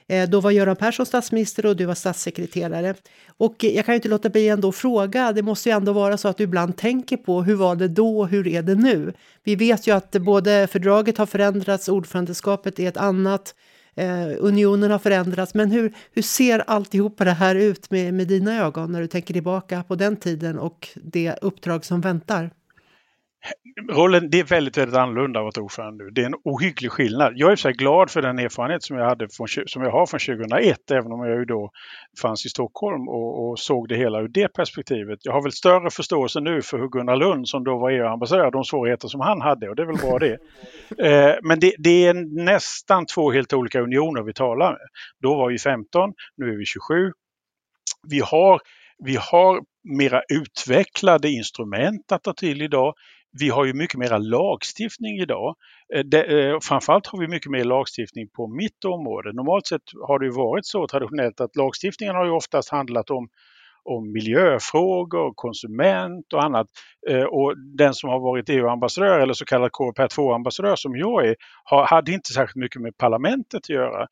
Eh, 0.08 0.28
då 0.28 0.40
var 0.40 0.50
Göran 0.50 0.76
Persson 0.76 1.06
statsminister 1.06 1.66
och 1.66 1.76
du 1.76 1.84
var 1.84 1.94
statssekreterare. 1.94 2.94
Och 3.36 3.64
eh, 3.64 3.76
jag 3.76 3.84
kan 3.84 3.94
ju 3.94 3.96
inte 3.96 4.08
låta 4.08 4.28
bli 4.28 4.48
ändå 4.48 4.72
fråga, 4.72 5.32
det 5.32 5.42
måste 5.42 5.68
ju 5.68 5.74
ändå 5.74 5.92
vara 5.92 6.16
så 6.16 6.28
att 6.28 6.36
du 6.36 6.44
ibland 6.44 6.76
tänker 6.76 7.16
på 7.16 7.42
hur 7.42 7.54
var 7.54 7.76
det 7.76 7.88
då 7.88 8.20
och 8.20 8.28
hur 8.28 8.46
är 8.46 8.62
det 8.62 8.74
nu? 8.74 9.12
Vi 9.44 9.56
vet 9.56 9.86
ju 9.86 9.94
att 9.94 10.10
både 10.10 10.66
fördraget 10.66 11.18
har 11.18 11.26
förändrats, 11.26 11.88
ordförandeskapet 11.88 12.78
är 12.78 12.88
ett 12.88 12.96
annat, 12.96 13.54
eh, 13.94 14.28
unionen 14.38 14.90
har 14.90 14.98
förändrats. 14.98 15.54
Men 15.54 15.70
hur, 15.70 15.94
hur 16.12 16.22
ser 16.22 16.58
alltihopa 16.66 17.24
det 17.24 17.30
här 17.30 17.54
ut 17.54 17.90
med, 17.90 18.14
med 18.14 18.28
dina 18.28 18.64
ögon 18.64 18.92
när 18.92 19.00
du 19.00 19.06
tänker 19.06 19.34
tillbaka 19.34 19.82
på 19.88 19.94
den 19.94 20.16
tiden 20.16 20.58
och 20.58 20.88
det 20.94 21.34
uppdrag 21.40 21.84
som 21.84 22.00
väntar? 22.00 22.50
Rollen, 23.90 24.30
det 24.30 24.40
är 24.40 24.44
väldigt, 24.44 24.78
väldigt 24.78 24.96
annorlunda 24.96 25.40
att 25.40 25.56
vara 25.56 25.64
ordförande 25.64 26.04
nu. 26.04 26.10
Det 26.10 26.22
är 26.22 26.26
en 26.26 26.34
ohygglig 26.44 26.90
skillnad. 26.90 27.32
Jag 27.36 27.52
är 27.52 27.56
så 27.56 27.70
glad 27.70 28.10
för 28.10 28.22
den 28.22 28.38
erfarenhet 28.38 28.82
som 28.82 28.96
jag, 28.96 29.04
hade 29.04 29.28
från, 29.28 29.48
som 29.66 29.82
jag 29.82 29.90
har 29.90 30.06
från 30.06 30.20
2001, 30.20 30.90
även 30.90 31.12
om 31.12 31.26
jag 31.26 31.38
ju 31.38 31.44
då 31.44 31.70
fanns 32.22 32.46
i 32.46 32.48
Stockholm 32.48 33.08
och, 33.08 33.50
och, 33.50 33.58
såg 33.58 33.88
det 33.88 33.96
hela 33.96 34.20
ur 34.20 34.28
det 34.28 34.48
perspektivet. 34.48 35.18
Jag 35.22 35.32
har 35.32 35.42
väl 35.42 35.52
större 35.52 35.90
förståelse 35.90 36.40
nu 36.40 36.62
för 36.62 36.78
hur 36.78 36.88
Gunnar 36.88 37.16
Lund, 37.16 37.48
som 37.48 37.64
då 37.64 37.78
var 37.78 37.90
EU-ambassadör, 37.90 38.50
de 38.50 38.64
svårigheter 38.64 39.08
som 39.08 39.20
han 39.20 39.40
hade 39.40 39.68
och 39.68 39.76
det 39.76 39.82
är 39.82 39.86
väl 39.86 39.96
bra 39.96 40.18
det. 40.18 40.38
eh, 41.06 41.34
men 41.42 41.60
det, 41.60 41.74
det, 41.78 42.06
är 42.06 42.14
nästan 42.44 43.06
två 43.06 43.32
helt 43.32 43.52
olika 43.52 43.80
unioner 43.80 44.22
vi 44.22 44.32
talar 44.32 44.70
med. 44.70 44.88
Då 45.22 45.34
var 45.34 45.50
vi 45.50 45.58
15, 45.58 46.12
nu 46.36 46.52
är 46.52 46.56
vi 46.56 46.64
27. 46.64 47.12
Vi 48.08 48.20
har 48.20 48.60
vi 49.04 49.16
har 49.16 49.60
mera 49.84 50.22
utvecklade 50.28 51.28
instrument 51.28 52.12
att 52.12 52.22
ta 52.22 52.32
till 52.32 52.62
idag 52.62 52.94
vi 53.40 53.48
har 53.48 53.64
ju 53.64 53.74
mycket 53.74 53.98
mera 53.98 54.18
lagstiftning 54.18 55.18
idag. 55.18 55.56
Eh, 55.94 56.04
det, 56.04 56.22
eh, 56.24 56.58
framförallt 56.62 57.06
har 57.06 57.18
vi 57.18 57.28
mycket 57.28 57.50
mer 57.50 57.64
lagstiftning 57.64 58.28
på 58.28 58.46
mitt 58.46 58.84
område. 58.84 59.32
Normalt 59.32 59.66
sett 59.66 59.82
har 60.06 60.18
det 60.18 60.30
varit 60.30 60.66
så 60.66 60.86
traditionellt 60.86 61.40
att 61.40 61.56
lagstiftningen 61.56 62.14
har 62.14 62.24
ju 62.24 62.30
oftast 62.30 62.70
handlat 62.70 63.10
om 63.10 63.28
om 63.88 64.12
miljöfrågor, 64.12 65.32
konsument 65.34 66.32
och 66.32 66.44
annat. 66.44 66.66
Eh, 67.08 67.24
och 67.24 67.54
den 67.58 67.94
som 67.94 68.10
har 68.10 68.20
varit 68.20 68.48
EU-ambassadör 68.48 69.20
eller 69.20 69.34
så 69.34 69.44
kallad 69.44 69.70
KPR2-ambassadör 69.70 70.76
som 70.76 70.96
jag 70.96 71.26
är, 71.26 71.36
hade 71.86 72.12
inte 72.12 72.32
särskilt 72.32 72.56
mycket 72.56 72.82
med 72.82 72.96
parlamentet 72.96 73.54
att 73.54 73.68
göra 73.68 74.06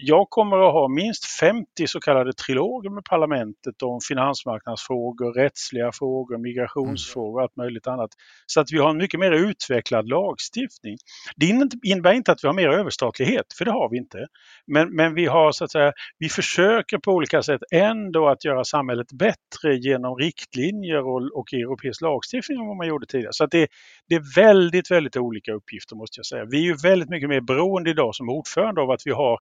jag 0.00 0.30
kommer 0.30 0.56
att 0.56 0.72
ha 0.72 0.88
minst 0.88 1.24
50 1.40 1.86
så 1.86 2.00
kallade 2.00 2.32
triloger 2.32 2.90
med 2.90 3.04
parlamentet 3.04 3.82
om 3.82 4.00
finansmarknadsfrågor, 4.08 5.32
rättsliga 5.32 5.92
frågor, 5.92 6.38
migrationsfrågor 6.38 7.38
och 7.38 7.42
allt 7.42 7.56
möjligt 7.56 7.86
annat. 7.86 8.10
Så 8.46 8.60
att 8.60 8.72
vi 8.72 8.78
har 8.78 8.90
en 8.90 8.96
mycket 8.96 9.20
mer 9.20 9.32
utvecklad 9.32 10.08
lagstiftning. 10.08 10.96
Det 11.36 11.46
innebär 11.82 12.12
inte 12.12 12.32
att 12.32 12.44
vi 12.44 12.48
har 12.48 12.54
mer 12.54 12.68
överstatlighet, 12.68 13.46
för 13.58 13.64
det 13.64 13.70
har 13.70 13.90
vi 13.90 13.96
inte. 13.96 14.26
Men, 14.66 14.96
men 14.96 15.14
vi 15.14 15.26
har 15.26 15.52
så 15.52 15.64
att 15.64 15.72
säga, 15.72 15.92
vi 16.18 16.28
försöker 16.28 16.98
på 16.98 17.12
olika 17.12 17.42
sätt 17.42 17.60
ändå 17.72 18.28
att 18.28 18.44
göra 18.44 18.64
samhället 18.64 19.12
bättre 19.12 19.76
genom 19.76 20.16
riktlinjer 20.16 21.06
och, 21.06 21.38
och 21.38 21.52
europeisk 21.52 22.00
lagstiftning 22.00 22.35
än 22.36 22.66
vad 22.66 22.76
man 22.76 22.88
gjorde 22.88 23.06
tidigare. 23.06 23.32
Så 23.32 23.44
att 23.44 23.50
det, 23.50 23.68
det 24.08 24.14
är 24.14 24.34
väldigt, 24.36 24.90
väldigt 24.90 25.16
olika 25.16 25.52
uppgifter 25.52 25.96
måste 25.96 26.18
jag 26.18 26.26
säga. 26.26 26.44
Vi 26.44 26.56
är 26.58 26.62
ju 26.62 26.74
väldigt 26.74 27.08
mycket 27.08 27.28
mer 27.28 27.40
beroende 27.40 27.90
idag 27.90 28.14
som 28.14 28.28
ordförande 28.28 28.80
av 28.80 28.90
att 28.90 29.02
vi 29.04 29.10
har 29.10 29.38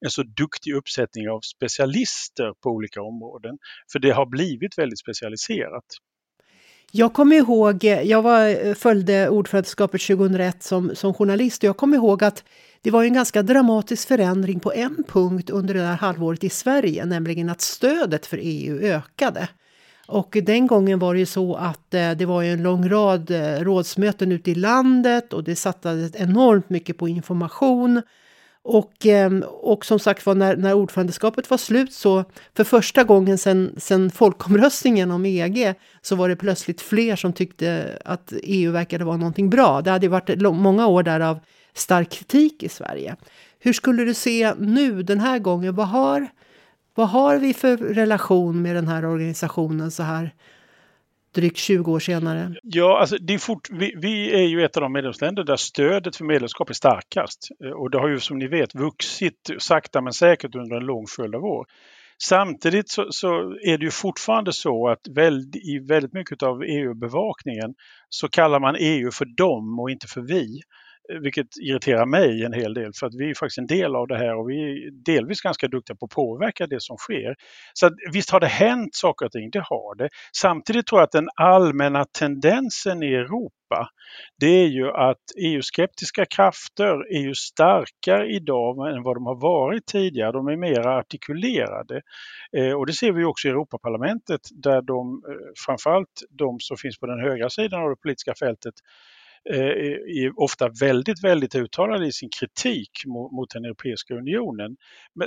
en 0.00 0.10
så 0.10 0.22
duktig 0.22 0.74
uppsättning 0.74 1.30
av 1.30 1.40
specialister 1.40 2.52
på 2.62 2.70
olika 2.70 3.02
områden. 3.02 3.58
För 3.92 3.98
det 3.98 4.10
har 4.10 4.26
blivit 4.26 4.78
väldigt 4.78 4.98
specialiserat. 4.98 5.84
Jag 6.96 7.12
kommer 7.12 7.36
ihåg, 7.36 7.84
jag 7.84 8.22
var, 8.22 8.74
följde 8.74 9.28
ordförandeskapet 9.28 10.00
2001 10.00 10.62
som, 10.62 10.96
som 10.96 11.14
journalist 11.14 11.62
och 11.62 11.68
jag 11.68 11.76
kommer 11.76 11.96
ihåg 11.96 12.24
att 12.24 12.44
det 12.82 12.90
var 12.90 13.04
en 13.04 13.14
ganska 13.14 13.42
dramatisk 13.42 14.08
förändring 14.08 14.60
på 14.60 14.72
en 14.72 15.04
punkt 15.08 15.50
under 15.50 15.74
det 15.74 15.80
här 15.80 15.96
halvåret 15.96 16.44
i 16.44 16.48
Sverige, 16.48 17.04
nämligen 17.04 17.48
att 17.48 17.60
stödet 17.60 18.26
för 18.26 18.38
EU 18.42 18.80
ökade. 18.80 19.48
Och 20.06 20.36
den 20.42 20.66
gången 20.66 20.98
var 20.98 21.14
det 21.14 21.20
ju 21.20 21.26
så 21.26 21.54
att 21.54 21.94
eh, 21.94 22.10
det 22.10 22.26
var 22.26 22.42
en 22.42 22.62
lång 22.62 22.88
rad 22.88 23.30
eh, 23.30 23.60
rådsmöten 23.60 24.32
ute 24.32 24.50
i 24.50 24.54
landet 24.54 25.32
och 25.32 25.44
det 25.44 25.56
satsades 25.56 26.12
enormt 26.14 26.70
mycket 26.70 26.98
på 26.98 27.08
information. 27.08 28.02
Och, 28.66 29.06
ehm, 29.06 29.44
och 29.46 29.84
som 29.84 29.98
sagt 29.98 30.26
var, 30.26 30.34
när, 30.34 30.56
när 30.56 30.74
ordförandeskapet 30.74 31.50
var 31.50 31.58
slut 31.58 31.92
så 31.92 32.24
för 32.56 32.64
första 32.64 33.04
gången 33.04 33.38
sen, 33.38 33.74
sen 33.78 34.10
folkomröstningen 34.10 35.10
om 35.10 35.26
EG 35.26 35.74
så 36.02 36.16
var 36.16 36.28
det 36.28 36.36
plötsligt 36.36 36.80
fler 36.80 37.16
som 37.16 37.32
tyckte 37.32 37.98
att 38.04 38.32
EU 38.42 38.72
verkade 38.72 39.04
vara 39.04 39.16
någonting 39.16 39.50
bra. 39.50 39.82
Det 39.82 39.90
hade 39.90 40.08
varit 40.08 40.40
många 40.40 40.86
år 40.86 41.02
där 41.02 41.20
av 41.20 41.38
stark 41.74 42.10
kritik 42.10 42.62
i 42.62 42.68
Sverige. 42.68 43.16
Hur 43.58 43.72
skulle 43.72 44.04
du 44.04 44.14
se 44.14 44.54
nu 44.58 45.02
den 45.02 45.20
här 45.20 45.38
gången? 45.38 45.74
Vad 45.74 45.88
har, 45.88 46.28
vad 46.94 47.08
har 47.08 47.38
vi 47.38 47.54
för 47.54 47.76
relation 47.76 48.62
med 48.62 48.76
den 48.76 48.88
här 48.88 49.04
organisationen 49.04 49.90
så 49.90 50.02
här 50.02 50.34
drygt 51.34 51.56
20 51.56 51.92
år 51.92 52.00
senare? 52.00 52.54
Ja, 52.62 53.00
alltså 53.00 53.16
det 53.16 53.34
är 53.34 53.38
fort, 53.38 53.68
vi, 53.70 53.94
vi, 53.96 54.34
är 54.34 54.46
ju 54.46 54.64
ett 54.64 54.76
av 54.76 54.82
de 54.82 54.92
medlemsländer 54.92 55.44
där 55.44 55.56
stödet 55.56 56.16
för 56.16 56.24
medlemskap 56.24 56.70
är 56.70 56.74
starkast. 56.74 57.48
Eh, 57.64 57.70
och 57.70 57.90
det 57.90 57.98
har 57.98 58.08
ju 58.08 58.20
som 58.20 58.38
ni 58.38 58.46
vet 58.46 58.74
vuxit 58.74 59.50
sakta 59.58 60.00
men 60.00 60.12
säkert 60.12 60.54
under 60.54 60.76
en 60.76 60.86
lång 60.86 61.06
följd 61.16 61.34
av 61.34 61.44
år. 61.44 61.66
Samtidigt 62.22 62.90
så, 62.90 63.06
så 63.10 63.28
är 63.50 63.78
det 63.78 63.84
ju 63.84 63.90
fortfarande 63.90 64.52
så 64.52 64.88
att 64.88 65.08
väld, 65.14 65.56
i 65.56 65.78
väldigt 65.78 66.12
mycket 66.12 66.42
av 66.42 66.62
EU-bevakningen 66.62 67.74
så 68.08 68.28
kallar 68.28 68.60
man 68.60 68.76
EU 68.78 69.10
för 69.10 69.24
dem 69.36 69.80
och 69.80 69.90
inte 69.90 70.06
för 70.06 70.20
vi. 70.20 70.60
Vilket 71.20 71.46
irriterar 71.60 72.06
mig 72.06 72.44
en 72.44 72.52
hel 72.52 72.74
del 72.74 72.92
för 72.94 73.06
att 73.06 73.14
vi 73.14 73.30
är 73.30 73.34
faktiskt 73.34 73.58
en 73.58 73.66
del 73.66 73.96
av 73.96 74.06
det 74.06 74.16
här 74.16 74.36
och 74.36 74.50
vi 74.50 74.62
är 74.62 74.90
delvis 74.90 75.40
ganska 75.40 75.68
duktiga 75.68 75.96
på 75.96 76.04
att 76.04 76.10
påverka 76.10 76.66
det 76.66 76.82
som 76.82 76.96
sker. 76.96 77.34
Så 77.74 77.86
att, 77.86 77.92
visst 78.12 78.30
har 78.30 78.40
det 78.40 78.46
hänt 78.46 78.94
saker 78.94 79.26
och 79.26 79.32
ting, 79.32 79.50
det 79.50 79.62
har 79.64 79.94
det. 79.94 80.08
Samtidigt 80.36 80.86
tror 80.86 81.00
jag 81.00 81.04
att 81.04 81.12
den 81.12 81.28
allmänna 81.36 82.04
tendensen 82.04 83.02
i 83.02 83.14
Europa 83.14 83.88
det 84.38 84.46
är 84.46 84.66
ju 84.66 84.90
att 84.90 85.22
EU-skeptiska 85.42 86.26
krafter 86.26 87.16
är 87.16 87.20
ju 87.20 87.34
starkare 87.34 88.28
idag 88.28 88.96
än 88.96 89.02
vad 89.02 89.16
de 89.16 89.26
har 89.26 89.40
varit 89.40 89.86
tidigare. 89.86 90.32
De 90.32 90.48
är 90.48 90.56
mer 90.56 90.86
artikulerade. 90.86 92.02
Eh, 92.56 92.72
och 92.72 92.86
det 92.86 92.92
ser 92.92 93.12
vi 93.12 93.24
också 93.24 93.48
i 93.48 93.50
Europaparlamentet 93.50 94.40
där 94.50 94.82
de, 94.82 95.22
eh, 95.28 95.34
framförallt 95.66 96.22
de 96.30 96.60
som 96.60 96.76
finns 96.76 96.98
på 96.98 97.06
den 97.06 97.20
högra 97.20 97.50
sidan 97.50 97.82
av 97.82 97.90
det 97.90 97.96
politiska 97.96 98.34
fältet, 98.34 98.74
Eh, 99.50 99.58
är 100.24 100.42
ofta 100.42 100.68
väldigt, 100.80 101.24
väldigt 101.24 101.54
uttalade 101.54 102.06
i 102.06 102.12
sin 102.12 102.28
kritik 102.40 102.90
mot, 103.06 103.32
mot 103.32 103.50
den 103.50 103.64
Europeiska 103.64 104.14
unionen. 104.14 104.76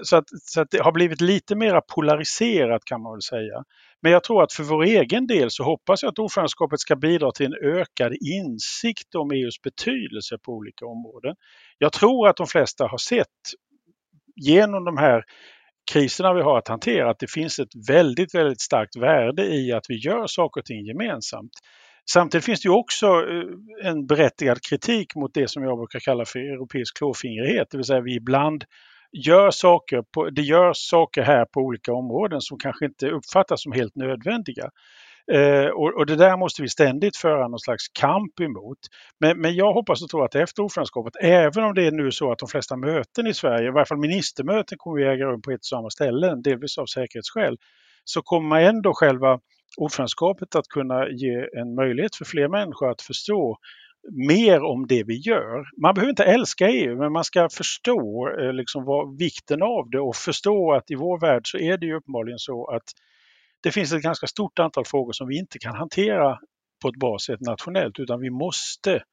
Så, 0.04 0.16
att, 0.16 0.24
så 0.42 0.62
att 0.62 0.72
det 0.72 0.84
har 0.84 0.92
blivit 0.92 1.22
lite 1.22 1.56
mer 1.56 1.82
polariserat 1.96 2.86
kan 2.86 3.02
man 3.02 3.14
väl 3.14 3.22
säga. 3.22 3.64
Men 4.02 4.12
jag 4.12 4.24
tror 4.24 4.44
att 4.44 4.54
för 4.54 4.64
vår 4.64 4.84
egen 4.84 5.28
del 5.28 5.52
så 5.52 5.64
hoppas 5.64 6.04
jag 6.04 6.10
att 6.10 6.20
ordförandeskapet 6.20 6.80
ska 6.80 6.96
bidra 6.96 7.32
till 7.32 7.46
en 7.46 7.78
ökad 7.78 8.14
insikt 8.14 9.16
om 9.16 9.32
EUs 9.32 9.62
betydelse 9.62 10.38
på 10.46 10.52
olika 10.52 10.86
områden. 10.86 11.36
Jag 11.78 11.94
tror 11.94 12.28
att 12.28 12.38
de 12.38 12.48
flesta 12.48 12.88
har 12.88 12.98
sett 12.98 13.28
genom 14.36 14.86
de 14.86 14.98
här 14.98 15.24
kriserna 15.92 16.34
vi 16.34 16.42
har 16.42 16.58
att 16.58 16.68
hantera 16.68 17.10
att 17.10 17.20
det 17.20 17.32
finns 17.32 17.60
ett 17.60 17.90
väldigt, 17.90 18.36
väldigt 18.36 18.62
starkt 18.62 18.96
värde 18.98 19.46
i 19.46 19.72
att 19.72 19.86
vi 19.90 19.96
gör 19.96 20.28
saker 20.28 20.62
och 20.62 20.66
ting 20.66 20.86
gemensamt. 20.86 21.52
Samtidigt 22.10 22.46
finns 22.46 22.62
det 22.62 22.68
ju 22.68 22.74
också 22.74 23.06
eh, 23.06 23.90
en 23.90 24.08
berättigad 24.08 24.62
kritik 24.62 25.16
mot 25.16 25.34
det 25.34 25.50
som 25.50 25.64
jag 25.64 25.78
brukar 25.78 26.00
kalla 26.00 26.26
för 26.26 26.40
europeisk 26.40 26.98
klåfingrighet, 26.98 27.68
det 27.72 27.78
vill 27.78 27.86
säga 27.86 28.02
vi 28.02 28.16
ibland 28.16 28.64
gör 29.12 29.52
saker, 29.52 30.04
på, 30.14 30.30
det 30.30 30.42
görs 30.42 30.78
saker 30.78 31.22
här 31.22 31.46
på 31.46 31.60
olika 31.60 31.94
områden 31.94 32.42
som 32.42 32.58
kanske 32.58 32.86
inte 32.86 33.10
uppfattas 33.10 33.64
som 33.64 33.72
helt 33.72 33.96
nödvändiga. 33.96 34.70
Eh, 35.32 35.66
och, 35.66 35.98
och, 35.98 36.06
det 36.06 36.16
där 36.16 36.38
måste 36.38 36.62
vi 36.62 36.70
ständigt 36.70 37.18
föra 37.18 37.48
någon 37.48 37.60
slags 37.60 37.88
kamp 37.88 38.40
emot. 38.40 38.78
Men, 39.20 39.42
men 39.42 39.56
jag 39.56 39.74
hoppas 39.74 40.02
och 40.02 40.10
tror 40.10 40.26
att 40.26 40.36
efter 40.36 40.64
ordförandeskapet, 40.64 41.14
även 41.22 41.64
om 41.64 41.74
det 41.74 41.88
är 41.88 41.92
nu 41.92 42.12
så 42.12 42.32
att 42.32 42.40
de 42.40 42.48
flesta 42.50 42.78
möten 42.78 43.28
i 43.28 43.34
Sverige, 43.34 43.68
i 43.68 43.72
varje 43.72 43.86
fall 43.86 43.98
ministermöten 43.98 44.78
kommer 44.78 44.98
vi 44.98 45.08
äga 45.08 45.26
rum 45.26 45.42
på 45.42 45.52
ett 45.52 45.60
och 45.60 45.66
samma 45.66 45.90
ställe, 45.90 46.36
delvis 46.36 46.78
av 46.78 46.86
säkerhetsskäl, 46.86 47.58
så 48.04 48.22
kommer 48.22 48.62
ändå 48.62 48.94
själva 48.94 49.40
ordförandeskapet 49.78 50.56
att 50.56 50.68
kunna 50.68 51.10
ge 51.10 51.48
en 51.60 51.76
möjlighet 51.76 52.16
för 52.16 52.26
fler 52.26 52.48
människor 52.48 52.90
att 52.90 53.02
förstå 53.02 53.58
mer 54.28 54.64
om 54.64 54.88
det 54.88 55.04
vi 55.04 55.18
gör. 55.18 55.66
Man 55.82 55.94
behöver 55.94 56.10
inte 56.10 56.24
älska 56.24 56.70
EU 56.70 56.98
men 56.98 57.12
man 57.12 57.24
ska 57.24 57.50
förstå 57.50 58.30
eh, 58.40 58.54
liksom 58.54 58.86
vad, 58.86 59.18
vikten 59.18 59.62
av 59.64 59.90
det 59.90 60.00
och 60.00 60.16
förstå 60.16 60.74
att 60.74 60.92
i 60.92 60.96
vår 60.96 61.20
värld 61.20 61.52
så 61.52 61.58
är 61.58 61.78
det 61.78 61.86
ju 61.86 61.96
uppenbarligen 61.96 62.40
så 62.40 62.68
att 62.68 62.84
det 63.62 63.72
finns 63.72 63.94
ett 63.94 64.04
ganska 64.04 64.28
stort 64.28 64.60
antal 64.60 64.86
frågor 64.86 65.12
som 65.12 65.28
vi 65.28 65.38
inte 65.38 65.60
kan 65.60 65.76
hantera 65.76 66.40
på 66.82 66.88
ett 66.90 66.96
bra 66.96 67.20
sätt 67.20 67.42
nationellt 67.42 68.00
utan 68.00 68.20
vi 68.20 68.30
måste 68.30 69.04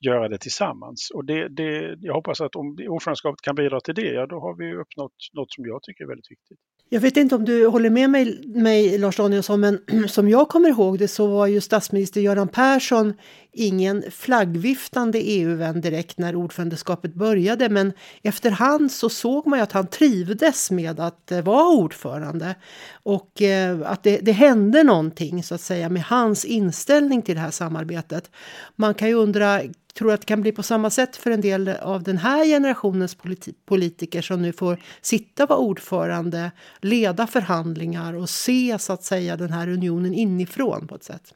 göra 0.00 0.28
det 0.28 0.38
tillsammans. 0.38 1.10
Och 1.14 1.24
det, 1.24 1.48
det, 1.48 1.96
jag 2.00 2.14
hoppas 2.14 2.40
att 2.40 2.56
om 2.56 2.78
ordförandeskapet 2.88 3.40
kan 3.40 3.54
bidra 3.54 3.80
till 3.80 3.94
det, 3.94 4.12
ja 4.12 4.26
då 4.26 4.40
har 4.40 4.56
vi 4.56 4.74
uppnått 4.74 5.14
något 5.32 5.52
som 5.52 5.66
jag 5.66 5.82
tycker 5.82 6.04
är 6.04 6.08
väldigt 6.08 6.30
viktigt. 6.30 6.58
Jag 6.88 7.00
vet 7.00 7.16
inte 7.16 7.34
om 7.34 7.44
du 7.44 7.66
håller 7.66 7.90
med 7.90 8.10
mig, 8.10 8.42
mig 8.46 8.98
Lars 8.98 9.16
Danielsson, 9.16 9.60
men 9.60 9.78
som 10.08 10.28
jag 10.28 10.48
kommer 10.48 10.68
ihåg 10.68 10.98
det 10.98 11.08
så 11.08 11.26
var 11.26 11.46
ju 11.46 11.60
statsminister 11.60 12.20
Göran 12.20 12.48
Persson 12.48 13.14
ingen 13.54 14.04
flaggviftande 14.10 15.18
EU-vän 15.18 15.80
direkt 15.80 16.18
när 16.18 16.36
ordförandeskapet 16.36 17.14
började. 17.14 17.68
Men 17.68 17.92
efterhand 18.22 18.92
så 18.92 19.08
såg 19.08 19.46
man 19.46 19.58
ju 19.58 19.62
att 19.62 19.72
han 19.72 19.86
trivdes 19.86 20.70
med 20.70 21.00
att 21.00 21.32
eh, 21.32 21.42
vara 21.42 21.68
ordförande 21.68 22.54
och 22.92 23.42
eh, 23.42 23.78
att 23.84 24.02
det, 24.02 24.18
det 24.18 24.32
hände 24.32 24.82
någonting 24.82 25.42
så 25.42 25.54
att 25.54 25.60
säga 25.60 25.88
med 25.88 26.02
hans 26.02 26.44
inställning 26.44 27.22
till 27.22 27.34
det 27.34 27.40
här 27.40 27.50
samarbetet. 27.50 28.30
Man 28.76 28.94
kan 28.94 29.08
ju 29.08 29.14
undra, 29.14 29.60
tror 29.98 30.12
att 30.12 30.20
det 30.20 30.26
kan 30.26 30.40
bli 30.40 30.52
på 30.52 30.62
samma 30.62 30.90
sätt 30.90 31.16
för 31.16 31.30
en 31.30 31.40
del 31.40 31.68
av 31.68 32.02
den 32.02 32.18
här 32.18 32.44
generationens 32.44 33.14
politi 33.14 33.54
politiker 33.66 34.22
som 34.22 34.42
nu 34.42 34.52
får 34.52 34.80
sitta 35.00 35.42
och 35.42 35.48
vara 35.48 35.58
ordförande, 35.58 36.50
leda 36.80 37.26
förhandlingar 37.26 38.14
och 38.14 38.30
se 38.30 38.76
så 38.78 38.92
att 38.92 39.04
säga 39.04 39.36
den 39.36 39.52
här 39.52 39.68
unionen 39.68 40.14
inifrån 40.14 40.86
på 40.88 40.94
ett 40.94 41.04
sätt? 41.04 41.34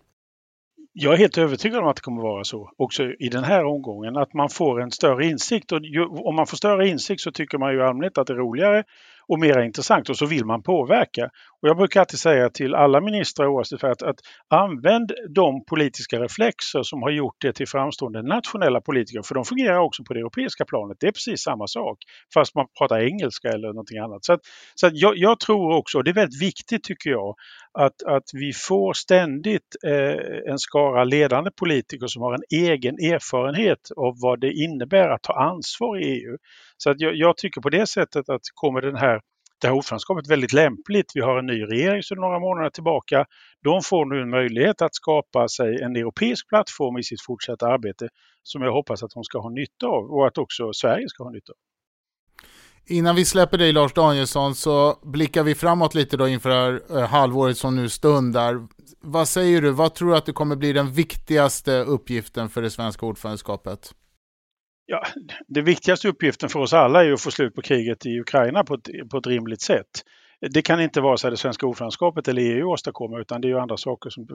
Jag 1.01 1.15
är 1.15 1.19
helt 1.19 1.39
övertygad 1.39 1.83
om 1.83 1.89
att 1.89 1.97
det 1.97 2.03
kommer 2.03 2.23
vara 2.23 2.45
så 2.45 2.73
också 2.77 3.05
i 3.05 3.29
den 3.29 3.45
här 3.45 3.65
omgången, 3.65 4.17
att 4.17 4.35
man 4.35 4.49
får 4.49 4.83
en 4.83 4.91
större 4.91 5.27
insikt. 5.27 5.73
Och 5.73 5.81
ju, 5.83 6.05
om 6.05 6.35
man 6.35 6.47
får 6.47 6.57
större 6.57 6.89
insikt 6.89 7.21
så 7.21 7.33
tycker 7.33 7.59
man 7.59 7.73
ju 7.73 7.83
allmänhet 7.83 8.19
att 8.19 8.27
det 8.27 8.33
är 8.33 8.37
roligare 8.37 8.85
och 9.27 9.39
mer 9.39 9.59
intressant 9.59 10.09
och 10.09 10.17
så 10.17 10.27
vill 10.27 10.45
man 10.45 10.63
påverka. 10.63 11.31
Och 11.63 11.69
jag 11.69 11.77
brukar 11.77 12.01
alltid 12.01 12.19
säga 12.19 12.51
till 12.51 12.75
alla 12.75 13.01
ministrar 13.01 13.47
oavsett 13.47 13.85
att, 13.85 14.03
att 14.03 14.21
använd 14.49 15.13
de 15.35 15.65
politiska 15.65 16.21
reflexer 16.21 16.83
som 16.83 17.03
har 17.03 17.11
gjort 17.11 17.37
det 17.41 17.53
till 17.53 17.69
framstående 17.69 18.23
nationella 18.23 18.81
politiker, 18.81 19.23
för 19.23 19.35
de 19.35 19.45
fungerar 19.45 19.79
också 19.79 20.05
på 20.05 20.15
det 20.15 20.21
europeiska 20.21 20.65
planet. 20.65 20.97
Det 21.01 21.07
är 21.07 21.13
precis 21.13 21.43
samma 21.43 21.67
sak, 21.67 21.99
fast 22.35 22.55
man 22.55 22.67
pratar 22.79 23.01
engelska 23.01 23.49
eller 23.49 23.69
någonting 23.69 23.99
annat. 23.99 24.25
Så, 24.25 24.33
att, 24.33 24.41
så 24.75 24.87
att 24.87 24.93
jag, 24.95 25.17
jag, 25.17 25.41
tror 25.41 25.77
också, 25.77 25.99
och 25.99 26.05
det 26.05 26.11
är 26.11 26.15
väldigt 26.15 26.43
viktigt 26.43 26.83
tycker 26.83 27.11
jag, 27.11 27.35
att, 27.79 28.03
att 28.03 28.25
vi 28.33 28.53
får 28.53 28.93
ständigt 28.93 29.77
eh, 29.87 30.53
en 30.53 30.59
skara 30.59 31.05
ledande 31.05 31.51
politiker 31.51 32.07
som 32.07 32.23
har 32.23 32.35
en 32.35 32.65
egen 32.69 32.95
erfarenhet 32.95 33.91
av 33.97 34.15
vad 34.21 34.41
det 34.41 34.53
innebär 34.53 35.09
att 35.09 35.23
ta 35.23 35.33
ansvar 35.33 35.99
i 35.99 36.05
EU. 36.05 36.37
Så 36.77 36.91
att 36.91 37.01
jag, 37.01 37.15
jag 37.15 37.37
tycker 37.37 37.61
på 37.61 37.71
det 37.71 37.87
sättet 37.87 38.29
att 38.29 38.41
kommer 38.55 38.81
den 38.81 38.97
här 38.97 39.21
det 39.61 39.67
här 39.67 39.75
ordförandeskapet 39.75 40.31
väldigt 40.31 40.53
lämpligt. 40.53 41.13
Vi 41.15 41.21
har 41.21 41.39
en 41.39 41.47
ny 41.47 41.63
regering 41.65 42.03
sedan 42.03 42.19
några 42.21 42.39
månader 42.39 42.71
tillbaka. 42.71 43.25
De 43.65 43.83
får 43.83 44.05
nu 44.05 44.23
en 44.23 44.31
möjlighet 44.31 44.83
att 44.83 44.95
skapa 44.95 45.49
sig 45.49 45.83
en 45.83 45.97
europeisk 45.97 46.49
plattform 46.49 46.99
i 46.99 47.03
sitt 47.03 47.23
fortsatta 47.23 47.67
arbete 47.67 48.09
som 48.43 48.63
jag 48.63 48.73
hoppas 48.73 49.03
att 49.03 49.11
de 49.11 49.25
ska 49.25 49.39
ha 49.39 49.51
nytta 49.51 49.87
av 49.87 50.11
och 50.11 50.27
att 50.27 50.39
också 50.39 50.73
Sverige 50.73 51.09
ska 51.09 51.25
ha 51.25 51.31
nytta 51.31 51.53
av. 51.53 51.57
Innan 52.91 53.17
vi 53.17 53.25
släpper 53.25 53.59
dig 53.59 53.73
Lars 53.73 53.93
Danielsson 53.93 54.55
så 54.55 54.99
blickar 55.03 55.43
vi 55.43 55.55
framåt 55.55 55.95
lite 55.95 56.17
då 56.17 56.29
inför 56.29 56.97
eh, 56.97 57.09
halvåret 57.09 57.59
som 57.59 57.77
nu 57.77 57.89
stundar. 57.89 58.67
Vad 59.01 59.29
säger 59.29 59.63
du, 59.63 59.71
vad 59.71 59.95
tror 59.95 60.11
du 60.11 60.17
att 60.17 60.27
det 60.27 60.33
kommer 60.33 60.57
bli 60.57 60.73
den 60.73 60.93
viktigaste 60.93 61.73
uppgiften 61.73 62.49
för 62.49 62.63
det 62.63 62.71
svenska 62.71 63.07
ordförandeskapet? 63.07 63.95
Ja, 64.91 65.07
det 65.49 65.63
viktigaste 65.63 66.09
uppgiften 66.09 66.49
för 66.49 66.61
oss 66.61 66.73
alla 66.73 67.05
är 67.05 67.13
att 67.13 67.21
få 67.21 67.31
slut 67.31 67.55
på 67.55 67.63
kriget 67.63 68.07
i 68.07 68.21
Ukraina 68.21 68.65
på 68.65 68.75
ett, 68.75 69.11
på 69.11 69.19
ett 69.19 69.27
rimligt 69.27 69.61
sätt 69.61 69.87
det 70.41 70.63
kan 70.63 70.81
inte 70.81 71.01
vara 71.01 71.17
så 71.17 71.31
det 71.31 71.37
svenska 71.37 71.67
ordförandeskapet 71.67 72.29
eller 72.29 72.43
EU 72.43 72.71
åstadkommer 72.71 73.21
utan 73.21 73.41
det 73.41 73.49
är 73.49 73.51
ju 73.51 73.59
andra 73.59 73.77
saker 73.77 74.11
som, 74.11 74.27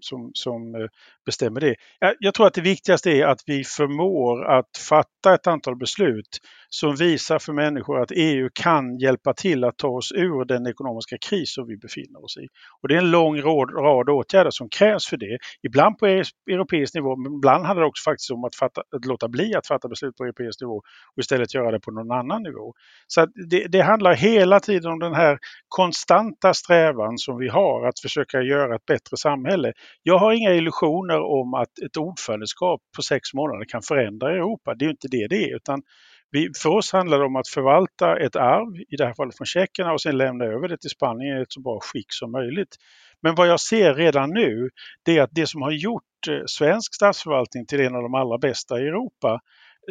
som, 0.00 0.30
som 0.34 0.74
eh, 0.74 0.80
bestämmer 1.26 1.60
det. 1.60 1.74
Jag, 1.98 2.14
jag, 2.18 2.34
tror 2.34 2.46
att 2.46 2.54
det 2.54 2.60
viktigaste 2.60 3.10
är 3.10 3.26
att 3.26 3.40
vi 3.46 3.64
förmår 3.64 4.44
att 4.44 4.76
fatta 4.88 5.34
ett 5.34 5.46
antal 5.46 5.76
beslut 5.76 6.38
som 6.68 6.96
visar 6.96 7.38
för 7.38 7.52
människor 7.52 8.00
att 8.00 8.10
EU 8.14 8.48
kan 8.54 8.98
hjälpa 8.98 9.34
till 9.34 9.64
att 9.64 9.76
ta 9.76 9.88
oss 9.88 10.12
ur 10.12 10.44
den 10.44 10.66
ekonomiska 10.66 11.16
kris 11.28 11.54
som 11.54 11.66
vi 11.66 11.76
befinner 11.76 12.24
oss 12.24 12.36
i. 12.36 12.46
Och 12.82 12.88
det 12.88 12.94
är 12.94 12.98
en 12.98 13.10
lång 13.10 13.40
rad, 13.40 13.70
rad 13.70 14.08
åtgärder 14.10 14.50
som 14.50 14.68
krävs 14.68 15.06
för 15.06 15.16
det. 15.16 15.38
Ibland 15.62 15.98
på 15.98 16.06
europeisk 16.50 16.94
nivå, 16.94 17.16
men 17.16 17.34
ibland 17.34 17.64
handlar 17.64 17.82
det 17.82 17.88
också 17.88 18.10
faktiskt 18.10 18.30
om 18.30 18.44
att, 18.44 18.54
fatta, 18.54 18.82
att 18.96 19.04
låta 19.04 19.28
bli 19.28 19.54
att 19.54 19.66
fatta 19.66 19.88
beslut 19.88 20.16
på 20.16 20.24
europeisk 20.24 20.60
nivå 20.60 20.76
och 21.16 21.20
istället 21.20 21.54
göra 21.54 21.70
det 21.70 21.80
på 21.80 21.90
någon 21.90 22.10
annan 22.10 22.42
nivå. 22.42 22.74
Så 23.06 23.26
det, 23.50 23.66
det 23.66 23.80
handlar 23.80 24.14
hela 24.14 24.60
tiden 24.60 24.92
om 24.92 24.98
den 24.98 25.14
här 25.14 25.38
konstanta 25.68 26.54
strävan 26.54 27.18
som 27.18 27.38
vi 27.38 27.48
har 27.48 27.86
att 27.86 28.00
försöka 28.00 28.42
göra 28.42 28.76
ett 28.76 28.86
bättre 28.86 29.16
samhälle. 29.16 29.72
Jag 30.02 30.18
har 30.18 30.32
inga 30.32 30.54
illusioner 30.54 31.20
om 31.20 31.54
att 31.54 31.78
ett 31.86 31.96
ordförandeskap 31.96 32.80
på 32.96 33.02
sex 33.02 33.34
månader 33.34 33.64
kan 33.68 33.82
förändra 33.82 34.30
Europa. 34.30 34.74
Det 34.74 34.84
är 34.84 34.90
inte 34.90 35.08
det 35.10 35.26
det 35.26 35.44
är. 35.44 35.56
Utan 35.56 35.82
vi, 36.30 36.50
för 36.62 36.68
oss 36.68 36.92
handlar 36.92 37.18
det 37.18 37.24
om 37.24 37.36
att 37.36 37.48
förvalta 37.48 38.18
ett 38.18 38.36
arv, 38.36 38.80
i 38.88 38.96
det 38.96 39.06
här 39.06 39.14
fallet 39.14 39.36
från 39.36 39.46
tjeckerna, 39.46 39.92
och 39.92 40.00
sen 40.00 40.18
lämna 40.18 40.44
över 40.44 40.68
det 40.68 40.78
till 40.78 40.90
Spanien 40.90 41.38
i 41.38 41.42
ett 41.42 41.52
så 41.52 41.60
bra 41.60 41.80
skick 41.82 42.06
som 42.08 42.32
möjligt. 42.32 42.76
Men 43.22 43.34
vad 43.34 43.48
jag 43.48 43.60
ser 43.60 43.94
redan 43.94 44.30
nu, 44.30 44.70
det 45.04 45.18
är 45.18 45.22
att 45.22 45.30
det 45.32 45.46
som 45.46 45.62
har 45.62 45.70
gjort 45.70 46.02
eh, 46.28 46.42
svensk 46.46 46.94
statsförvaltning 46.94 47.66
till 47.66 47.80
en 47.80 47.94
av 47.94 48.02
de 48.02 48.14
allra 48.14 48.38
bästa 48.38 48.80
i 48.80 48.86
Europa, 48.86 49.40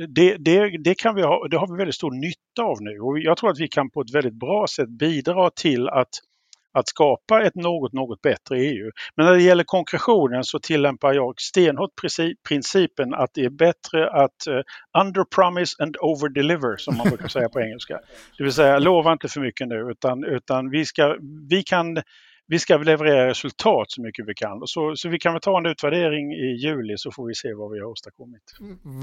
det, 0.08 0.38
det, 0.38 0.78
det, 0.78 0.96
kan 0.96 1.16
vi 1.16 1.22
ha, 1.22 1.48
det 1.48 1.58
har 1.58 1.68
vi 1.68 1.78
väldigt 1.78 1.96
stor 1.96 2.12
nytta 2.12 2.64
av 2.64 2.82
nu 2.82 3.00
och 3.00 3.20
jag 3.20 3.38
tror 3.38 3.50
att 3.50 3.60
vi 3.60 3.68
kan 3.68 3.90
på 3.90 4.02
ett 4.02 4.14
väldigt 4.14 4.34
bra 4.34 4.68
sätt 4.68 4.90
bidra 4.90 5.50
till 5.50 5.90
att, 5.90 6.10
att 6.74 6.88
skapa 6.88 7.44
ett 7.44 7.56
något, 7.56 7.94
något 7.94 8.22
bättre 8.22 8.60
EU. 8.60 8.92
Men 9.16 9.26
när 9.26 9.34
det 9.34 9.42
gäller 9.42 9.64
konkretionen 9.64 10.44
så 10.44 10.60
tillämpar 10.60 11.14
jag 11.14 11.42
stenhårt 11.42 11.90
principen 12.48 13.14
att 13.14 13.30
det 13.34 13.46
är 13.46 13.50
bättre 13.50 14.10
att 14.10 14.48
uh, 14.50 14.62
under 15.04 15.24
promise 15.36 15.84
and 15.84 15.98
over 16.00 16.30
deliver 16.30 16.78
som 16.78 16.98
man 16.98 17.08
brukar 17.10 17.28
säga 17.28 17.50
på 17.50 17.62
engelska. 17.68 18.00
Det 18.38 18.44
vill 18.44 18.54
säga 18.54 18.80
lova 18.80 19.12
inte 19.12 19.28
för 19.28 19.42
mycket 19.42 19.68
nu 19.68 19.92
utan, 19.92 20.24
utan 20.24 20.70
vi, 20.70 20.86
ska, 20.86 21.18
vi 21.50 21.64
kan 21.64 22.02
vi 22.50 22.60
ska 22.60 22.78
leverera 22.78 23.28
resultat 23.28 23.92
så 23.92 24.02
mycket 24.02 24.28
vi 24.28 24.34
kan. 24.34 24.62
Så, 24.66 24.96
så 24.96 25.10
vi 25.10 25.20
kan 25.20 25.34
väl 25.34 25.42
ta 25.42 25.58
en 25.58 25.66
utvärdering 25.66 26.34
i 26.34 26.56
juli 26.56 26.98
så 26.98 27.12
får 27.12 27.28
vi 27.28 27.36
se 27.36 27.54
vad 27.54 27.72
vi 27.72 27.80
har 27.80 27.86
åstadkommit. 27.86 28.42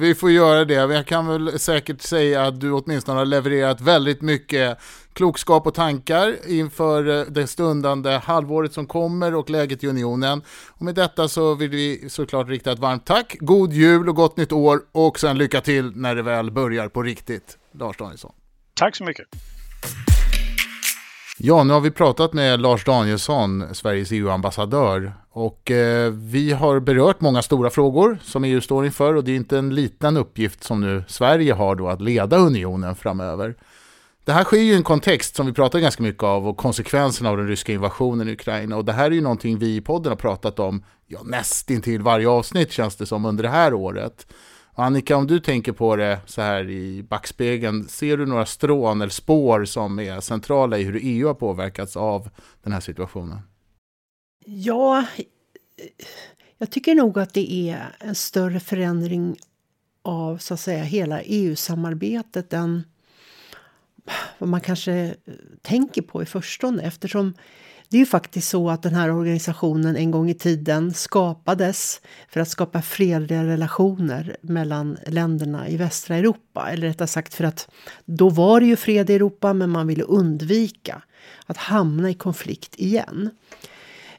Vi 0.01 0.15
får 0.15 0.31
göra 0.31 0.65
det. 0.65 0.75
Jag 0.75 1.07
kan 1.07 1.27
väl 1.27 1.59
säkert 1.59 2.01
säga 2.01 2.47
att 2.47 2.61
du 2.61 2.73
åtminstone 2.73 3.19
har 3.19 3.27
levererat 3.27 3.81
väldigt 3.81 4.23
mycket 4.23 4.79
klokskap 5.13 5.67
och 5.67 5.75
tankar 5.75 6.35
inför 6.49 7.19
eh, 7.19 7.27
det 7.27 7.47
stundande 7.47 8.11
halvåret 8.11 8.73
som 8.73 8.87
kommer 8.87 9.35
och 9.35 9.51
läget 9.51 9.85
i 9.85 9.87
unionen. 9.87 10.43
Och 10.71 10.83
med 10.83 10.95
detta 10.95 11.29
så 11.29 11.55
vill 11.55 11.71
vi 11.71 12.09
såklart 12.09 12.49
rikta 12.49 12.73
ett 12.73 12.79
varmt 12.79 13.07
tack, 13.07 13.37
god 13.41 13.73
jul 13.73 14.09
och 14.09 14.17
gott 14.17 14.37
nytt 14.37 14.53
år 14.53 14.81
och 14.93 15.19
sen 15.19 15.39
lycka 15.39 15.61
till 15.61 15.97
när 15.97 16.15
det 16.15 16.23
väl 16.23 16.51
börjar 16.51 16.89
på 16.89 17.03
riktigt. 17.03 17.59
Lars 17.73 17.97
Danielsson. 17.97 18.33
Tack 18.75 18.97
så 18.97 19.05
mycket. 19.05 19.54
Ja, 21.39 21.65
nu 21.65 21.73
har 21.73 21.81
vi 21.81 21.91
pratat 21.91 22.33
med 22.33 22.61
Lars 22.61 22.85
Danielsson, 22.85 23.75
Sveriges 23.75 24.13
EU-ambassadör. 24.13 25.15
Och 25.31 25.71
eh, 25.71 26.11
vi 26.13 26.53
har 26.53 26.81
berört 26.81 27.21
många 27.21 27.43
stora 27.43 27.71
frågor 27.71 28.19
som 28.23 28.45
EU 28.45 28.61
står 28.61 28.87
inför 28.87 29.15
och 29.15 29.25
det 29.25 29.33
är 29.33 29.37
inte 29.37 29.59
en 29.59 29.75
liten 29.75 30.17
uppgift 30.17 30.65
som 30.65 30.81
nu 30.81 31.05
Sverige 31.09 31.53
har 31.53 31.75
då 31.75 31.89
att 31.89 32.01
leda 32.01 32.37
unionen 32.37 32.95
framöver. 32.95 33.55
Det 34.25 34.33
här 34.33 34.45
sker 34.45 34.57
ju 34.57 34.73
i 34.73 34.77
en 34.77 34.83
kontext 34.83 35.37
som 35.37 35.47
vi 35.47 35.53
pratar 35.53 35.79
ganska 35.79 36.03
mycket 36.03 36.23
av 36.23 36.49
och 36.49 36.57
konsekvenserna 36.57 37.31
av 37.31 37.37
den 37.37 37.49
ryska 37.49 37.73
invasionen 37.73 38.29
i 38.29 38.33
Ukraina. 38.33 38.77
Och 38.77 38.85
det 38.85 38.93
här 38.93 39.07
är 39.07 39.15
ju 39.15 39.21
någonting 39.21 39.59
vi 39.59 39.77
i 39.77 39.81
podden 39.81 40.11
har 40.11 40.17
pratat 40.17 40.59
om 40.59 40.85
ja, 41.07 41.23
nästintill 41.25 42.03
varje 42.03 42.29
avsnitt 42.29 42.73
känns 42.73 42.97
det 42.97 43.07
som 43.07 43.25
under 43.25 43.43
det 43.43 43.51
här 43.51 43.75
året. 43.75 44.27
Annika, 44.77 45.17
om 45.17 45.27
du 45.27 45.41
tänker 45.41 45.73
på 45.73 45.97
det 45.97 46.21
så 46.27 46.43
här 46.43 46.71
i 46.71 47.03
backspegeln, 47.03 47.89
ser 47.89 48.17
du 48.17 48.27
några 48.27 48.47
strån 48.47 49.01
eller 49.01 49.11
spår 49.11 49.65
som 49.65 49.99
är 49.99 50.21
centrala 50.21 50.79
i 50.79 50.83
hur 50.83 50.99
EU 51.03 51.27
har 51.27 51.35
påverkats 51.35 51.97
av 51.97 52.31
den 52.63 52.73
här 52.73 52.81
situationen? 52.81 53.39
Ja, 54.47 55.05
jag 56.59 56.71
tycker 56.71 56.95
nog 56.95 57.19
att 57.19 57.35
det 57.35 57.53
är 57.53 57.97
en 57.99 58.15
större 58.15 58.61
förändring 58.61 59.37
av 60.03 60.39
så 60.39 60.55
att 60.55 60.61
säga 60.61 60.85
hela 60.85 61.23
EU-samarbetet 61.23 62.53
än 62.53 62.83
vad 64.39 64.49
man 64.49 64.61
kanske 64.61 65.15
tänker 65.63 66.03
på 66.03 66.23
i 66.23 66.27
förstone 66.27 66.83
eftersom 66.83 67.35
det 67.89 67.97
är 67.97 68.01
ju 68.01 68.07
faktiskt 68.07 68.49
så 68.49 68.71
att 68.71 68.83
den 68.83 68.95
här 68.95 69.11
organisationen 69.11 69.97
en 69.97 70.11
gång 70.11 70.31
i 70.31 70.35
tiden 70.35 70.95
skapades 70.95 72.01
för 72.29 72.41
att 72.41 72.49
skapa 72.49 72.83
fredliga 72.83 73.45
relationer 73.45 74.37
mellan 74.41 74.99
länderna 75.07 75.69
i 75.69 75.77
västra 75.77 76.17
Europa. 76.17 76.69
Eller 76.71 76.87
rättare 76.87 77.09
sagt 77.09 77.35
för 77.35 77.45
att 77.45 77.69
då 78.05 78.29
var 78.29 78.61
det 78.61 78.67
ju 78.67 78.77
fred 78.77 79.11
i 79.11 79.15
Europa 79.15 79.53
men 79.53 79.71
man 79.71 79.87
ville 79.87 80.03
undvika 80.03 81.03
att 81.47 81.57
hamna 81.57 82.11
i 82.11 82.15
konflikt 82.15 82.75
igen. 82.77 83.31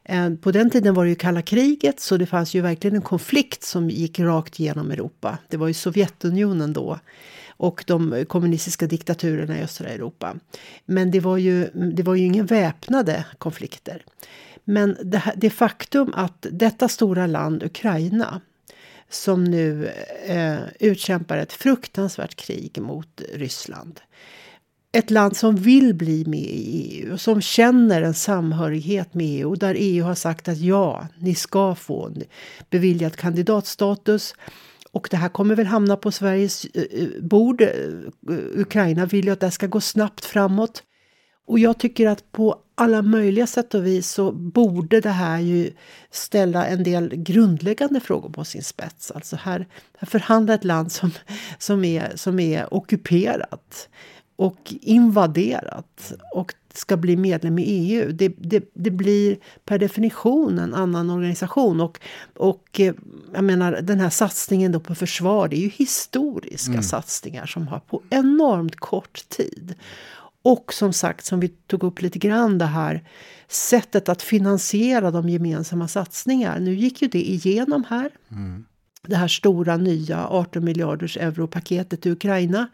Eh, 0.05 0.33
på 0.33 0.51
den 0.51 0.69
tiden 0.69 0.93
var 0.93 1.03
det 1.03 1.09
ju 1.09 1.15
kalla 1.15 1.41
kriget 1.41 1.99
så 1.99 2.17
det 2.17 2.25
fanns 2.25 2.53
ju 2.53 2.61
verkligen 2.61 2.95
en 2.95 3.01
konflikt 3.01 3.63
som 3.63 3.89
gick 3.89 4.19
rakt 4.19 4.59
genom 4.59 4.91
Europa. 4.91 5.37
Det 5.47 5.57
var 5.57 5.67
ju 5.67 5.73
Sovjetunionen 5.73 6.73
då 6.73 6.99
och 7.57 7.83
de 7.87 8.25
kommunistiska 8.27 8.87
diktaturerna 8.87 9.59
i 9.59 9.63
östra 9.63 9.89
Europa. 9.89 10.35
Men 10.85 11.11
det 11.11 11.19
var 11.19 11.37
ju, 11.37 11.69
det 11.73 12.03
var 12.03 12.15
ju 12.15 12.25
inga 12.25 12.43
väpnade 12.43 13.25
konflikter. 13.37 14.05
Men 14.63 14.97
det, 15.03 15.33
det 15.35 15.49
faktum 15.49 16.13
att 16.13 16.47
detta 16.51 16.87
stora 16.87 17.27
land, 17.27 17.63
Ukraina, 17.63 18.41
som 19.09 19.43
nu 19.43 19.91
eh, 20.25 20.59
utkämpar 20.79 21.37
ett 21.37 21.53
fruktansvärt 21.53 22.35
krig 22.35 22.81
mot 22.81 23.21
Ryssland. 23.33 23.99
Ett 24.95 25.11
land 25.11 25.37
som 25.37 25.55
vill 25.55 25.93
bli 25.93 26.25
med 26.25 26.39
i 26.39 27.01
EU, 27.01 27.17
som 27.17 27.41
känner 27.41 28.01
en 28.01 28.13
samhörighet 28.13 29.13
med 29.13 29.25
EU 29.25 29.49
och 29.49 29.57
där 29.57 29.75
EU 29.77 30.03
har 30.03 30.15
sagt 30.15 30.47
att 30.47 30.57
ja, 30.57 31.07
ni 31.19 31.35
ska 31.35 31.75
få 31.75 32.11
beviljad 32.69 33.15
kandidatstatus 33.15 34.35
och 34.91 35.07
det 35.11 35.17
här 35.17 35.29
kommer 35.29 35.55
väl 35.55 35.65
hamna 35.65 35.95
på 35.95 36.11
Sveriges 36.11 36.65
eh, 36.65 36.83
eh, 36.91 37.07
bord. 37.21 37.61
Eh, 37.61 37.69
Ukraina 38.55 39.05
vill 39.05 39.25
ju 39.25 39.31
att 39.31 39.39
det 39.39 39.51
ska 39.51 39.67
gå 39.67 39.81
snabbt 39.81 40.25
framåt. 40.25 40.83
Och 41.47 41.59
jag 41.59 41.77
tycker 41.77 42.07
att 42.07 42.31
på 42.31 42.59
alla 42.75 43.01
möjliga 43.01 43.47
sätt 43.47 43.73
och 43.73 43.85
vis 43.85 44.11
så 44.11 44.31
borde 44.31 45.01
det 45.01 45.09
här 45.09 45.39
ju 45.39 45.71
ställa 46.11 46.65
en 46.65 46.83
del 46.83 47.15
grundläggande 47.15 47.99
frågor 47.99 48.29
på 48.29 48.43
sin 48.43 48.63
spets. 48.63 49.11
Alltså 49.11 49.35
här, 49.35 49.67
här 49.97 50.07
förhandlar 50.07 50.55
ett 50.55 50.63
land 50.63 50.91
som, 50.91 51.11
som, 51.59 51.83
är, 51.83 52.11
som 52.15 52.39
är 52.39 52.73
ockuperat 52.73 53.89
och 54.35 54.73
invaderat 54.81 56.13
och 56.33 56.53
ska 56.73 56.97
bli 56.97 57.17
medlem 57.17 57.59
i 57.59 57.63
EU. 57.63 58.11
Det, 58.11 58.33
det, 58.37 58.63
det, 58.73 58.91
blir 58.91 59.37
per 59.65 59.79
definition 59.79 60.59
en 60.59 60.73
annan 60.73 61.09
organisation. 61.09 61.81
Och, 61.81 61.99
och 62.35 62.79
eh, 62.79 62.93
jag 63.33 63.43
menar, 63.43 63.81
den 63.81 63.99
här 63.99 64.09
satsningen 64.09 64.71
då 64.71 64.79
på 64.79 64.95
försvar, 64.95 65.47
det 65.47 65.55
är 65.55 65.61
ju 65.61 65.69
historiska 65.69 66.71
mm. 66.71 66.83
satsningar 66.83 67.45
som 67.45 67.67
har 67.67 67.79
på 67.79 68.01
enormt 68.09 68.75
kort 68.75 69.29
tid. 69.29 69.75
Och 70.41 70.73
som 70.73 70.93
sagt, 70.93 71.25
som 71.25 71.39
vi 71.39 71.47
tog 71.47 71.83
upp 71.83 72.01
lite 72.01 72.19
grann, 72.19 72.57
det 72.57 72.65
här 72.65 73.03
sättet 73.47 74.09
att 74.09 74.21
finansiera 74.21 75.11
de 75.11 75.29
gemensamma 75.29 75.87
satsningar. 75.87 76.59
Nu 76.59 76.73
gick 76.73 77.01
ju 77.01 77.07
det 77.07 77.29
igenom 77.29 77.83
här. 77.89 78.09
Mm. 78.31 78.65
Det 79.07 79.15
här 79.15 79.27
stora 79.27 79.77
nya 79.77 80.27
18 80.27 80.65
miljarders 80.65 81.17
euro-paketet 81.17 82.01
till 82.01 82.11
Ukraina. 82.11 82.67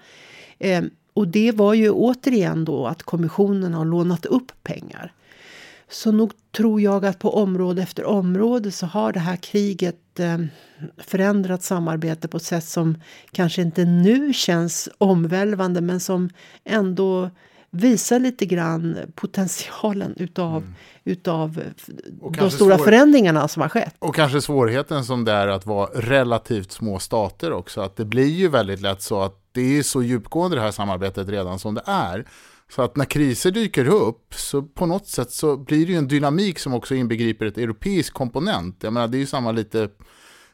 Eh, 0.60 0.84
och 1.14 1.28
det 1.28 1.52
var 1.52 1.74
ju 1.74 1.90
återigen 1.90 2.66
då 2.66 2.88
att 2.88 3.04
kommissionen 3.04 3.74
har 3.74 3.86
lånat 3.86 4.26
upp 4.26 4.52
pengar. 4.64 5.14
Så 5.90 6.12
nog 6.12 6.32
tror 6.52 6.82
jag 6.82 7.06
att 7.06 7.20
på 7.20 7.36
område 7.36 7.82
efter 7.82 8.06
område 8.06 8.72
så 8.72 8.86
har 8.86 9.14
det 9.14 9.20
här 9.20 9.36
kriget 9.36 10.20
eh, 10.20 10.38
förändrat 10.98 11.64
samarbete 11.64 12.28
på 12.28 12.38
ett 12.38 12.44
sätt 12.44 12.66
som 12.66 13.02
kanske 13.32 13.62
inte 13.62 13.86
nu 13.86 14.34
känns 14.34 14.90
omvälvande 14.98 15.82
men 15.82 16.00
som 16.00 16.30
ändå 16.64 17.30
visar 17.72 18.20
lite 18.20 18.46
grann 18.46 18.98
potentialen 19.16 20.14
utav, 20.18 20.58
mm. 20.58 20.74
utav 21.04 21.64
de 22.38 22.52
stora 22.52 22.78
svår... 22.78 22.86
förändringarna 22.86 23.48
som 23.48 23.62
har 23.62 23.70
skett. 23.70 23.96
Och 24.00 24.16
kanske 24.16 24.42
svårigheten 24.42 25.06
som 25.06 25.26
det 25.26 25.32
är 25.32 25.48
att 25.48 25.66
vara 25.66 25.90
relativt 25.94 26.72
små 26.72 27.00
stater 27.00 27.52
också. 27.54 27.82
Att 27.82 27.96
det 27.96 28.06
blir 28.06 28.28
ju 28.28 28.48
väldigt 28.48 28.82
lätt 28.82 29.02
så 29.02 29.22
att 29.22 29.38
det 29.52 29.78
är 29.78 29.84
så 29.84 30.04
djupgående 30.04 30.58
det 30.58 30.62
här 30.62 30.72
samarbetet 30.72 31.30
redan 31.30 31.60
som 31.60 31.76
det 31.76 31.84
är. 31.86 32.26
Så 32.76 32.82
att 32.82 32.96
när 32.96 33.06
kriser 33.06 33.52
dyker 33.52 33.88
upp 33.88 34.34
så 34.36 34.62
på 34.62 34.86
något 34.86 35.08
sätt 35.08 35.32
så 35.32 35.58
blir 35.58 35.86
det 35.86 35.92
ju 35.92 35.98
en 35.98 36.08
dynamik 36.08 36.60
som 36.60 36.74
också 36.74 36.96
inbegriper 36.96 37.46
ett 37.46 37.58
europeiskt 37.58 38.14
komponent. 38.14 38.78
Jag 38.82 38.94
menar 38.94 39.08
det 39.08 39.18
är 39.18 39.20
ju 39.20 39.26
samma 39.26 39.52
lite 39.52 39.90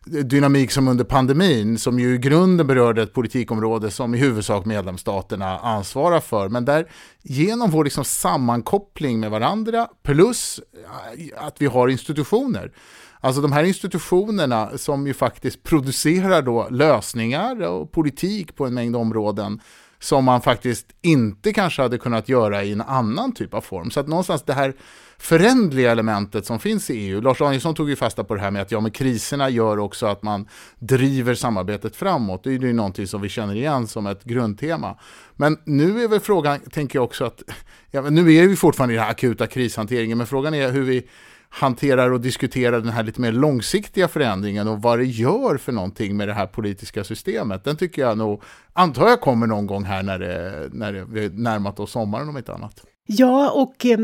dynamik 0.08 0.72
som 0.72 0.88
under 0.88 1.04
pandemin 1.04 1.78
som 1.78 2.00
ju 2.00 2.16
i 2.16 2.18
grunden 2.18 2.68
berörde 2.68 3.02
ett 3.02 3.14
politikområde 3.14 3.92
som 3.92 4.16
i 4.16 4.18
huvudsak 4.18 4.66
medlemsstaterna 4.66 5.60
ansvarar 5.60 6.20
för. 6.20 6.50
Men 6.50 6.66
där 6.66 6.92
genom 7.22 7.72
vår 7.72 7.84
liksom 7.84 8.06
sammankoppling 8.06 9.20
med 9.20 9.32
varandra 9.32 9.88
plus 10.04 10.60
eh, 10.60 11.46
att 11.46 11.62
vi 11.62 11.66
har 11.66 11.88
institutioner 11.88 12.72
Alltså 13.20 13.42
de 13.42 13.52
här 13.52 13.64
institutionerna 13.64 14.78
som 14.78 15.08
ju 15.08 15.14
faktiskt 15.14 15.64
producerar 15.64 16.42
då 16.42 16.68
lösningar 16.70 17.62
och 17.62 17.92
politik 17.92 18.56
på 18.56 18.66
en 18.66 18.74
mängd 18.74 18.96
områden 18.96 19.60
som 20.00 20.26
man 20.26 20.42
faktiskt 20.42 20.88
inte 21.02 21.54
kanske 21.54 21.82
hade 21.82 21.98
kunnat 21.98 22.30
göra 22.30 22.64
i 22.64 22.72
en 22.72 22.82
annan 22.82 23.34
typ 23.34 23.54
av 23.54 23.62
form. 23.62 23.92
Så 23.92 24.00
att 24.00 24.08
någonstans 24.08 24.44
det 24.44 24.54
här 24.54 24.74
förändliga 25.18 25.92
elementet 25.92 26.46
som 26.46 26.60
finns 26.60 26.90
i 26.90 26.94
EU, 26.94 27.22
Lars 27.22 27.40
Danielsson 27.40 27.76
tog 27.76 27.90
ju 27.90 27.96
fasta 27.96 28.24
på 28.24 28.36
det 28.36 28.42
här 28.42 28.52
med 28.52 28.62
att 28.62 28.72
ja, 28.72 28.80
men 28.80 28.92
kriserna 28.92 29.50
gör 29.50 29.80
också 29.80 30.06
att 30.06 30.24
man 30.24 30.48
driver 30.80 31.36
samarbetet 31.36 31.96
framåt. 31.96 32.44
Det 32.44 32.50
är 32.50 32.54
ju 32.54 32.74
någonting 32.74 33.08
som 33.08 33.22
vi 33.22 33.30
känner 33.30 33.56
igen 33.56 33.88
som 33.88 34.08
ett 34.08 34.24
grundtema. 34.24 34.98
Men 35.36 35.58
nu 35.66 36.04
är 36.04 36.08
väl 36.08 36.20
frågan, 36.20 36.60
tänker 36.60 37.00
jag 37.00 37.04
också 37.04 37.26
att, 37.26 37.44
ja, 37.92 38.02
nu 38.02 38.34
är 38.34 38.48
vi 38.48 38.56
fortfarande 38.56 38.94
i 38.94 38.98
den 38.98 39.04
här 39.04 39.12
akuta 39.12 39.48
krishanteringen, 39.48 40.18
men 40.18 40.28
frågan 40.28 40.54
är 40.54 40.72
hur 40.72 40.84
vi 40.84 41.08
hanterar 41.50 42.12
och 42.12 42.22
diskuterar 42.22 42.82
den 42.82 42.90
här 42.90 43.04
lite 43.04 43.22
mer 43.22 43.32
långsiktiga 43.32 44.08
förändringen 44.08 44.68
och 44.68 44.82
vad 44.82 45.00
det 45.00 45.06
gör 45.06 45.58
för 45.58 45.72
någonting 45.72 46.18
med 46.18 46.28
det 46.28 46.34
här 46.34 46.48
politiska 46.48 47.04
systemet. 47.04 47.64
Den 47.64 47.78
tycker 47.78 48.02
jag 48.02 48.18
nog, 48.18 48.42
antar 48.74 49.08
jag 49.08 49.22
kommer 49.22 49.48
någon 49.48 49.66
gång 49.66 49.84
här 49.84 50.04
när, 50.04 50.20
det, 50.20 50.70
när 50.72 50.94
det, 50.94 51.06
vi 51.06 51.30
närmat 51.30 51.80
oss 51.80 51.92
sommaren 51.92 52.30
om 52.30 52.38
inte 52.38 52.54
annat. 52.54 52.84
Ja, 53.06 53.52
och 53.52 53.86
eh, 53.86 54.00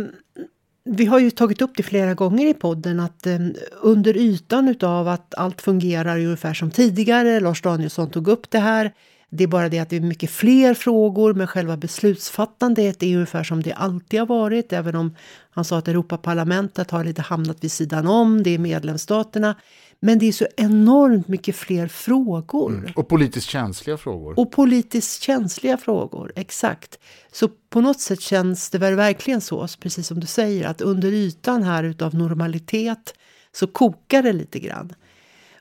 vi 0.86 1.06
har 1.06 1.20
ju 1.20 1.32
tagit 1.32 1.62
upp 1.62 1.72
det 1.76 1.84
flera 1.84 2.14
gånger 2.14 2.48
i 2.48 2.54
podden 2.54 3.00
att 3.00 3.28
eh, 3.28 3.40
under 3.82 4.18
ytan 4.18 4.76
av 4.82 5.08
att 5.08 5.36
allt 5.36 5.62
fungerar 5.62 6.18
ungefär 6.18 6.54
som 6.54 6.72
tidigare, 6.72 7.40
Lars 7.40 7.62
Danielsson 7.62 8.10
tog 8.10 8.28
upp 8.28 8.50
det 8.50 8.60
här, 8.60 8.94
det 9.36 9.44
är 9.44 9.48
bara 9.48 9.70
det 9.70 9.80
att 9.80 9.90
det 9.90 9.96
är 9.96 10.02
mycket 10.02 10.30
fler 10.30 10.74
frågor, 10.74 11.34
men 11.34 11.48
själva 11.48 11.78
beslutsfattandet 11.78 13.04
är 13.04 13.16
ungefär 13.16 13.44
som 13.44 13.62
det 13.62 13.74
alltid 13.74 14.20
har 14.20 14.28
varit. 14.28 14.74
Även 14.74 14.96
om 14.96 15.16
han 15.50 15.66
sa 15.66 15.78
att 15.78 15.88
Europaparlamentet 15.88 16.92
har 16.92 17.04
lite 17.04 17.22
hamnat 17.22 17.64
vid 17.64 17.72
sidan 17.72 18.08
om, 18.08 18.44
det 18.44 18.50
är 18.50 18.58
medlemsstaterna. 18.58 19.56
Men 20.00 20.20
det 20.20 20.26
är 20.26 20.32
så 20.32 20.48
enormt 20.58 21.28
mycket 21.28 21.56
fler 21.56 21.88
frågor. 21.88 22.72
Mm. 22.72 22.92
Och 22.96 23.08
politiskt 23.08 23.50
känsliga 23.50 23.98
frågor. 23.98 24.40
Och 24.40 24.52
politiskt 24.52 25.22
känsliga 25.22 25.78
frågor, 25.78 26.32
exakt. 26.36 27.00
Så 27.32 27.50
på 27.70 27.82
något 27.82 28.00
sätt 28.00 28.22
känns 28.22 28.70
det 28.70 28.78
väl 28.78 28.96
verkligen 28.96 29.42
så, 29.42 29.68
precis 29.80 30.08
som 30.08 30.20
du 30.20 30.28
säger, 30.28 30.68
att 30.68 30.82
under 30.82 31.12
ytan 31.12 31.64
här 31.64 31.84
utav 31.84 32.16
normalitet 32.16 33.14
så 33.52 33.68
kokar 33.68 34.24
det 34.24 34.34
lite 34.34 34.60
grann. 34.60 34.94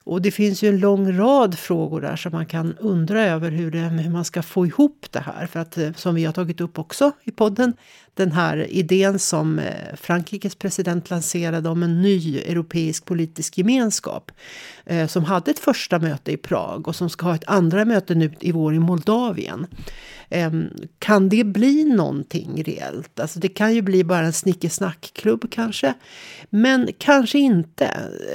Och 0.05 0.23
det 0.23 0.31
finns 0.31 0.63
ju 0.63 0.69
en 0.69 0.81
lång 0.81 1.19
rad 1.19 1.59
frågor 1.59 2.01
där 2.01 2.17
som 2.17 2.33
man 2.33 2.47
kan 2.47 2.77
undra 2.79 3.23
över 3.23 3.51
hur, 3.51 3.71
det, 3.71 3.79
hur 3.79 4.11
man 4.11 4.25
ska 4.25 4.43
få 4.43 4.67
ihop 4.67 5.07
det 5.11 5.21
här. 5.21 5.47
För 5.47 5.61
att 5.61 5.79
eh, 5.79 5.93
som 5.93 6.15
vi 6.15 6.25
har 6.25 6.33
tagit 6.33 6.61
upp 6.61 6.79
också 6.79 7.13
i 7.25 7.31
podden, 7.31 7.75
den 8.15 8.33
här 8.33 8.67
idén 8.71 9.19
som 9.19 9.59
eh, 9.59 9.97
Frankrikes 9.97 10.55
president 10.55 11.11
lanserade 11.11 11.69
om 11.69 11.83
en 11.83 12.03
ny 12.03 12.39
europeisk 12.39 13.05
politisk 13.05 13.59
gemenskap. 13.59 14.31
Eh, 14.87 15.07
som 15.07 15.25
hade 15.25 15.51
ett 15.51 15.59
första 15.59 15.99
möte 15.99 16.33
i 16.33 16.37
Prag 16.37 16.89
och 16.89 16.97
som 16.97 17.11
ska 17.11 17.27
ha 17.27 17.35
ett 17.35 17.49
andra 17.49 17.85
möte 17.85 18.15
nu 18.15 18.33
i 18.41 18.53
vår 18.53 18.75
i 18.75 18.79
Moldavien. 18.79 19.67
Ehm, 20.35 20.69
kan 20.99 21.29
det 21.29 21.45
bli 21.45 21.85
någonting 21.85 22.63
reellt? 22.65 23.21
Alltså 23.21 23.39
det 23.39 23.49
kan 23.49 23.75
ju 23.75 23.83
bli 23.83 24.05
bara 24.05 24.27
en 24.27 24.33
snickesnackklubb 24.33 25.51
kanske. 25.51 25.95
Men 26.51 26.89
kanske 26.99 27.39
inte. 27.39 27.91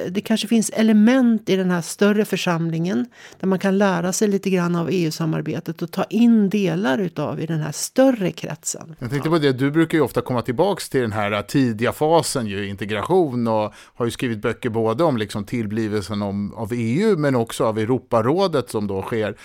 Det 0.09 0.21
kanske 0.21 0.47
finns 0.47 0.69
element 0.69 1.49
i 1.49 1.55
den 1.55 1.71
här 1.71 1.81
större 1.81 2.25
församlingen 2.25 3.05
där 3.39 3.47
man 3.47 3.59
kan 3.59 3.77
lära 3.77 4.13
sig 4.13 4.27
lite 4.27 4.49
grann 4.49 4.75
av 4.75 4.89
EU-samarbetet 4.91 5.81
och 5.81 5.91
ta 5.91 6.03
in 6.03 6.49
delar 6.49 6.97
utav 6.97 7.41
i 7.41 7.45
den 7.45 7.59
här 7.59 7.71
större 7.71 8.31
kretsen. 8.31 8.95
Jag 8.99 9.09
tänkte 9.09 9.29
på 9.29 9.37
det, 9.37 9.51
du 9.51 9.66
brukar 9.71 9.97
ju 9.97 10.03
ofta 10.03 10.21
komma 10.21 10.41
tillbaks 10.41 10.89
till 10.89 11.01
den 11.01 11.11
här 11.11 11.41
tidiga 11.41 11.91
fasen, 11.91 12.47
ju 12.47 12.67
integration 12.67 13.47
och 13.47 13.73
har 13.75 14.05
ju 14.05 14.11
skrivit 14.11 14.41
böcker 14.41 14.69
både 14.69 15.03
om 15.03 15.17
liksom 15.17 15.45
tillblivelsen 15.45 16.21
om, 16.21 16.53
av 16.53 16.71
EU 16.73 17.17
men 17.17 17.35
också 17.35 17.65
av 17.65 17.79
Europarådet 17.79 18.69
som 18.69 18.87
då 18.87 19.01
sker 19.01 19.35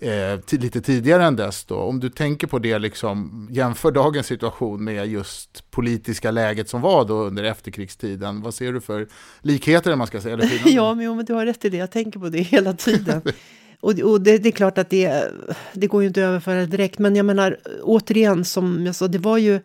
eh, 0.00 0.58
lite 0.60 0.80
tidigare 0.80 1.24
än 1.24 1.36
dess. 1.36 1.64
Då. 1.64 1.76
Om 1.76 2.00
du 2.00 2.08
tänker 2.08 2.46
på 2.46 2.58
det, 2.58 2.78
liksom, 2.78 3.48
jämför 3.50 3.90
dagens 3.90 4.26
situation 4.26 4.84
med 4.84 5.06
just 5.06 5.70
politiska 5.70 6.30
läget 6.30 6.68
som 6.68 6.80
var 6.80 7.04
då 7.04 7.14
under 7.14 7.44
efterkrigstiden. 7.44 8.42
Vad 8.42 8.54
ser 8.54 8.72
du 8.72 8.80
för 8.80 9.08
likheter, 9.40 9.96
man 9.96 10.06
ska 10.06 10.20
säga? 10.20 10.34
Eller 10.34 10.62
ja, 10.74 10.94
men, 10.94 11.16
men 11.16 11.24
du 11.24 11.32
har 11.32 11.46
rätt 11.46 11.64
i 11.64 11.68
det. 11.68 11.76
Jag 11.76 11.90
tänker 11.90 12.20
på 12.20 12.28
det 12.28 12.38
hela 12.38 12.72
tiden. 12.72 13.22
Och, 13.80 13.98
och 14.00 14.20
det, 14.20 14.38
det, 14.38 14.48
är 14.48 14.52
klart 14.52 14.78
att 14.78 14.90
det, 14.90 15.24
det 15.72 15.86
går 15.86 16.02
ju 16.02 16.08
inte 16.08 16.20
att 16.20 16.28
överföra 16.28 16.66
direkt. 16.66 16.98
Men 16.98 17.16
jag 17.16 17.26
menar 17.26 17.56
återigen, 17.82 18.44
som 18.44 18.86
jag 18.86 18.94
sa, 18.94 19.08
det 19.08 19.18
var 19.18 19.38
ju 19.38 19.60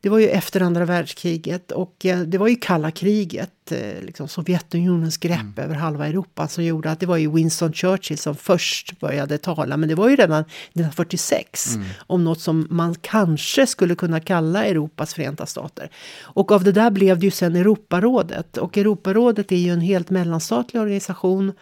det 0.00 0.08
var 0.08 0.18
ju 0.18 0.28
efter 0.28 0.60
andra 0.60 0.84
världskriget 0.84 1.72
och 1.72 2.06
eh, 2.06 2.20
det 2.20 2.38
var 2.38 2.48
ju 2.48 2.56
kalla 2.56 2.90
kriget. 2.90 3.72
Eh, 3.72 4.02
liksom 4.02 4.28
Sovjetunionens 4.28 5.16
grepp 5.16 5.40
mm. 5.40 5.54
över 5.56 5.74
halva 5.74 6.06
Europa 6.06 6.48
som 6.48 6.64
gjorde 6.64 6.90
att 6.90 7.00
det 7.00 7.06
var 7.06 7.16
ju 7.16 7.32
Winston 7.32 7.72
Churchill 7.72 8.18
som 8.18 8.34
först 8.34 9.00
började 9.00 9.38
tala. 9.38 9.76
Men 9.76 9.88
det 9.88 9.94
var 9.94 10.08
ju 10.08 10.16
redan 10.16 10.40
1946 10.40 11.74
mm. 11.74 11.86
om 12.06 12.24
något 12.24 12.40
som 12.40 12.66
man 12.70 12.94
kanske 12.94 13.66
skulle 13.66 13.94
kunna 13.94 14.20
kalla 14.20 14.64
Europas 14.64 15.14
förenta 15.14 15.46
stater. 15.46 15.90
Och 16.20 16.52
av 16.52 16.64
det 16.64 16.72
där 16.72 16.90
blev 16.90 17.18
det 17.18 17.24
ju 17.24 17.30
sen 17.30 17.56
Europarådet. 17.56 18.56
Och 18.56 18.78
Europarådet 18.78 19.52
är 19.52 19.56
ju 19.56 19.70
en 19.70 19.80
helt 19.80 20.10
mellanstatlig 20.10 20.82
organisation. 20.82 21.52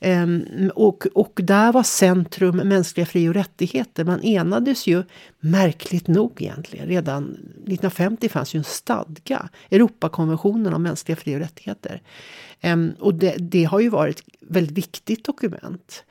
Um, 0.00 0.70
och, 0.74 1.06
och 1.14 1.40
där 1.42 1.72
var 1.72 1.82
centrum 1.82 2.56
mänskliga 2.56 3.06
fri 3.06 3.28
och 3.28 3.34
rättigheter. 3.34 4.04
Man 4.04 4.22
enades 4.22 4.86
ju 4.86 5.02
märkligt 5.44 6.08
nog 6.08 6.42
egentligen. 6.42 6.88
Redan 6.88 7.24
1950 7.24 8.28
fanns 8.28 8.54
ju 8.54 8.58
en 8.58 8.64
stadga. 8.64 9.48
Europakonventionen 9.70 10.74
om 10.74 10.82
mänskliga 10.82 11.16
fri 11.16 11.36
och 11.36 11.40
rättigheter. 11.40 12.02
Ehm, 12.60 12.92
och 12.98 13.14
det, 13.14 13.34
det, 13.38 13.64
har 13.64 13.80
ju 13.80 13.88
varit 13.88 14.18
ett 14.18 14.24
väldigt 14.40 14.78
viktigt 14.78 15.24
dokument. 15.24 16.04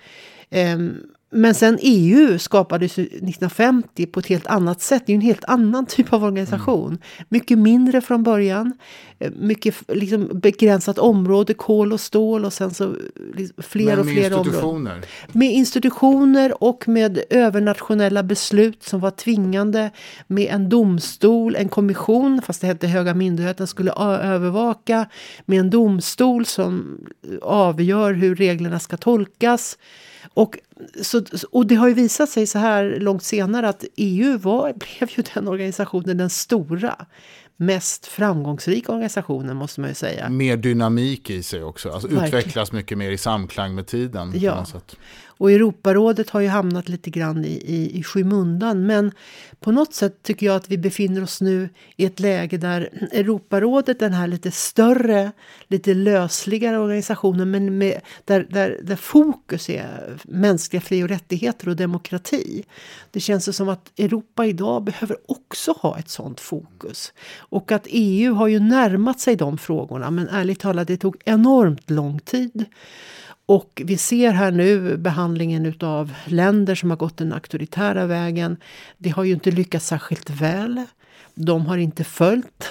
Ehm, 0.49 0.97
men 1.33 1.55
sen 1.55 1.77
EU 1.81 2.39
skapades 2.39 2.99
1950 2.99 4.05
på 4.05 4.19
ett 4.19 4.25
helt 4.25 4.47
annat 4.47 4.81
sätt. 4.81 5.03
Det 5.05 5.13
är 5.13 5.15
en 5.15 5.21
helt 5.21 5.45
annan 5.45 5.85
typ 5.85 6.13
av 6.13 6.23
organisation. 6.23 6.87
Mm. 6.87 6.99
Mycket 7.29 7.57
mindre 7.57 8.01
från 8.01 8.23
början. 8.23 8.73
Eh, 9.19 9.31
mycket 9.31 9.75
liksom 9.87 10.29
begränsat 10.33 10.97
område, 10.97 11.53
kol 11.53 11.93
och 11.93 11.99
stål 11.99 12.45
och 12.45 12.53
sen 12.53 12.73
så 12.73 12.95
liksom 13.33 13.63
fler 13.63 13.99
och 13.99 14.05
fler 14.05 14.33
områden. 14.33 15.01
Med 15.31 15.51
institutioner 15.51 16.63
och 16.63 16.87
med 16.87 17.19
övernationella 17.29 18.23
beslut 18.23 18.83
som 18.83 18.99
var 18.99 19.11
tvingande. 19.11 19.91
Med 20.27 20.53
en 20.53 20.69
domstol, 20.69 21.55
en 21.55 21.69
kommission, 21.69 22.41
fast 22.41 22.61
det 22.61 22.67
hette 22.67 22.87
Höga 22.87 23.13
myndigheten, 23.13 23.67
skulle 23.67 23.91
övervaka. 24.21 25.09
Med 25.45 25.59
en 25.59 25.69
domstol 25.69 26.45
som 26.45 26.99
avgör 27.41 28.13
hur 28.13 28.35
reglerna 28.35 28.79
ska 28.79 28.97
tolkas. 28.97 29.77
Och, 30.33 30.57
så, 31.01 31.21
och 31.51 31.67
det 31.67 31.75
har 31.75 31.87
ju 31.87 31.93
visat 31.93 32.29
sig 32.29 32.47
så 32.47 32.59
här 32.59 32.99
långt 32.99 33.23
senare 33.23 33.69
att 33.69 33.85
EU 33.95 34.37
var, 34.37 34.73
blev 34.99 35.09
ju 35.17 35.23
den 35.33 35.47
organisationen, 35.47 36.17
den 36.17 36.29
stora 36.29 37.05
mest 37.61 38.07
framgångsrika 38.07 38.91
organisationen 38.91 39.57
måste 39.57 39.81
man 39.81 39.89
ju 39.89 39.95
säga. 39.95 40.29
Mer 40.29 40.57
dynamik 40.57 41.29
i 41.29 41.43
sig 41.43 41.63
också, 41.63 41.91
alltså 41.91 42.07
utvecklas 42.07 42.71
mycket 42.71 42.97
mer 42.97 43.11
i 43.11 43.17
samklang 43.17 43.75
med 43.75 43.87
tiden. 43.87 44.33
Ja. 44.35 44.65
Och 45.41 45.51
Europarådet 45.51 46.29
har 46.29 46.39
ju 46.39 46.47
hamnat 46.47 46.89
lite 46.89 47.09
grann 47.09 47.45
i, 47.45 47.47
i, 47.47 47.99
i 47.99 48.03
skymundan. 48.03 48.85
Men 48.85 49.11
på 49.59 49.71
något 49.71 49.93
sätt 49.93 50.23
tycker 50.23 50.45
jag 50.45 50.55
att 50.55 50.69
vi 50.69 50.77
befinner 50.77 51.23
oss 51.23 51.41
nu 51.41 51.69
i 51.95 52.05
ett 52.05 52.19
läge 52.19 52.57
där 52.57 52.89
Europarådet, 53.11 53.99
den 53.99 54.13
här 54.13 54.27
lite 54.27 54.51
större, 54.51 55.31
lite 55.67 55.93
lösligare 55.93 56.79
organisationen, 56.79 57.51
men 57.51 57.77
med, 57.77 58.01
där, 58.25 58.47
där, 58.49 58.79
där 58.83 58.95
fokus 58.95 59.69
är 59.69 60.17
mänskliga 60.23 60.81
fri 60.81 61.03
och 61.03 61.09
rättigheter 61.09 61.69
och 61.69 61.75
demokrati. 61.75 62.63
Det 63.11 63.19
känns 63.19 63.55
som 63.55 63.69
att 63.69 63.99
Europa 63.99 64.45
idag 64.45 64.83
behöver 64.83 65.17
också 65.25 65.71
ha 65.71 65.99
ett 65.99 66.09
sånt 66.09 66.39
fokus. 66.39 67.13
Och 67.51 67.71
att 67.71 67.87
EU 67.89 68.33
har 68.33 68.47
ju 68.47 68.59
närmat 68.59 69.19
sig 69.19 69.35
de 69.35 69.57
frågorna, 69.57 70.11
men 70.11 70.29
ärligt 70.29 70.59
talat, 70.59 70.87
det 70.87 70.97
tog 70.97 71.15
enormt 71.25 71.89
lång 71.89 72.19
tid. 72.19 72.65
Och 73.45 73.81
vi 73.85 73.97
ser 73.97 74.31
här 74.31 74.51
nu 74.51 74.97
behandlingen 74.97 75.73
av 75.79 76.13
länder 76.25 76.75
som 76.75 76.89
har 76.89 76.97
gått 76.97 77.17
den 77.17 77.33
auktoritära 77.33 78.05
vägen. 78.05 78.57
Det 78.97 79.09
har 79.09 79.23
ju 79.23 79.33
inte 79.33 79.51
lyckats 79.51 79.87
särskilt 79.87 80.29
väl. 80.29 80.85
De 81.35 81.65
har 81.65 81.77
inte 81.77 82.03
följt 82.03 82.69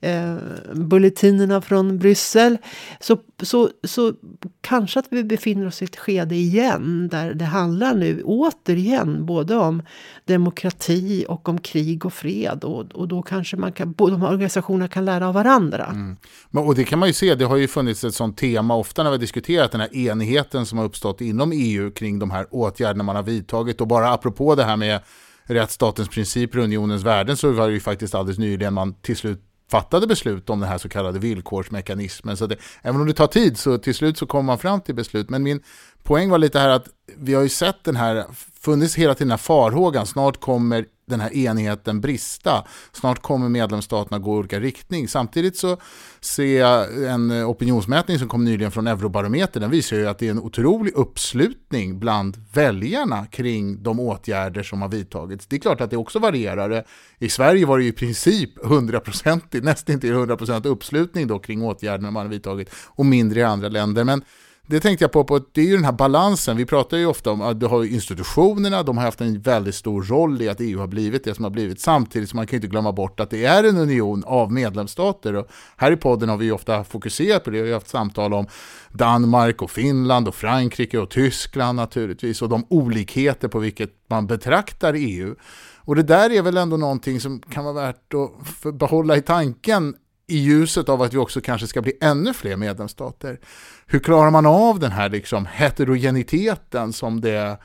eh, 0.00 0.36
bulletinerna 0.74 1.60
från 1.60 1.98
Bryssel. 1.98 2.58
Så, 3.00 3.18
så, 3.42 3.70
så 3.84 4.12
kanske 4.60 4.98
att 4.98 5.06
vi 5.10 5.24
befinner 5.24 5.66
oss 5.66 5.82
i 5.82 5.84
ett 5.84 5.96
skede 5.96 6.34
igen 6.34 7.08
där 7.08 7.34
det 7.34 7.44
handlar 7.44 7.94
nu 7.94 8.22
återigen 8.24 9.26
både 9.26 9.56
om 9.56 9.82
demokrati 10.24 11.24
och 11.28 11.48
om 11.48 11.58
krig 11.58 12.06
och 12.06 12.12
fred. 12.12 12.64
Och, 12.64 12.92
och 12.92 13.08
då 13.08 13.22
kanske 13.22 13.56
man 13.56 13.72
kan, 13.72 13.92
de 13.92 14.22
här 14.22 14.32
organisationerna 14.32 14.88
kan 14.88 15.04
lära 15.04 15.28
av 15.28 15.34
varandra. 15.34 15.84
Mm. 15.84 16.16
Men, 16.50 16.64
och 16.64 16.74
det 16.74 16.84
kan 16.84 16.98
man 16.98 17.08
ju 17.08 17.12
se, 17.12 17.34
det 17.34 17.44
har 17.44 17.56
ju 17.56 17.68
funnits 17.68 18.04
ett 18.04 18.14
sånt 18.14 18.38
tema 18.38 18.76
ofta 18.76 19.02
när 19.02 19.10
vi 19.10 19.14
har 19.14 19.20
diskuterat 19.20 19.72
den 19.72 19.80
här 19.80 19.96
enigheten 19.96 20.66
som 20.66 20.78
har 20.78 20.84
uppstått 20.84 21.20
inom 21.20 21.52
EU 21.54 21.90
kring 21.90 22.18
de 22.18 22.30
här 22.30 22.46
åtgärderna 22.50 23.04
man 23.04 23.16
har 23.16 23.22
vidtagit. 23.22 23.80
Och 23.80 23.86
bara 23.86 24.12
apropå 24.12 24.54
det 24.54 24.64
här 24.64 24.76
med 24.76 25.00
rättsstatens 25.44 26.08
principer 26.08 26.58
och 26.58 26.64
unionens 26.64 27.02
värden 27.02 27.36
så 27.36 27.52
var 27.52 27.66
det 27.66 27.72
ju 27.72 27.80
faktiskt 27.80 28.14
alldeles 28.14 28.38
nyligen 28.38 28.74
man 28.74 28.94
till 28.94 29.16
slut 29.16 29.47
fattade 29.70 30.06
beslut 30.06 30.50
om 30.50 30.60
den 30.60 30.68
här 30.68 30.78
så 30.78 30.88
kallade 30.88 31.18
villkorsmekanismen. 31.18 32.36
Så 32.36 32.46
det, 32.46 32.56
även 32.82 33.00
om 33.00 33.06
det 33.06 33.12
tar 33.12 33.26
tid 33.26 33.58
så 33.58 33.78
till 33.78 33.94
slut 33.94 34.18
så 34.18 34.26
kommer 34.26 34.46
man 34.46 34.58
fram 34.58 34.80
till 34.80 34.94
beslut. 34.94 35.30
Men 35.30 35.42
min 35.42 35.62
poäng 36.02 36.30
var 36.30 36.38
lite 36.38 36.58
här 36.58 36.68
att 36.68 36.88
vi 37.16 37.34
har 37.34 37.42
ju 37.42 37.48
sett 37.48 37.84
den 37.84 37.96
här, 37.96 38.24
funnits 38.60 38.94
hela 38.94 39.14
tiden 39.14 39.28
den 39.28 39.32
här 39.32 39.38
farhågan, 39.38 40.06
snart 40.06 40.40
kommer 40.40 40.84
den 41.08 41.20
här 41.20 41.36
enheten 41.36 42.00
brista. 42.00 42.64
Snart 42.92 43.22
kommer 43.22 43.48
medlemsstaterna 43.48 44.18
gå 44.18 44.34
i 44.34 44.38
olika 44.38 44.60
riktning. 44.60 45.08
Samtidigt 45.08 45.56
så 45.56 45.76
ser 46.20 46.60
jag 46.60 47.04
en 47.04 47.44
opinionsmätning 47.44 48.18
som 48.18 48.28
kom 48.28 48.44
nyligen 48.44 48.70
från 48.70 48.86
Eurobarometer. 48.86 49.60
Den 49.60 49.70
visar 49.70 49.96
ju 49.96 50.08
att 50.08 50.18
det 50.18 50.26
är 50.26 50.30
en 50.30 50.38
otrolig 50.38 50.92
uppslutning 50.94 51.98
bland 51.98 52.36
väljarna 52.52 53.26
kring 53.26 53.82
de 53.82 54.00
åtgärder 54.00 54.62
som 54.62 54.82
har 54.82 54.88
vidtagits. 54.88 55.46
Det 55.46 55.56
är 55.56 55.60
klart 55.60 55.80
att 55.80 55.90
det 55.90 55.96
också 55.96 56.18
varierar. 56.18 56.84
I 57.18 57.28
Sverige 57.28 57.66
var 57.66 57.78
det 57.78 57.84
ju 57.84 57.90
i 57.90 57.92
princip 57.92 58.58
100%, 58.58 59.62
nästan 59.62 59.94
inte 59.94 60.06
100% 60.06 60.66
uppslutning 60.66 61.26
då 61.26 61.38
kring 61.38 61.62
åtgärderna 61.62 62.10
man 62.10 62.26
har 62.26 62.30
vidtagit 62.30 62.70
och 62.86 63.06
mindre 63.06 63.40
i 63.40 63.44
andra 63.44 63.68
länder. 63.68 64.04
Men 64.04 64.22
det 64.70 64.80
tänkte 64.80 65.04
jag 65.04 65.12
på, 65.12 65.24
på, 65.24 65.40
det 65.52 65.60
är 65.60 65.64
ju 65.64 65.74
den 65.74 65.84
här 65.84 65.92
balansen. 65.92 66.56
Vi 66.56 66.66
pratar 66.66 66.96
ju 66.96 67.06
ofta 67.06 67.30
om 67.30 67.42
att 67.42 67.60
du 67.60 67.66
har 67.66 67.84
institutionerna, 67.84 68.82
de 68.82 68.96
har 68.96 69.04
haft 69.04 69.20
en 69.20 69.40
väldigt 69.40 69.74
stor 69.74 70.02
roll 70.02 70.42
i 70.42 70.48
att 70.48 70.60
EU 70.60 70.78
har 70.78 70.86
blivit 70.86 71.24
det 71.24 71.34
som 71.34 71.44
har 71.44 71.50
blivit. 71.50 71.80
Samtidigt 71.80 72.28
som 72.28 72.36
man 72.36 72.46
kan 72.46 72.56
inte 72.56 72.68
glömma 72.68 72.92
bort 72.92 73.20
att 73.20 73.30
det 73.30 73.44
är 73.44 73.64
en 73.64 73.76
union 73.76 74.24
av 74.26 74.52
medlemsstater. 74.52 75.34
Och 75.34 75.46
här 75.76 75.92
i 75.92 75.96
podden 75.96 76.28
har 76.28 76.36
vi 76.36 76.50
ofta 76.50 76.84
fokuserat 76.84 77.44
på 77.44 77.50
det. 77.50 77.62
Vi 77.62 77.68
har 77.68 77.74
haft 77.74 77.88
samtal 77.88 78.34
om 78.34 78.46
Danmark 78.92 79.62
och 79.62 79.70
Finland 79.70 80.28
och 80.28 80.34
Frankrike 80.34 80.98
och 80.98 81.10
Tyskland 81.10 81.76
naturligtvis. 81.76 82.42
Och 82.42 82.48
de 82.48 82.66
olikheter 82.68 83.48
på 83.48 83.58
vilket 83.58 83.90
man 84.10 84.26
betraktar 84.26 84.94
EU. 84.96 85.34
Och 85.76 85.96
det 85.96 86.02
där 86.02 86.30
är 86.30 86.42
väl 86.42 86.56
ändå 86.56 86.76
någonting 86.76 87.20
som 87.20 87.40
kan 87.40 87.64
vara 87.64 87.74
värt 87.74 88.14
att 88.14 88.74
behålla 88.74 89.16
i 89.16 89.22
tanken 89.22 89.94
i 90.28 90.38
ljuset 90.38 90.88
av 90.88 91.02
att 91.02 91.14
vi 91.14 91.18
också 91.18 91.40
kanske 91.40 91.66
ska 91.66 91.82
bli 91.82 91.92
ännu 92.00 92.34
fler 92.34 92.56
medlemsstater. 92.56 93.40
Hur 93.86 93.98
klarar 93.98 94.30
man 94.30 94.46
av 94.46 94.78
den 94.78 94.92
här 94.92 95.08
liksom 95.08 95.46
heterogeniteten 95.46 96.92
som 96.92 97.20
det 97.20 97.58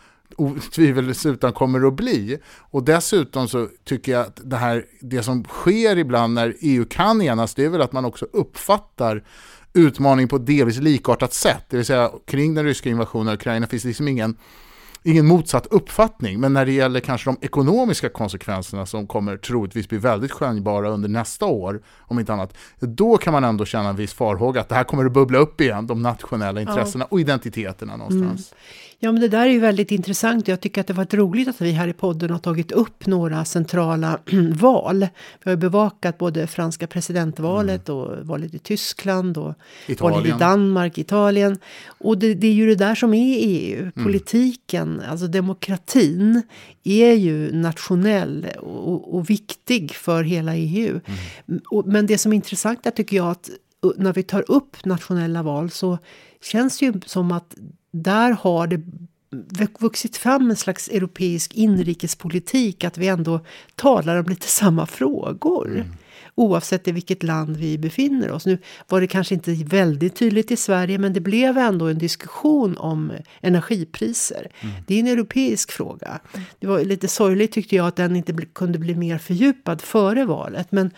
tvivelsutan 0.75 1.53
kommer 1.53 1.87
att 1.87 1.93
bli. 1.93 2.37
Och 2.57 2.83
dessutom 2.83 3.47
så 3.47 3.67
tycker 3.83 4.11
jag 4.11 4.21
att 4.21 4.39
det, 4.43 4.57
här, 4.57 4.85
det 5.01 5.23
som 5.23 5.43
sker 5.43 5.97
ibland 5.97 6.33
när 6.33 6.55
EU 6.59 6.85
kan 6.85 7.21
enas, 7.21 7.55
det 7.55 7.65
är 7.65 7.69
väl 7.69 7.81
att 7.81 7.91
man 7.91 8.05
också 8.05 8.25
uppfattar 8.33 9.23
utmaning 9.73 10.27
på 10.27 10.37
delvis 10.37 10.77
likartat 10.77 11.33
sätt. 11.33 11.65
Det 11.69 11.77
vill 11.77 11.85
säga 11.85 12.11
kring 12.25 12.53
den 12.53 12.65
ryska 12.65 12.89
invasionen 12.89 13.27
av 13.27 13.33
Ukraina 13.33 13.67
finns 13.67 13.83
det 13.83 13.89
liksom 13.89 14.07
ingen 14.07 14.37
ingen 15.03 15.25
motsatt 15.25 15.67
uppfattning, 15.67 16.39
men 16.39 16.53
när 16.53 16.65
det 16.65 16.71
gäller 16.71 16.99
kanske 16.99 17.29
de 17.29 17.37
ekonomiska 17.41 18.09
konsekvenserna 18.09 18.85
som 18.85 19.07
kommer 19.07 19.37
troligtvis 19.37 19.89
bli 19.89 19.97
väldigt 19.97 20.31
skönjbara 20.31 20.89
under 20.89 21.09
nästa 21.09 21.45
år, 21.45 21.81
om 21.99 22.19
inte 22.19 22.33
annat, 22.33 22.57
då 22.79 23.17
kan 23.17 23.33
man 23.33 23.43
ändå 23.43 23.65
känna 23.65 23.89
en 23.89 23.95
viss 23.95 24.13
farhåga 24.13 24.61
att 24.61 24.69
det 24.69 24.75
här 24.75 24.83
kommer 24.83 25.05
att 25.05 25.13
bubbla 25.13 25.37
upp 25.37 25.61
igen, 25.61 25.87
de 25.87 26.01
nationella 26.01 26.61
intressena 26.61 27.03
ja. 27.03 27.07
och 27.11 27.19
identiteterna 27.19 27.97
någonstans. 27.97 28.51
Mm. 28.51 28.59
Ja, 29.03 29.11
men 29.11 29.21
det 29.21 29.27
där 29.27 29.41
är 29.41 29.49
ju 29.49 29.59
väldigt 29.59 29.91
intressant. 29.91 30.47
Jag 30.47 30.61
tycker 30.61 30.81
att 30.81 30.87
det 30.87 30.93
var 30.93 31.07
roligt 31.15 31.47
att 31.47 31.61
vi 31.61 31.71
här 31.71 31.87
i 31.87 31.93
podden 31.93 32.29
har 32.29 32.39
tagit 32.39 32.71
upp 32.71 33.05
några 33.05 33.45
centrala 33.45 34.19
val. 34.53 35.07
Vi 35.43 35.51
har 35.51 35.57
bevakat 35.57 36.17
både 36.17 36.47
franska 36.47 36.87
presidentvalet 36.87 37.89
mm. 37.89 38.01
och 38.01 38.25
valet 38.25 38.53
i 38.53 38.59
Tyskland 38.59 39.37
och 39.37 39.53
Italien. 39.87 40.13
valet 40.13 40.35
i 40.35 40.39
Danmark, 40.39 40.97
Italien. 40.97 41.57
Och 41.85 42.17
det, 42.17 42.33
det, 42.33 42.47
är 42.47 42.53
ju 42.53 42.67
det 42.67 42.75
där 42.75 42.95
som 42.95 43.13
är 43.13 43.37
EU. 43.39 43.81
Mm. 43.81 43.91
Politiken, 44.03 44.93
mm. 44.93 45.09
alltså 45.09 45.27
demokratin, 45.27 46.41
är 46.83 47.13
ju 47.13 47.51
nationell 47.51 48.47
och, 48.59 49.15
och 49.15 49.29
viktig 49.29 49.95
för 49.95 50.23
hela 50.23 50.55
EU. 50.55 50.99
Mm. 51.47 51.61
men 51.85 52.05
det 52.05 52.17
som 52.17 52.33
är 52.33 52.35
intressant 52.35 52.85
är 52.85 52.91
tycker 52.91 53.17
jag 53.17 53.27
att 53.27 53.49
när 53.97 54.13
vi 54.13 54.23
tar 54.23 54.51
upp 54.51 54.85
nationella 54.85 55.43
val 55.43 55.69
så 55.71 55.97
känns 56.41 56.79
det 56.79 56.85
ju 56.85 56.93
som 57.05 57.31
att 57.31 57.55
där 57.93 58.31
har 58.31 58.67
det 58.67 58.81
vuxit 59.79 60.17
fram 60.17 60.49
en 60.49 60.55
slags 60.55 60.87
europeisk 60.87 61.53
inrikespolitik. 61.53 62.83
Att 62.83 62.97
vi 62.97 63.07
ändå 63.07 63.39
talar 63.75 64.17
om 64.17 64.25
lite 64.25 64.47
samma 64.47 64.85
frågor. 64.85 65.71
Mm. 65.71 65.87
oavsett 66.35 66.87
i 66.87 66.91
vilket 66.91 67.23
land 67.23 67.57
vi 67.57 67.77
befinner 67.77 68.31
oss. 68.31 68.45
Nu 68.45 68.57
var 68.87 69.01
det 69.01 69.07
kanske 69.07 69.35
inte 69.35 69.53
väldigt 69.53 70.15
tydligt 70.15 70.51
i 70.51 70.55
Sverige 70.55 70.97
men 70.97 71.13
det 71.13 71.19
blev 71.19 71.57
ändå 71.57 71.87
en 71.87 71.97
diskussion 71.97 72.77
om 72.77 73.11
energipriser. 73.41 74.51
Mm. 74.59 74.75
Det 74.87 74.95
är 74.95 74.99
en 74.99 75.07
europeisk 75.07 75.71
fråga. 75.71 76.19
Det 76.59 76.67
var 76.67 76.79
lite 76.79 77.07
sorgligt 77.07 77.51
tyckte 77.51 77.75
jag 77.75 77.87
att 77.87 77.95
den 77.95 78.15
inte 78.15 78.33
kunde 78.53 78.79
bli 78.79 78.95
mer 78.95 79.17
fördjupad 79.17 79.81
före 79.81 80.25
valet. 80.25 80.71
Men 80.71 80.91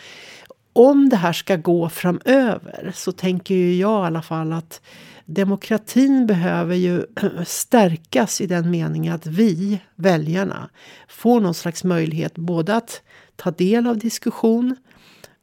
om 0.74 1.10
det 1.10 1.16
här 1.16 1.34
ska 1.34 1.56
gå 1.56 1.90
framöver 1.90 2.92
så 2.96 3.12
tänker 3.12 3.56
jag 3.56 4.04
i 4.04 4.08
alla 4.08 4.22
fall 4.22 4.54
att 4.54 4.82
demokratin 5.26 6.28
behöver 6.28 6.76
ju 6.76 7.06
stärkas 7.46 8.42
i 8.42 8.48
den 8.48 8.72
meningen 8.72 9.14
att 9.14 9.26
vi, 9.26 9.82
väljarna, 9.96 10.70
får 11.08 11.40
någon 11.42 11.54
slags 11.54 11.84
möjlighet 11.84 12.36
både 12.36 12.76
att 12.76 13.02
ta 13.36 13.52
del 13.52 13.88
av 13.88 13.98
diskussion, 13.98 14.76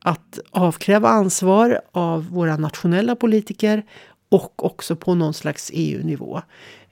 att 0.04 0.38
avkräva 0.50 1.08
ansvar 1.08 1.80
av 1.92 2.30
våra 2.30 2.56
nationella 2.56 3.16
politiker 3.16 3.82
och 4.32 4.64
också 4.64 4.96
på 4.96 5.14
någon 5.14 5.34
slags 5.34 5.70
EU-nivå. 5.74 6.42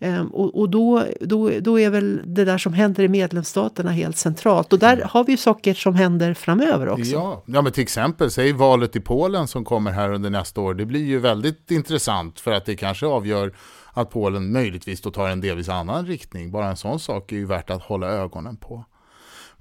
Ehm, 0.00 0.26
och, 0.26 0.60
och 0.60 0.70
då, 0.70 1.04
då, 1.20 1.50
då 1.60 1.80
är 1.80 1.90
väl 1.90 2.20
det 2.24 2.44
där 2.44 2.58
som 2.58 2.72
händer 2.72 3.04
i 3.04 3.08
medlemsstaterna 3.08 3.90
helt 3.90 4.16
centralt. 4.16 4.72
Och 4.72 4.78
där 4.78 4.92
mm. 4.92 5.08
har 5.10 5.24
vi 5.24 5.32
ju 5.32 5.36
saker 5.36 5.74
som 5.74 5.94
händer 5.94 6.34
framöver 6.34 6.88
också. 6.88 7.12
Ja, 7.12 7.42
ja 7.46 7.62
men 7.62 7.72
till 7.72 7.82
exempel, 7.82 8.30
säg 8.30 8.52
valet 8.52 8.96
i 8.96 9.00
Polen 9.00 9.48
som 9.48 9.64
kommer 9.64 9.90
här 9.90 10.12
under 10.12 10.30
nästa 10.30 10.60
år. 10.60 10.74
Det 10.74 10.86
blir 10.86 11.04
ju 11.04 11.18
väldigt 11.18 11.70
intressant 11.70 12.40
för 12.40 12.52
att 12.52 12.64
det 12.64 12.76
kanske 12.76 13.06
avgör 13.06 13.54
att 13.92 14.10
Polen 14.10 14.52
möjligtvis 14.52 15.00
då 15.00 15.10
tar 15.10 15.28
en 15.28 15.40
delvis 15.40 15.68
annan 15.68 16.06
riktning. 16.06 16.50
Bara 16.50 16.68
en 16.68 16.76
sån 16.76 17.00
sak 17.00 17.32
är 17.32 17.36
ju 17.36 17.46
värt 17.46 17.70
att 17.70 17.82
hålla 17.82 18.06
ögonen 18.06 18.56
på. 18.56 18.84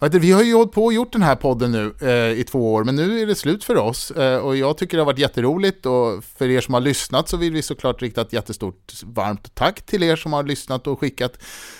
Vi 0.01 0.31
har 0.31 0.43
ju 0.43 0.53
hållit 0.53 0.71
på 0.71 0.85
och 0.85 0.93
gjort 0.93 1.13
den 1.13 1.21
här 1.21 1.35
podden 1.35 1.71
nu 1.71 1.93
eh, 2.01 2.39
i 2.39 2.43
två 2.43 2.73
år, 2.73 2.83
men 2.83 2.95
nu 2.95 3.21
är 3.21 3.25
det 3.25 3.35
slut 3.35 3.63
för 3.63 3.77
oss. 3.77 4.11
Eh, 4.11 4.37
och 4.37 4.57
jag 4.57 4.77
tycker 4.77 4.97
det 4.97 5.01
har 5.01 5.05
varit 5.05 5.19
jätteroligt 5.19 5.85
och 5.85 6.23
för 6.23 6.49
er 6.49 6.61
som 6.61 6.73
har 6.73 6.81
lyssnat 6.81 7.29
så 7.29 7.37
vill 7.37 7.53
vi 7.53 7.61
såklart 7.61 8.01
rikta 8.01 8.21
ett 8.21 8.33
jättestort 8.33 8.93
varmt 9.03 9.55
tack 9.55 9.81
till 9.81 10.03
er 10.03 10.15
som 10.15 10.33
har 10.33 10.43
lyssnat 10.43 10.87
och 10.87 10.99
skickat 10.99 11.37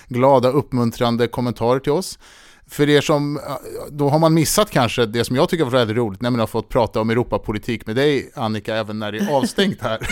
glada 0.08 0.50
uppmuntrande 0.50 1.28
kommentarer 1.28 1.80
till 1.80 1.92
oss. 1.92 2.20
För 2.68 2.90
er 2.90 3.02
som, 3.02 3.38
eh, 3.38 3.44
då 3.90 4.10
har 4.10 4.20
man 4.20 4.34
missat 4.34 4.72
kanske 4.72 5.06
det 5.06 5.26
som 5.26 5.36
jag 5.36 5.50
tycker 5.50 5.64
var 5.64 5.72
väldigt 5.72 5.98
roligt, 5.98 6.22
nämligen 6.22 6.44
att 6.44 6.50
få 6.50 6.62
prata 6.62 7.02
om 7.02 7.10
Europapolitik 7.10 7.86
med 7.86 7.96
dig 7.96 8.32
Annika, 8.36 8.76
även 8.76 9.00
när 9.00 9.12
det 9.12 9.18
är 9.18 9.36
avstängt 9.36 9.82
här. 9.82 10.00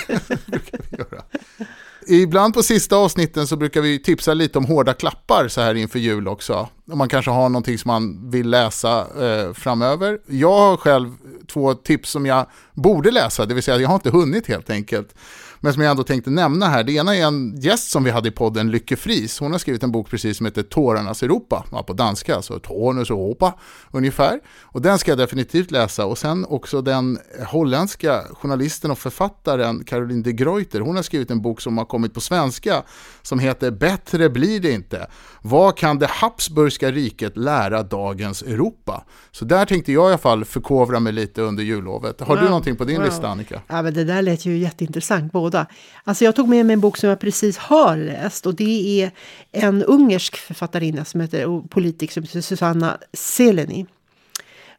ibland 2.07 2.53
på 2.53 2.63
sista 2.63 2.95
avsnitten 2.95 3.47
så 3.47 3.55
brukar 3.55 3.81
vi 3.81 3.99
tipsa 3.99 4.33
lite 4.33 4.57
om 4.57 4.65
hårda 4.65 4.93
klappar 4.93 5.47
så 5.47 5.61
här 5.61 5.75
inför 5.75 5.99
jul 5.99 6.27
också. 6.27 6.69
Om 6.91 6.97
man 6.97 7.09
kanske 7.09 7.31
har 7.31 7.49
någonting 7.49 7.77
som 7.77 7.89
man 7.89 8.29
vill 8.29 8.49
läsa 8.49 8.99
eh, 8.99 9.53
framöver. 9.53 10.19
Jag 10.27 10.57
har 10.57 10.77
själv 10.77 11.13
två 11.47 11.73
tips 11.73 12.09
som 12.09 12.25
jag 12.25 12.45
borde 12.73 13.11
läsa, 13.11 13.45
det 13.45 13.53
vill 13.53 13.63
säga 13.63 13.77
jag 13.77 13.89
har 13.89 13.95
inte 13.95 14.09
hunnit 14.09 14.47
helt 14.47 14.69
enkelt 14.69 15.15
men 15.59 15.73
som 15.73 15.81
jag 15.81 15.91
ändå 15.91 16.03
tänkte 16.03 16.29
nämna 16.29 16.67
här. 16.67 16.83
Det 16.83 16.91
ena 16.91 17.15
är 17.15 17.25
en 17.25 17.55
gäst 17.55 17.91
som 17.91 18.03
vi 18.03 18.11
hade 18.11 18.29
i 18.29 18.31
podden, 18.31 18.71
Lykke 18.71 18.95
Fris. 18.95 19.39
Hon 19.39 19.51
har 19.51 19.59
skrivit 19.59 19.83
en 19.83 19.91
bok 19.91 20.09
precis 20.09 20.37
som 20.37 20.45
heter 20.45 20.63
Tårarnas 20.63 21.23
Europa, 21.23 21.65
ja, 21.71 21.83
på 21.83 21.93
danska, 21.93 22.35
alltså 22.35 22.59
Tårarnas 22.59 23.09
Europa 23.09 23.53
ungefär. 23.91 24.39
Och 24.61 24.81
den 24.81 24.99
ska 24.99 25.11
jag 25.11 25.17
definitivt 25.17 25.71
läsa. 25.71 26.05
Och 26.05 26.17
sen 26.17 26.45
också 26.45 26.81
den 26.81 27.19
holländska 27.47 28.23
journalisten 28.33 28.91
och 28.91 28.99
författaren 28.99 29.83
Caroline 29.83 30.23
de 30.23 30.33
Gruyter. 30.33 30.79
Hon 30.79 30.95
har 30.95 31.03
skrivit 31.03 31.31
en 31.31 31.41
bok 31.41 31.61
som 31.61 31.77
har 31.77 31.85
kommit 31.85 32.13
på 32.13 32.21
svenska 32.21 32.83
som 33.21 33.39
heter 33.39 33.71
Bättre 33.71 34.29
blir 34.29 34.59
det 34.59 34.71
inte. 34.71 35.07
Vad 35.41 35.77
kan 35.77 35.99
det 35.99 36.07
Habsburgska 36.07 36.91
riket 36.91 37.37
lära 37.37 37.83
dagens 37.83 38.41
Europa? 38.41 39.03
Så 39.31 39.45
där 39.45 39.65
tänkte 39.65 39.91
jag 39.91 40.03
i 40.03 40.07
alla 40.07 40.17
fall 40.17 40.45
förkovra 40.45 40.99
mig 40.99 41.13
lite 41.13 41.41
under 41.41 41.63
jullovet. 41.63 42.21
Har 42.21 42.35
wow. 42.35 42.43
du 42.43 42.49
någonting 42.49 42.75
på 42.75 42.83
din 42.83 42.95
wow. 42.97 43.05
lista 43.05 43.27
Annika? 43.27 43.61
Ja, 43.67 43.81
men 43.81 43.93
det 43.93 44.03
där 44.03 44.21
lät 44.21 44.45
ju 44.45 44.57
jätteintressant 44.57 45.33
båda. 45.47 45.65
Alltså 46.03 46.25
jag 46.25 46.35
tog 46.35 46.49
med 46.49 46.65
mig 46.65 46.73
en 46.73 46.79
bok 46.79 46.97
som 46.97 47.09
jag 47.09 47.19
precis 47.19 47.57
har 47.57 47.97
läst 47.97 48.45
och 48.45 48.55
det 48.55 49.01
är 49.01 49.11
en 49.51 49.83
ungersk 49.83 50.37
författarinna 50.37 51.05
som 51.05 51.21
heter 51.21 51.67
politiker 51.67 52.13
som 52.13 52.23
heter 52.23 52.41
Susanna 52.41 52.97
Seleni. 53.13 53.85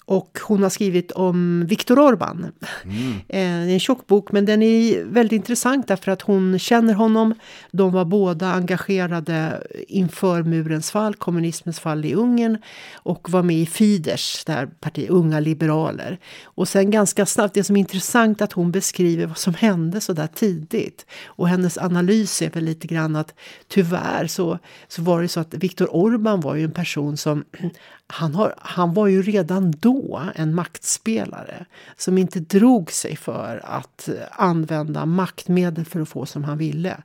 Och 0.09 0.39
hon 0.43 0.63
har 0.63 0.71
skrivit 0.71 1.13
om 1.13 1.67
Viktor 1.67 1.97
Orbán. 1.97 2.53
Mm. 2.85 3.15
Det 3.27 3.39
är 3.39 3.69
en 3.69 3.81
tjock 3.81 4.07
bok 4.07 4.33
men 4.33 4.45
den 4.45 4.63
är 4.63 5.05
väldigt 5.05 5.37
intressant 5.37 5.89
därför 5.89 6.13
att 6.13 6.23
hon 6.23 6.59
känner 6.59 6.95
honom. 6.95 7.35
De 7.71 7.93
var 7.93 8.05
båda 8.05 8.53
engagerade 8.53 9.63
inför 9.89 10.43
murens 10.43 10.91
fall, 10.91 11.15
kommunismens 11.15 11.81
fall 11.81 12.05
i 12.05 12.15
Ungern 12.15 12.59
och 12.95 13.31
var 13.31 13.43
med 13.43 13.57
i 13.57 13.67
Fidesz, 13.67 14.45
där 14.45 14.67
parti, 14.67 15.07
Unga 15.09 15.41
liberaler. 15.41 16.19
Och 16.45 16.69
sen 16.69 16.91
ganska 16.91 17.27
snabbt, 17.27 17.55
det 17.55 17.65
som 17.65 17.77
är 17.77 17.81
intressant 17.81 18.43
att 18.43 18.53
hon 18.53 18.71
beskriver 18.71 19.27
vad 19.27 19.39
som 19.39 19.55
hände 19.55 20.01
så 20.01 20.13
där 20.13 20.27
tidigt. 20.27 21.07
Och 21.27 21.49
hennes 21.49 21.79
analys 21.79 22.43
är 22.43 22.51
väl 22.51 22.65
lite 22.65 22.87
grann 22.87 23.17
att 23.17 23.35
tyvärr 23.69 24.27
så, 24.27 24.59
så 24.89 25.03
var 25.03 25.23
det 25.23 25.29
så 25.29 25.41
att 25.41 25.55
Viktor 25.55 25.87
Orbán 25.87 26.43
var 26.43 26.55
ju 26.55 26.65
en 26.65 26.73
person 26.73 27.17
som 27.17 27.45
han, 28.07 28.35
har, 28.35 28.55
han 28.59 28.95
var 28.95 29.07
ju 29.07 29.23
redan 29.23 29.71
då 29.71 29.98
en 30.35 30.55
maktspelare 30.55 31.67
som 31.97 32.19
inte 32.19 32.41
drog 32.41 32.93
sig 32.93 33.17
för 33.17 33.61
att 33.65 34.09
använda 34.31 35.07
maktmedel 35.07 35.85
för 35.85 36.01
att 36.01 36.09
få 36.09 36.27
som 36.27 36.45
han 36.45 36.59
ville. 36.59 36.97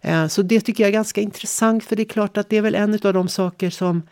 Eh, 0.00 0.26
så 0.26 0.42
det 0.42 0.60
tycker 0.60 0.84
jag 0.84 0.88
är 0.88 0.92
ganska 0.92 1.20
intressant 1.20 1.84
för 1.84 1.96
det 1.96 2.02
är 2.02 2.08
klart 2.08 2.36
att 2.36 2.48
det 2.48 2.56
är 2.56 2.62
väl 2.62 2.74
en 2.74 2.98
av 3.04 3.12
de 3.12 3.28
saker 3.28 3.70
som 3.70 4.02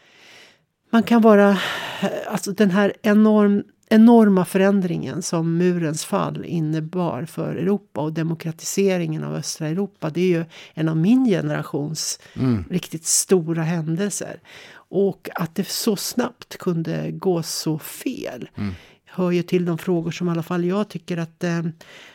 man 0.90 1.02
kan 1.02 1.22
vara... 1.22 1.50
Eh, 1.50 2.10
alltså 2.28 2.52
den 2.52 2.70
här 2.70 2.92
enorm, 3.02 3.62
enorma 3.88 4.44
förändringen 4.44 5.22
som 5.22 5.58
murens 5.58 6.04
fall 6.04 6.44
innebar 6.44 7.24
för 7.24 7.56
Europa 7.56 8.00
och 8.00 8.12
demokratiseringen 8.12 9.24
av 9.24 9.34
östra 9.34 9.68
Europa. 9.68 10.10
Det 10.10 10.20
är 10.20 10.38
ju 10.38 10.44
en 10.74 10.88
av 10.88 10.96
min 10.96 11.24
generations 11.24 12.20
mm. 12.34 12.64
riktigt 12.70 13.04
stora 13.04 13.62
händelser. 13.62 14.40
Och 14.94 15.28
att 15.34 15.54
det 15.54 15.68
så 15.68 15.96
snabbt 15.96 16.58
kunde 16.58 17.10
gå 17.10 17.42
så 17.42 17.78
fel 17.78 18.48
mm. 18.54 18.74
hör 19.04 19.30
ju 19.30 19.42
till 19.42 19.64
de 19.64 19.78
frågor 19.78 20.10
som 20.10 20.28
i 20.28 20.30
alla 20.30 20.42
fall 20.42 20.64
jag 20.64 20.88
tycker 20.88 21.16
att 21.16 21.44
eh, 21.44 21.62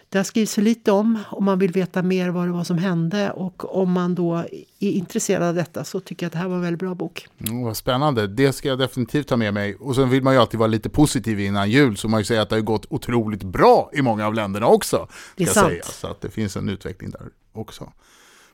det 0.09 0.17
har 0.17 0.23
skrivits 0.23 0.55
för 0.55 0.61
lite 0.61 0.91
om. 0.91 1.19
Om 1.29 1.45
man 1.45 1.59
vill 1.59 1.71
veta 1.71 2.03
mer 2.03 2.29
vad 2.29 2.47
det 2.47 2.51
var 2.51 2.63
som 2.63 2.77
hände 2.77 3.31
och 3.31 3.81
om 3.81 3.91
man 3.91 4.15
då 4.15 4.35
är 4.79 4.91
intresserad 4.91 5.43
av 5.43 5.55
detta 5.55 5.83
så 5.83 5.99
tycker 5.99 6.25
jag 6.25 6.27
att 6.27 6.33
det 6.33 6.39
här 6.39 6.47
var 6.47 6.55
en 6.55 6.61
väldigt 6.61 6.79
bra 6.79 6.95
bok. 6.95 7.27
Mm, 7.39 7.63
vad 7.63 7.77
spännande, 7.77 8.27
det 8.27 8.53
ska 8.53 8.67
jag 8.67 8.79
definitivt 8.79 9.27
ta 9.27 9.37
med 9.37 9.53
mig. 9.53 9.75
Och 9.75 9.95
sen 9.95 10.09
vill 10.09 10.23
man 10.23 10.33
ju 10.33 10.39
alltid 10.39 10.59
vara 10.59 10.67
lite 10.67 10.89
positiv 10.89 11.39
innan 11.39 11.69
jul 11.69 11.97
så 11.97 12.07
man 12.07 12.19
ju 12.19 12.23
säga 12.23 12.41
att 12.41 12.49
det 12.49 12.55
har 12.55 12.61
gått 12.61 12.85
otroligt 12.89 13.43
bra 13.43 13.89
i 13.93 14.01
många 14.01 14.27
av 14.27 14.33
länderna 14.33 14.67
också. 14.67 15.07
Det 15.35 15.43
är 15.43 15.47
sant. 15.47 15.67
Säga. 15.67 15.83
Så 15.83 16.07
att 16.07 16.21
det 16.21 16.29
finns 16.29 16.57
en 16.57 16.69
utveckling 16.69 17.11
där 17.11 17.29
också. 17.53 17.91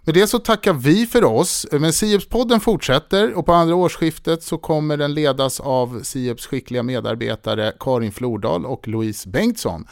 Med 0.06 0.16
det 0.16 0.28
så 0.28 0.40
tackar 0.40 0.74
vi 0.74 1.06
för 1.06 1.24
oss, 1.24 1.68
men 1.72 1.92
Sieps-podden 1.92 2.60
fortsätter 2.60 3.34
och 3.34 3.46
på 3.46 3.54
andra 3.54 3.76
årsskiftet 3.76 4.44
så 4.44 4.58
kommer 4.58 4.98
den 4.98 5.14
ledas 5.14 5.60
av 5.60 6.04
Sieps 6.04 6.48
skickliga 6.48 6.84
medarbetare 6.84 7.74
Karin 7.80 8.12
Flordal 8.12 8.66
och 8.66 8.88
Louise 8.88 9.30
Bengtsson. 9.30 9.88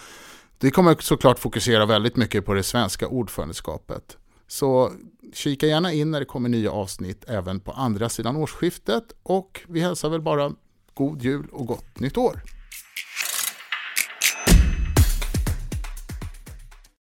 Vi 0.60 0.72
kommer 0.72 0.96
såklart 1.00 1.40
fokusera 1.40 1.86
väldigt 1.86 2.16
mycket 2.16 2.46
på 2.46 2.54
det 2.54 2.64
svenska 2.64 3.08
ordförandeskapet. 3.08 4.18
Så 4.48 4.92
kika 5.34 5.68
gärna 5.68 5.94
in 5.94 6.12
när 6.12 6.20
det 6.20 6.26
kommer 6.26 6.50
nya 6.50 6.72
avsnitt 6.72 7.24
även 7.28 7.60
på 7.60 7.72
andra 7.72 8.10
sidan 8.10 8.36
årsskiftet 8.36 9.04
och 9.24 9.62
vi 9.68 9.80
hälsar 9.80 10.10
väl 10.10 10.22
bara 10.22 10.52
god 10.94 11.22
jul 11.22 11.48
och 11.52 11.68
gott 11.68 12.00
nytt 12.00 12.18
år. 12.18 12.42